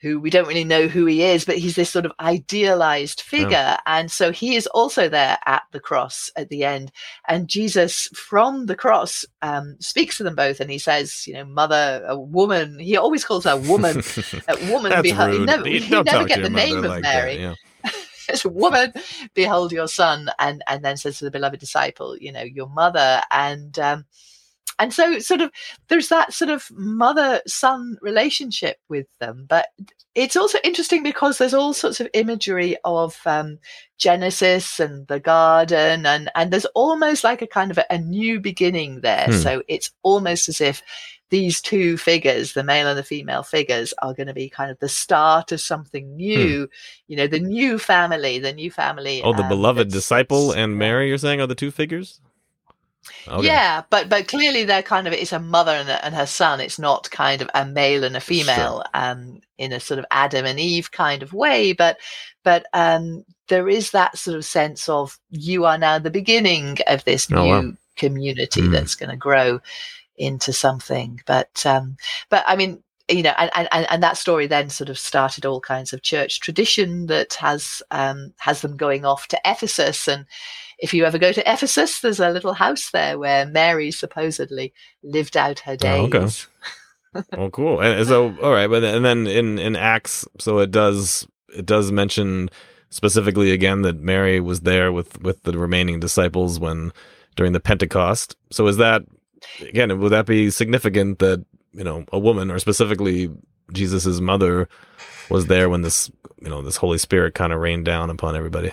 who 0.00 0.20
we 0.20 0.30
don't 0.30 0.46
really 0.46 0.64
know 0.64 0.86
who 0.86 1.06
he 1.06 1.22
is, 1.22 1.44
but 1.44 1.58
he's 1.58 1.74
this 1.74 1.90
sort 1.90 2.06
of 2.06 2.12
idealized 2.20 3.20
figure. 3.20 3.76
Oh. 3.78 3.82
And 3.86 4.10
so 4.10 4.30
he 4.30 4.54
is 4.54 4.66
also 4.68 5.08
there 5.08 5.38
at 5.44 5.62
the 5.72 5.80
cross 5.80 6.30
at 6.36 6.48
the 6.48 6.64
end. 6.64 6.92
And 7.26 7.48
Jesus 7.48 8.08
from 8.14 8.66
the 8.66 8.76
cross 8.76 9.24
um, 9.42 9.76
speaks 9.80 10.16
to 10.18 10.22
them 10.22 10.36
both 10.36 10.60
and 10.60 10.70
he 10.70 10.78
says, 10.78 11.26
you 11.26 11.34
know, 11.34 11.44
mother, 11.44 12.04
a 12.06 12.18
woman. 12.18 12.78
He 12.78 12.96
always 12.96 13.24
calls 13.24 13.44
her 13.44 13.56
woman. 13.56 14.02
a 14.48 14.70
woman. 14.70 15.02
behind. 15.02 15.34
You 15.34 15.46
never, 15.46 15.68
you 15.68 16.02
never 16.02 16.24
get 16.24 16.42
the 16.42 16.50
name 16.50 16.78
of 16.78 16.84
like 16.84 17.02
Mary. 17.02 17.36
That, 17.36 17.56
yeah. 17.84 17.90
As 18.28 18.44
a 18.44 18.50
woman, 18.50 18.92
behold 19.32 19.72
your 19.72 19.88
son, 19.88 20.28
and 20.38 20.62
and 20.66 20.84
then 20.84 20.98
says 20.98 21.18
to 21.18 21.24
the 21.24 21.30
beloved 21.30 21.60
disciple, 21.60 22.14
you 22.18 22.30
know, 22.30 22.42
your 22.42 22.68
mother, 22.68 23.22
and 23.30 23.78
um, 23.78 24.04
and 24.78 24.92
so 24.92 25.18
sort 25.18 25.40
of 25.40 25.50
there's 25.88 26.08
that 26.08 26.32
sort 26.32 26.50
of 26.50 26.70
mother 26.72 27.40
son 27.46 27.98
relationship 28.02 28.78
with 28.88 29.06
them 29.20 29.44
but 29.48 29.66
it's 30.14 30.36
also 30.36 30.58
interesting 30.64 31.02
because 31.02 31.38
there's 31.38 31.54
all 31.54 31.72
sorts 31.72 32.00
of 32.00 32.08
imagery 32.14 32.76
of 32.84 33.18
um, 33.26 33.58
genesis 33.98 34.80
and 34.80 35.06
the 35.08 35.20
garden 35.20 36.06
and 36.06 36.30
and 36.34 36.52
there's 36.52 36.66
almost 36.74 37.24
like 37.24 37.42
a 37.42 37.46
kind 37.46 37.70
of 37.70 37.78
a, 37.78 37.84
a 37.90 37.98
new 37.98 38.40
beginning 38.40 39.00
there 39.00 39.26
hmm. 39.26 39.32
so 39.32 39.62
it's 39.68 39.90
almost 40.02 40.48
as 40.48 40.60
if 40.60 40.82
these 41.30 41.60
two 41.60 41.98
figures, 41.98 42.54
the 42.54 42.64
male 42.64 42.88
and 42.88 42.98
the 42.98 43.02
female 43.02 43.42
figures, 43.42 43.92
are 44.00 44.14
going 44.14 44.28
to 44.28 44.34
be 44.34 44.48
kind 44.48 44.70
of 44.70 44.78
the 44.78 44.88
start 44.88 45.52
of 45.52 45.60
something 45.60 46.16
new. 46.16 46.60
Hmm. 46.60 46.72
You 47.06 47.16
know, 47.16 47.26
the 47.26 47.40
new 47.40 47.78
family, 47.78 48.38
the 48.38 48.52
new 48.52 48.70
family. 48.70 49.22
Oh, 49.22 49.34
the 49.34 49.42
um, 49.42 49.48
beloved 49.48 49.90
disciple 49.90 50.52
and 50.52 50.76
Mary, 50.78 51.08
you're 51.08 51.18
saying, 51.18 51.40
are 51.40 51.46
the 51.46 51.54
two 51.54 51.70
figures? 51.70 52.20
Okay. 53.26 53.46
Yeah, 53.46 53.82
but 53.90 54.08
but 54.08 54.28
clearly 54.28 54.64
they're 54.64 54.82
kind 54.82 55.06
of 55.06 55.12
it's 55.12 55.32
a 55.32 55.38
mother 55.38 55.72
and, 55.72 55.88
a, 55.88 56.04
and 56.04 56.14
her 56.14 56.26
son. 56.26 56.60
It's 56.60 56.78
not 56.78 57.10
kind 57.10 57.42
of 57.42 57.50
a 57.54 57.64
male 57.64 58.04
and 58.04 58.16
a 58.16 58.20
female 58.20 58.82
sure. 58.82 58.84
um, 58.94 59.40
in 59.58 59.72
a 59.72 59.80
sort 59.80 59.98
of 59.98 60.06
Adam 60.10 60.46
and 60.46 60.58
Eve 60.58 60.90
kind 60.90 61.22
of 61.22 61.32
way. 61.32 61.72
But 61.72 61.98
but 62.44 62.66
um, 62.72 63.24
there 63.48 63.68
is 63.68 63.90
that 63.90 64.16
sort 64.16 64.36
of 64.36 64.44
sense 64.44 64.88
of 64.88 65.18
you 65.30 65.64
are 65.64 65.78
now 65.78 65.98
the 65.98 66.10
beginning 66.10 66.78
of 66.86 67.04
this 67.04 67.28
oh, 67.32 67.42
new 67.42 67.50
wow. 67.50 67.72
community 67.96 68.62
mm. 68.62 68.72
that's 68.72 68.94
going 68.94 69.10
to 69.10 69.16
grow 69.16 69.60
into 70.16 70.52
something. 70.52 71.20
But 71.26 71.64
um, 71.66 71.96
but 72.28 72.44
I 72.46 72.56
mean 72.56 72.82
you 73.08 73.22
know, 73.22 73.34
and, 73.38 73.68
and, 73.72 73.86
and 73.90 74.02
that 74.02 74.16
story 74.16 74.46
then 74.46 74.68
sort 74.68 74.90
of 74.90 74.98
started 74.98 75.46
all 75.46 75.60
kinds 75.60 75.92
of 75.92 76.02
church 76.02 76.40
tradition 76.40 77.06
that 77.06 77.34
has 77.34 77.82
um, 77.90 78.32
has 78.38 78.60
them 78.60 78.76
going 78.76 79.04
off 79.04 79.28
to 79.28 79.40
Ephesus. 79.44 80.06
And 80.06 80.26
if 80.78 80.92
you 80.92 81.04
ever 81.04 81.18
go 81.18 81.32
to 81.32 81.52
Ephesus, 81.52 82.00
there's 82.00 82.20
a 82.20 82.30
little 82.30 82.52
house 82.52 82.90
there 82.90 83.18
where 83.18 83.46
Mary 83.46 83.90
supposedly 83.90 84.72
lived 85.02 85.36
out 85.36 85.60
her 85.60 85.76
days. 85.76 86.12
Oh, 87.14 87.14
okay. 87.14 87.26
oh, 87.38 87.50
cool. 87.50 87.80
And 87.80 88.06
so, 88.06 88.36
all 88.42 88.52
right, 88.52 88.68
but 88.68 88.84
and 88.84 89.04
then 89.04 89.26
in 89.26 89.58
in 89.58 89.76
Acts, 89.76 90.26
so 90.38 90.58
it 90.58 90.70
does 90.70 91.26
it 91.56 91.66
does 91.66 91.90
mention 91.90 92.50
specifically 92.90 93.52
again 93.52 93.82
that 93.82 94.00
Mary 94.00 94.40
was 94.40 94.60
there 94.60 94.92
with 94.92 95.20
with 95.22 95.42
the 95.44 95.58
remaining 95.58 96.00
disciples 96.00 96.60
when 96.60 96.92
during 97.36 97.52
the 97.52 97.60
Pentecost. 97.60 98.36
So 98.50 98.66
is 98.66 98.76
that 98.76 99.02
again? 99.60 99.98
Would 99.98 100.12
that 100.12 100.26
be 100.26 100.50
significant 100.50 101.20
that 101.20 101.44
you 101.72 101.84
know 101.84 102.04
a 102.12 102.18
woman 102.18 102.50
or 102.50 102.58
specifically 102.58 103.30
Jesus's 103.72 104.20
mother 104.20 104.68
was 105.30 105.46
there 105.46 105.68
when 105.68 105.82
this 105.82 106.10
you 106.40 106.48
know 106.48 106.62
this 106.62 106.76
Holy 106.76 106.98
Spirit 106.98 107.34
kind 107.34 107.52
of 107.52 107.60
rained 107.60 107.84
down 107.84 108.10
upon 108.10 108.36
everybody. 108.36 108.72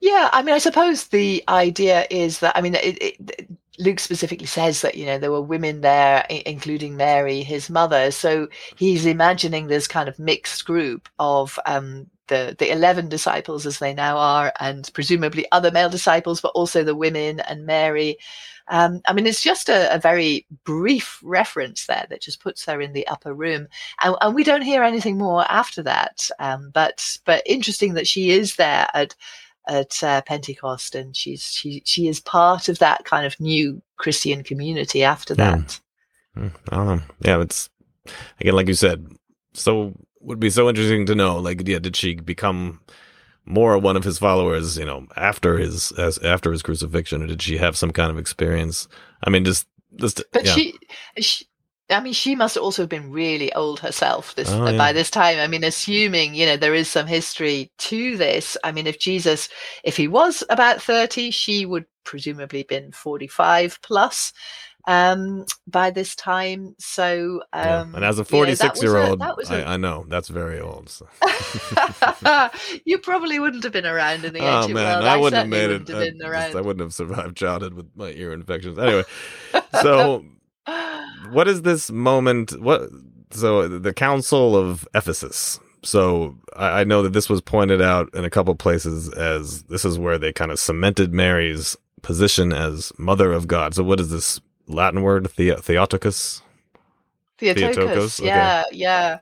Yeah, 0.00 0.28
I 0.32 0.42
mean, 0.42 0.54
I 0.54 0.58
suppose 0.58 1.08
the 1.08 1.42
idea 1.48 2.06
is 2.10 2.38
that 2.40 2.56
I 2.56 2.60
mean, 2.60 2.76
it, 2.76 3.02
it, 3.02 3.48
Luke 3.78 4.00
specifically 4.00 4.46
says 4.46 4.80
that 4.82 4.94
you 4.94 5.06
know 5.06 5.18
there 5.18 5.32
were 5.32 5.42
women 5.42 5.80
there, 5.80 6.24
including 6.28 6.96
Mary, 6.96 7.42
his 7.42 7.68
mother. 7.68 8.10
So 8.10 8.48
he's 8.76 9.06
imagining 9.06 9.66
this 9.66 9.88
kind 9.88 10.08
of 10.08 10.18
mixed 10.18 10.64
group 10.64 11.08
of 11.18 11.58
um, 11.66 12.08
the 12.28 12.54
the 12.58 12.70
eleven 12.70 13.08
disciples 13.08 13.66
as 13.66 13.78
they 13.78 13.92
now 13.92 14.16
are, 14.18 14.52
and 14.60 14.88
presumably 14.94 15.46
other 15.52 15.70
male 15.70 15.90
disciples, 15.90 16.40
but 16.40 16.52
also 16.54 16.84
the 16.84 16.94
women 16.96 17.40
and 17.40 17.66
Mary. 17.66 18.18
Um, 18.70 19.00
I 19.06 19.12
mean, 19.12 19.26
it's 19.26 19.42
just 19.42 19.68
a, 19.68 19.94
a, 19.94 19.98
very 19.98 20.46
brief 20.64 21.20
reference 21.22 21.86
there 21.86 22.06
that 22.10 22.20
just 22.20 22.42
puts 22.42 22.64
her 22.66 22.80
in 22.80 22.92
the 22.92 23.06
upper 23.08 23.32
room, 23.32 23.66
and, 24.02 24.14
and 24.20 24.34
we 24.34 24.44
don't 24.44 24.62
hear 24.62 24.82
anything 24.82 25.16
more 25.16 25.50
after 25.50 25.82
that. 25.84 26.28
Um, 26.38 26.70
but 26.74 27.18
but 27.24 27.42
interesting 27.46 27.94
that 27.94 28.06
she 28.06 28.30
is 28.30 28.56
there 28.56 28.88
at 28.92 29.14
at 29.68 30.02
uh, 30.02 30.22
Pentecost, 30.22 30.94
and 30.94 31.16
she's 31.16 31.42
she 31.42 31.82
she 31.84 32.08
is 32.08 32.20
part 32.20 32.68
of 32.68 32.78
that 32.78 33.04
kind 33.04 33.26
of 33.26 33.38
new 33.40 33.80
Christian 33.96 34.42
community 34.42 35.02
after 35.02 35.34
that. 35.34 35.80
Yeah, 36.36 36.50
I 36.70 36.76
don't 36.76 36.86
know. 36.86 37.02
Yeah, 37.20 37.40
it's 37.40 37.70
again 38.40 38.54
like 38.54 38.68
you 38.68 38.74
said, 38.74 39.06
so 39.54 39.94
would 40.20 40.40
be 40.40 40.50
so 40.50 40.68
interesting 40.68 41.06
to 41.06 41.14
know. 41.14 41.38
Like, 41.38 41.66
yeah, 41.66 41.78
did 41.78 41.96
she 41.96 42.14
become 42.16 42.80
more 43.48 43.78
one 43.78 43.96
of 43.96 44.04
his 44.04 44.18
followers, 44.18 44.76
you 44.76 44.84
know, 44.84 45.06
after 45.16 45.58
his 45.58 45.92
as 45.92 46.18
after 46.18 46.52
his 46.52 46.62
crucifixion, 46.62 47.22
or 47.22 47.26
did 47.26 47.42
she 47.42 47.56
have 47.56 47.76
some 47.76 47.90
kind 47.90 48.10
of 48.10 48.18
experience? 48.18 48.88
I 49.24 49.30
mean, 49.30 49.44
just 49.44 49.66
just 49.96 50.22
But 50.32 50.44
yeah. 50.44 50.52
she, 50.54 50.74
she, 51.18 51.46
I 51.90 52.00
mean, 52.00 52.12
she 52.12 52.34
must 52.34 52.58
also 52.58 52.82
have 52.82 52.90
been 52.90 53.10
really 53.10 53.52
old 53.54 53.80
herself 53.80 54.34
this 54.34 54.50
Oh, 54.50 54.68
yeah. 54.68 54.76
by 54.76 54.92
this 54.92 55.10
time. 55.10 55.38
I 55.38 55.46
mean, 55.46 55.64
assuming 55.64 56.34
you 56.34 56.46
know 56.46 56.56
there 56.56 56.74
is 56.74 56.88
some 56.88 57.06
history 57.06 57.72
to 57.78 58.16
this. 58.16 58.56
I 58.62 58.72
mean, 58.72 58.86
if 58.86 58.98
Jesus, 58.98 59.48
if 59.84 59.96
he 59.96 60.08
was 60.08 60.44
about 60.50 60.82
thirty, 60.82 61.30
she 61.30 61.64
would 61.64 61.86
presumably 62.04 62.62
been 62.62 62.92
forty-five 62.92 63.78
plus 63.82 64.32
um, 64.86 65.44
by 65.66 65.90
this 65.90 66.14
time. 66.14 66.74
So, 66.78 67.42
Yeah. 67.54 67.80
um, 67.80 67.94
and 67.94 68.04
as 68.04 68.18
a 68.18 68.20
you 68.20 68.24
know, 68.24 68.24
forty-six 68.24 68.74
was 68.74 68.82
year 68.82 68.96
a- 68.96 69.08
old, 69.10 69.20
that 69.20 69.36
was 69.36 69.50
a- 69.50 69.66
I, 69.66 69.74
I 69.74 69.76
know 69.76 70.04
that's 70.08 70.28
very 70.28 70.60
old. 70.60 70.88
so. 70.88 71.06
you 72.84 72.98
probably 72.98 73.38
wouldn't 73.38 73.64
have 73.64 73.72
been 73.72 73.86
around 73.86 74.24
in 74.24 74.32
the 74.32 74.40
oh 74.42 74.56
ancient 74.58 74.74
man, 74.74 74.94
world. 74.96 75.04
I 75.04 75.16
wouldn't 75.16 75.38
have 75.40 75.48
made 75.48 75.70
it. 75.70 75.88
wouldn't 75.88 76.22
have 76.22 76.32
I, 76.32 76.44
just- 76.46 76.56
I 76.56 76.60
wouldn't 76.60 76.80
have 76.80 76.94
survived 76.94 77.36
childhood 77.36 77.74
with 77.74 77.86
my 77.96 78.10
ear 78.10 78.32
infections. 78.32 78.78
Anyway, 78.88 79.04
so 79.82 80.24
what 81.30 81.48
is 81.48 81.62
this 81.62 81.90
moment? 81.90 82.60
What 82.60 82.88
so 83.30 83.68
the 83.68 83.92
Council 83.92 84.56
of 84.56 84.86
Ephesus. 84.94 85.60
So 85.84 86.36
I, 86.56 86.80
I 86.80 86.84
know 86.84 87.02
that 87.02 87.12
this 87.12 87.28
was 87.28 87.40
pointed 87.40 87.80
out 87.82 88.08
in 88.14 88.24
a 88.24 88.30
couple 88.30 88.54
places 88.54 89.12
as 89.12 89.62
this 89.64 89.84
is 89.84 89.98
where 89.98 90.18
they 90.18 90.32
kind 90.32 90.50
of 90.50 90.58
cemented 90.58 91.12
Mary's 91.12 91.76
position 92.02 92.52
as 92.52 92.92
Mother 92.98 93.32
of 93.32 93.46
God. 93.46 93.74
So 93.74 93.82
what 93.84 94.00
is 94.00 94.10
this 94.10 94.40
Latin 94.68 95.02
word? 95.02 95.24
The- 95.36 95.56
Theotokos. 95.60 96.42
Theotokos. 97.38 97.76
Theotokos, 97.76 98.20
okay. 98.20 98.28
Yeah, 98.28 98.64
yeah, 98.72 99.18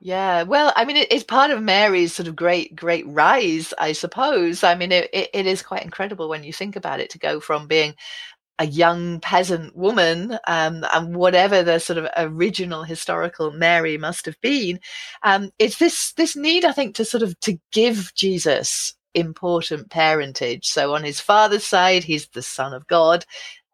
yeah. 0.00 0.42
Well, 0.42 0.72
I 0.76 0.84
mean, 0.84 0.96
it, 0.96 1.10
it's 1.10 1.24
part 1.24 1.50
of 1.50 1.62
Mary's 1.62 2.14
sort 2.14 2.28
of 2.28 2.36
great, 2.36 2.76
great 2.76 3.06
rise, 3.06 3.72
I 3.78 3.92
suppose. 3.92 4.62
I 4.62 4.74
mean, 4.74 4.92
it, 4.92 5.08
it, 5.12 5.30
it 5.32 5.46
is 5.46 5.62
quite 5.62 5.82
incredible 5.82 6.28
when 6.28 6.44
you 6.44 6.52
think 6.52 6.76
about 6.76 7.00
it 7.00 7.10
to 7.10 7.18
go 7.18 7.40
from 7.40 7.66
being 7.66 7.94
a 8.58 8.66
young 8.66 9.20
peasant 9.20 9.74
woman 9.76 10.38
um, 10.46 10.84
and 10.92 11.16
whatever 11.16 11.62
the 11.62 11.78
sort 11.78 11.98
of 11.98 12.08
original 12.16 12.82
historical 12.82 13.52
Mary 13.52 13.96
must 13.96 14.26
have 14.26 14.40
been. 14.40 14.80
Um, 15.22 15.50
it's 15.58 15.78
this 15.78 16.12
this 16.14 16.36
need, 16.36 16.64
I 16.64 16.72
think, 16.72 16.96
to 16.96 17.04
sort 17.04 17.22
of 17.22 17.38
to 17.40 17.58
give 17.72 18.12
Jesus 18.14 18.94
important 19.14 19.90
parentage. 19.90 20.66
So 20.66 20.94
on 20.94 21.04
his 21.04 21.20
father's 21.20 21.64
side, 21.64 22.04
he's 22.04 22.28
the 22.28 22.42
son 22.42 22.72
of 22.74 22.86
God. 22.86 23.24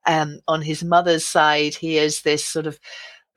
Um, 0.06 0.40
on 0.48 0.62
his 0.62 0.84
mother's 0.84 1.24
side, 1.24 1.74
he 1.74 1.98
is 1.98 2.22
this 2.22 2.44
sort 2.44 2.66
of 2.66 2.78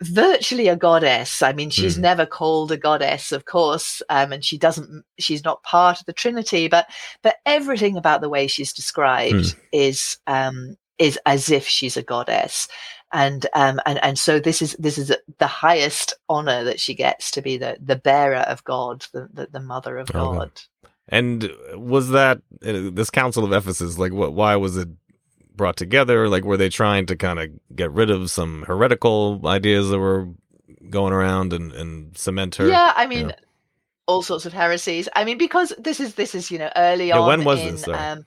virtually 0.04 0.68
a 0.68 0.76
goddess. 0.76 1.42
I 1.42 1.54
mean, 1.54 1.70
she's 1.70 1.96
Hmm. 1.96 2.02
never 2.02 2.26
called 2.26 2.72
a 2.72 2.78
goddess, 2.78 3.32
of 3.32 3.46
course, 3.46 4.02
um, 4.10 4.32
and 4.32 4.44
she 4.46 4.58
doesn't. 4.58 5.04
She's 5.20 5.44
not 5.44 5.64
part 5.64 6.00
of 6.00 6.06
the 6.06 6.14
Trinity, 6.14 6.68
but 6.68 6.88
but 7.24 7.38
everything 7.46 7.98
about 7.98 8.22
the 8.22 8.30
way 8.30 8.48
she's 8.48 8.74
described 8.74 9.56
is 9.72 10.18
um, 10.28 10.78
is 11.00 11.20
as 11.26 11.50
if 11.50 11.68
she's 11.68 11.98
a 11.98 12.04
goddess. 12.04 12.68
And 13.14 13.46
um 13.56 13.80
and 13.86 14.04
and 14.04 14.20
so 14.20 14.38
this 14.40 14.62
is 14.62 14.76
this 14.78 14.98
is 14.98 15.14
the 15.40 15.48
highest 15.48 16.14
honor 16.28 16.66
that 16.66 16.80
she 16.80 16.94
gets 16.94 17.32
to 17.32 17.42
be 17.42 17.58
the 17.58 17.78
the 17.82 17.96
bearer 17.96 18.40
of 18.42 18.64
God, 18.66 19.06
the 19.14 19.30
the, 19.34 19.48
the 19.50 19.62
mother 19.62 19.98
of 19.98 20.10
Okay. 20.10 20.20
God. 20.20 20.52
And 21.08 21.50
was 21.74 22.10
that 22.10 22.40
uh, 22.66 22.90
this 22.92 23.10
Council 23.10 23.46
of 23.46 23.54
Ephesus? 23.54 23.98
Like, 23.98 24.12
what? 24.12 24.34
Why 24.34 24.58
was 24.58 24.76
it 24.76 24.90
brought 25.58 25.76
together? 25.78 26.30
Like, 26.30 26.46
were 26.46 26.58
they 26.58 26.70
trying 26.70 27.08
to 27.08 27.16
kind 27.18 27.40
of 27.40 27.50
get 27.76 27.92
rid 27.92 28.10
of 28.12 28.32
some 28.32 28.64
heretical 28.68 29.42
ideas 29.46 29.90
that 29.90 30.00
were 30.00 30.30
going 30.90 31.14
around 31.14 31.54
and 31.54 31.74
and 31.74 32.18
cement 32.18 32.56
her? 32.56 32.68
Yeah, 32.68 32.94
I 32.96 33.08
mean, 33.08 33.30
Yeah. 33.30 33.36
all 34.08 34.22
sorts 34.22 34.46
of 34.46 34.54
heresies. 34.54 35.10
I 35.16 35.26
mean, 35.26 35.38
because 35.38 35.74
this 35.78 36.00
is 36.00 36.16
this 36.16 36.36
is 36.36 36.52
you 36.52 36.60
know 36.60 36.72
early 36.76 37.12
Yeah, 37.12 37.20
on. 37.20 37.28
when 37.28 37.44
was 37.44 37.60
in, 37.62 37.74
this, 37.74 37.84
though? 37.84 37.94
Um, 37.94 38.26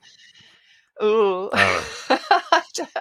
oh, 1.01 1.49
Oh. 1.53 1.87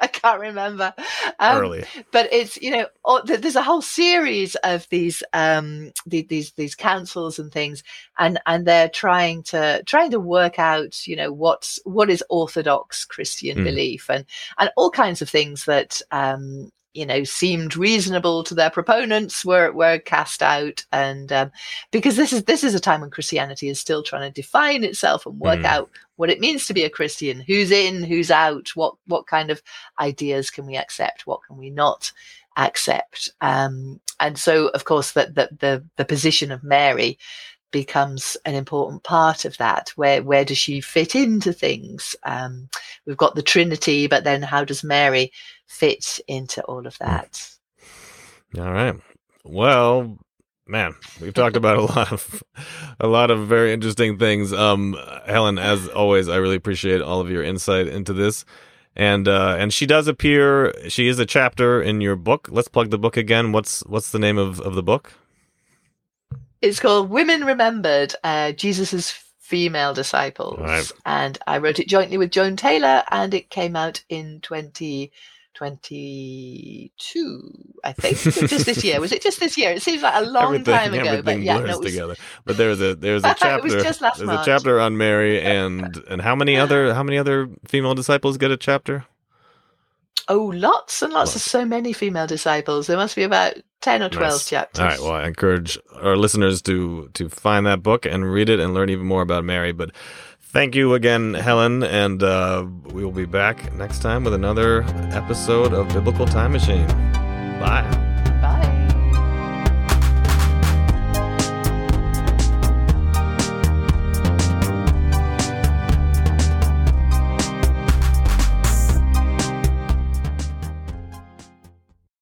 I 0.01 0.07
can't 0.09 0.41
remember. 0.41 0.93
Um, 1.39 1.59
Early. 1.63 1.85
but 2.13 2.33
it's 2.33 2.61
you 2.61 2.71
know 2.71 2.87
all, 3.05 3.23
there's 3.25 3.57
a 3.57 3.63
whole 3.63 3.83
series 3.83 4.55
of 4.57 4.89
these 4.91 5.23
um 5.33 5.93
the, 6.07 6.23
these 6.23 6.53
these 6.53 6.75
councils 6.75 7.39
and 7.39 7.53
things 7.53 7.83
and 8.19 8.41
and 8.47 8.67
they're 8.67 8.89
trying 8.89 9.43
to 9.45 9.83
trying 9.87 10.11
to 10.13 10.21
work 10.21 10.59
out 10.59 11.07
you 11.07 11.17
know 11.17 11.33
what's 11.33 11.79
what 11.85 12.11
is 12.11 12.25
orthodox 12.31 13.05
christian 13.05 13.59
Hmm. 13.59 13.65
belief 13.65 14.09
and 14.11 14.25
and 14.59 14.71
all 14.77 14.91
kinds 14.91 15.23
of 15.23 15.29
things 15.31 15.65
that 15.67 16.01
um 16.11 16.71
you 16.93 17.07
know 17.07 17.23
seemed 17.25 17.77
reasonable 17.77 18.43
to 18.45 18.55
their 18.55 18.71
proponents 18.71 19.45
were 19.45 19.71
were 19.73 19.99
cast 20.01 20.43
out 20.43 20.85
and 20.93 21.33
um 21.33 21.51
because 21.93 22.17
this 22.17 22.33
is 22.33 22.45
this 22.45 22.65
is 22.65 22.75
a 22.75 22.81
time 22.81 23.01
when 23.01 23.11
christianity 23.11 23.69
is 23.69 23.79
still 23.79 24.03
trying 24.03 24.29
to 24.29 24.41
define 24.41 24.83
itself 24.85 25.25
and 25.27 25.39
work 25.39 25.61
Hmm. 25.61 25.67
out 25.67 25.91
what 26.21 26.31
it 26.31 26.41
means 26.41 26.67
to 26.67 26.75
be 26.75 26.85
a 26.85 26.91
christian 26.91 27.41
who's 27.41 27.71
in 27.71 28.05
who's 28.05 28.31
out 28.31 28.69
what 28.75 28.95
what 29.07 29.27
kind 29.27 29.51
of 29.51 29.63
ideas 29.99 30.51
can 30.51 30.67
we 30.67 30.77
accept 30.77 31.27
what 31.27 31.41
can 31.47 31.57
we 31.57 31.71
not 31.71 32.13
accept? 32.57 33.31
Um, 33.41 34.01
and 34.19 34.39
so 34.39 34.69
of 34.69 34.85
course 34.85 35.13
that 35.13 35.35
the, 35.35 35.49
the 35.59 35.85
the 35.97 36.05
position 36.05 36.53
of 36.53 36.63
mary 36.63 37.19
becomes 37.71 38.37
an 38.45 38.55
important 38.57 39.05
part 39.05 39.45
of 39.45 39.57
that. 39.59 39.91
Where 39.97 40.23
where 40.23 40.45
does 40.45 40.59
she 40.59 40.81
fit 40.81 41.15
into 41.15 41.53
things? 41.53 42.17
Um, 42.25 42.69
we've 43.07 43.17
got 43.17 43.35
the 43.35 43.43
trinity 43.43 44.07
but 44.07 44.25
then 44.25 44.43
how 44.43 44.65
does 44.65 44.85
mary 44.85 45.33
fit 45.67 46.21
into 46.29 46.63
all 46.65 46.87
of 46.87 46.99
that? 46.99 47.51
All 48.59 48.73
right. 48.73 48.97
Well, 49.45 50.19
man, 50.71 50.95
we've 51.21 51.35
talked 51.35 51.57
about 51.57 51.77
a 51.77 51.83
lot 51.95 52.13
of 52.13 52.43
a 52.99 53.07
lot 53.07 53.31
of 53.31 53.49
very 53.49 53.73
interesting 53.73 54.19
things. 54.19 54.53
Um, 54.53 54.97
Helen, 55.27 55.59
as 55.59 55.89
always, 55.89 56.29
I 56.29 56.37
really 56.37 56.57
appreciate 56.57 57.03
all 57.03 57.21
of 57.21 57.31
your 57.31 57.43
insight 57.43 57.89
into 57.89 58.13
this. 58.13 58.45
And 58.97 59.29
uh, 59.29 59.57
and 59.59 59.73
she 59.73 59.87
does 59.87 60.09
appear. 60.09 60.73
She 60.89 61.09
is 61.09 61.19
a 61.19 61.27
chapter 61.27 61.81
in 61.81 62.01
your 62.01 62.17
book. 62.17 62.49
Let's 62.51 62.69
plug 62.69 62.91
the 62.91 62.99
book 62.99 63.17
again. 63.17 63.53
What's 63.53 63.81
what's 63.87 64.11
the 64.11 64.19
name 64.19 64.39
of, 64.39 64.61
of 64.61 64.75
the 64.75 64.83
book? 64.83 65.13
it's 66.63 66.81
called 66.81 67.11
women 67.11 67.45
remembered 67.45 68.15
uh, 68.25 68.53
jesus's 68.53 69.11
female 69.39 69.93
disciples 69.93 70.59
right. 70.61 70.93
and 71.05 71.39
i 71.47 71.59
wrote 71.59 71.79
it 71.79 71.89
jointly 71.89 72.17
with 72.17 72.31
joan 72.31 72.57
taylor 72.57 73.03
and 73.11 73.35
it 73.35 73.51
came 73.51 73.77
out 73.77 74.03
in 74.09 74.41
2022 75.61 77.53
i 77.85 77.93
think 77.93 78.17
just 78.19 78.65
this 78.65 78.83
year 78.83 78.99
was 79.01 79.13
it 79.13 79.21
just 79.23 79.41
this 79.41 79.59
year 79.59 79.73
it 79.73 79.83
seems 79.83 80.03
like 80.03 80.15
a 80.15 80.21
long 80.27 80.55
everything 80.55 80.75
time 80.75 80.95
ago 80.95 81.21
but 81.23 81.41
yeah 81.41 81.59
no, 81.59 81.79
was, 81.79 81.93
together. 81.93 82.17
But 82.47 82.57
there's 82.57 82.81
a 82.81 82.95
there's 82.95 83.25
a 83.25 83.31
It 83.33 83.37
chapter. 83.39 83.63
was 83.63 83.75
just 83.75 84.01
last 84.01 84.19
there's 84.19 84.31
a 84.31 84.43
chapter 84.45 84.81
on 84.81 84.97
Mary 84.97 85.41
and 85.57 85.97
and 86.09 86.23
how 86.23 86.35
many 86.35 86.57
other 86.57 86.87
uh-huh. 86.87 86.95
how 86.95 87.03
many 87.03 87.19
other 87.19 87.49
female 87.67 87.95
disciples 87.95 88.39
get 88.39 88.51
a 88.51 88.57
chapter? 88.57 89.05
oh 90.29 90.45
lots 90.55 91.03
and 91.03 91.13
lots 91.13 91.31
Lots. 91.35 91.37
of 91.37 91.43
so 91.43 91.65
many 91.65 91.93
female 91.93 92.27
disciples 92.27 92.87
there 92.87 92.97
must 92.97 93.17
be 93.17 93.23
about 93.23 93.55
10 93.81 94.03
or 94.03 94.09
12 94.09 94.33
Nice. 94.33 94.49
chapters 94.49 94.81
All 94.81 94.87
right. 94.87 95.01
Well, 95.01 95.13
I 95.13 95.27
encourage 95.27 95.79
our 95.95 96.17
listeners 96.17 96.61
to 96.63 97.09
to 97.15 97.29
find 97.29 97.67
that 97.67 97.83
book 97.83 98.05
and 98.07 98.31
read 98.31 98.49
it 98.49 98.61
and 98.61 98.75
learn 98.75 98.91
even 98.91 99.07
more 99.07 99.23
about 99.23 99.45
Mary. 99.45 99.73
But 99.73 99.91
thank 100.53 100.75
you 100.75 100.95
again, 100.95 101.35
Helen, 101.35 101.83
and 101.83 102.23
uh, 102.23 102.67
we 102.93 103.05
will 103.05 103.13
be 103.13 103.27
back 103.27 103.73
next 103.75 104.01
time 104.01 104.25
with 104.25 104.35
another 104.35 104.83
episode 105.13 105.73
of 105.73 105.89
Biblical 105.89 106.27
Time 106.27 106.53
Machine. 106.53 106.87
Bye. 107.61 108.10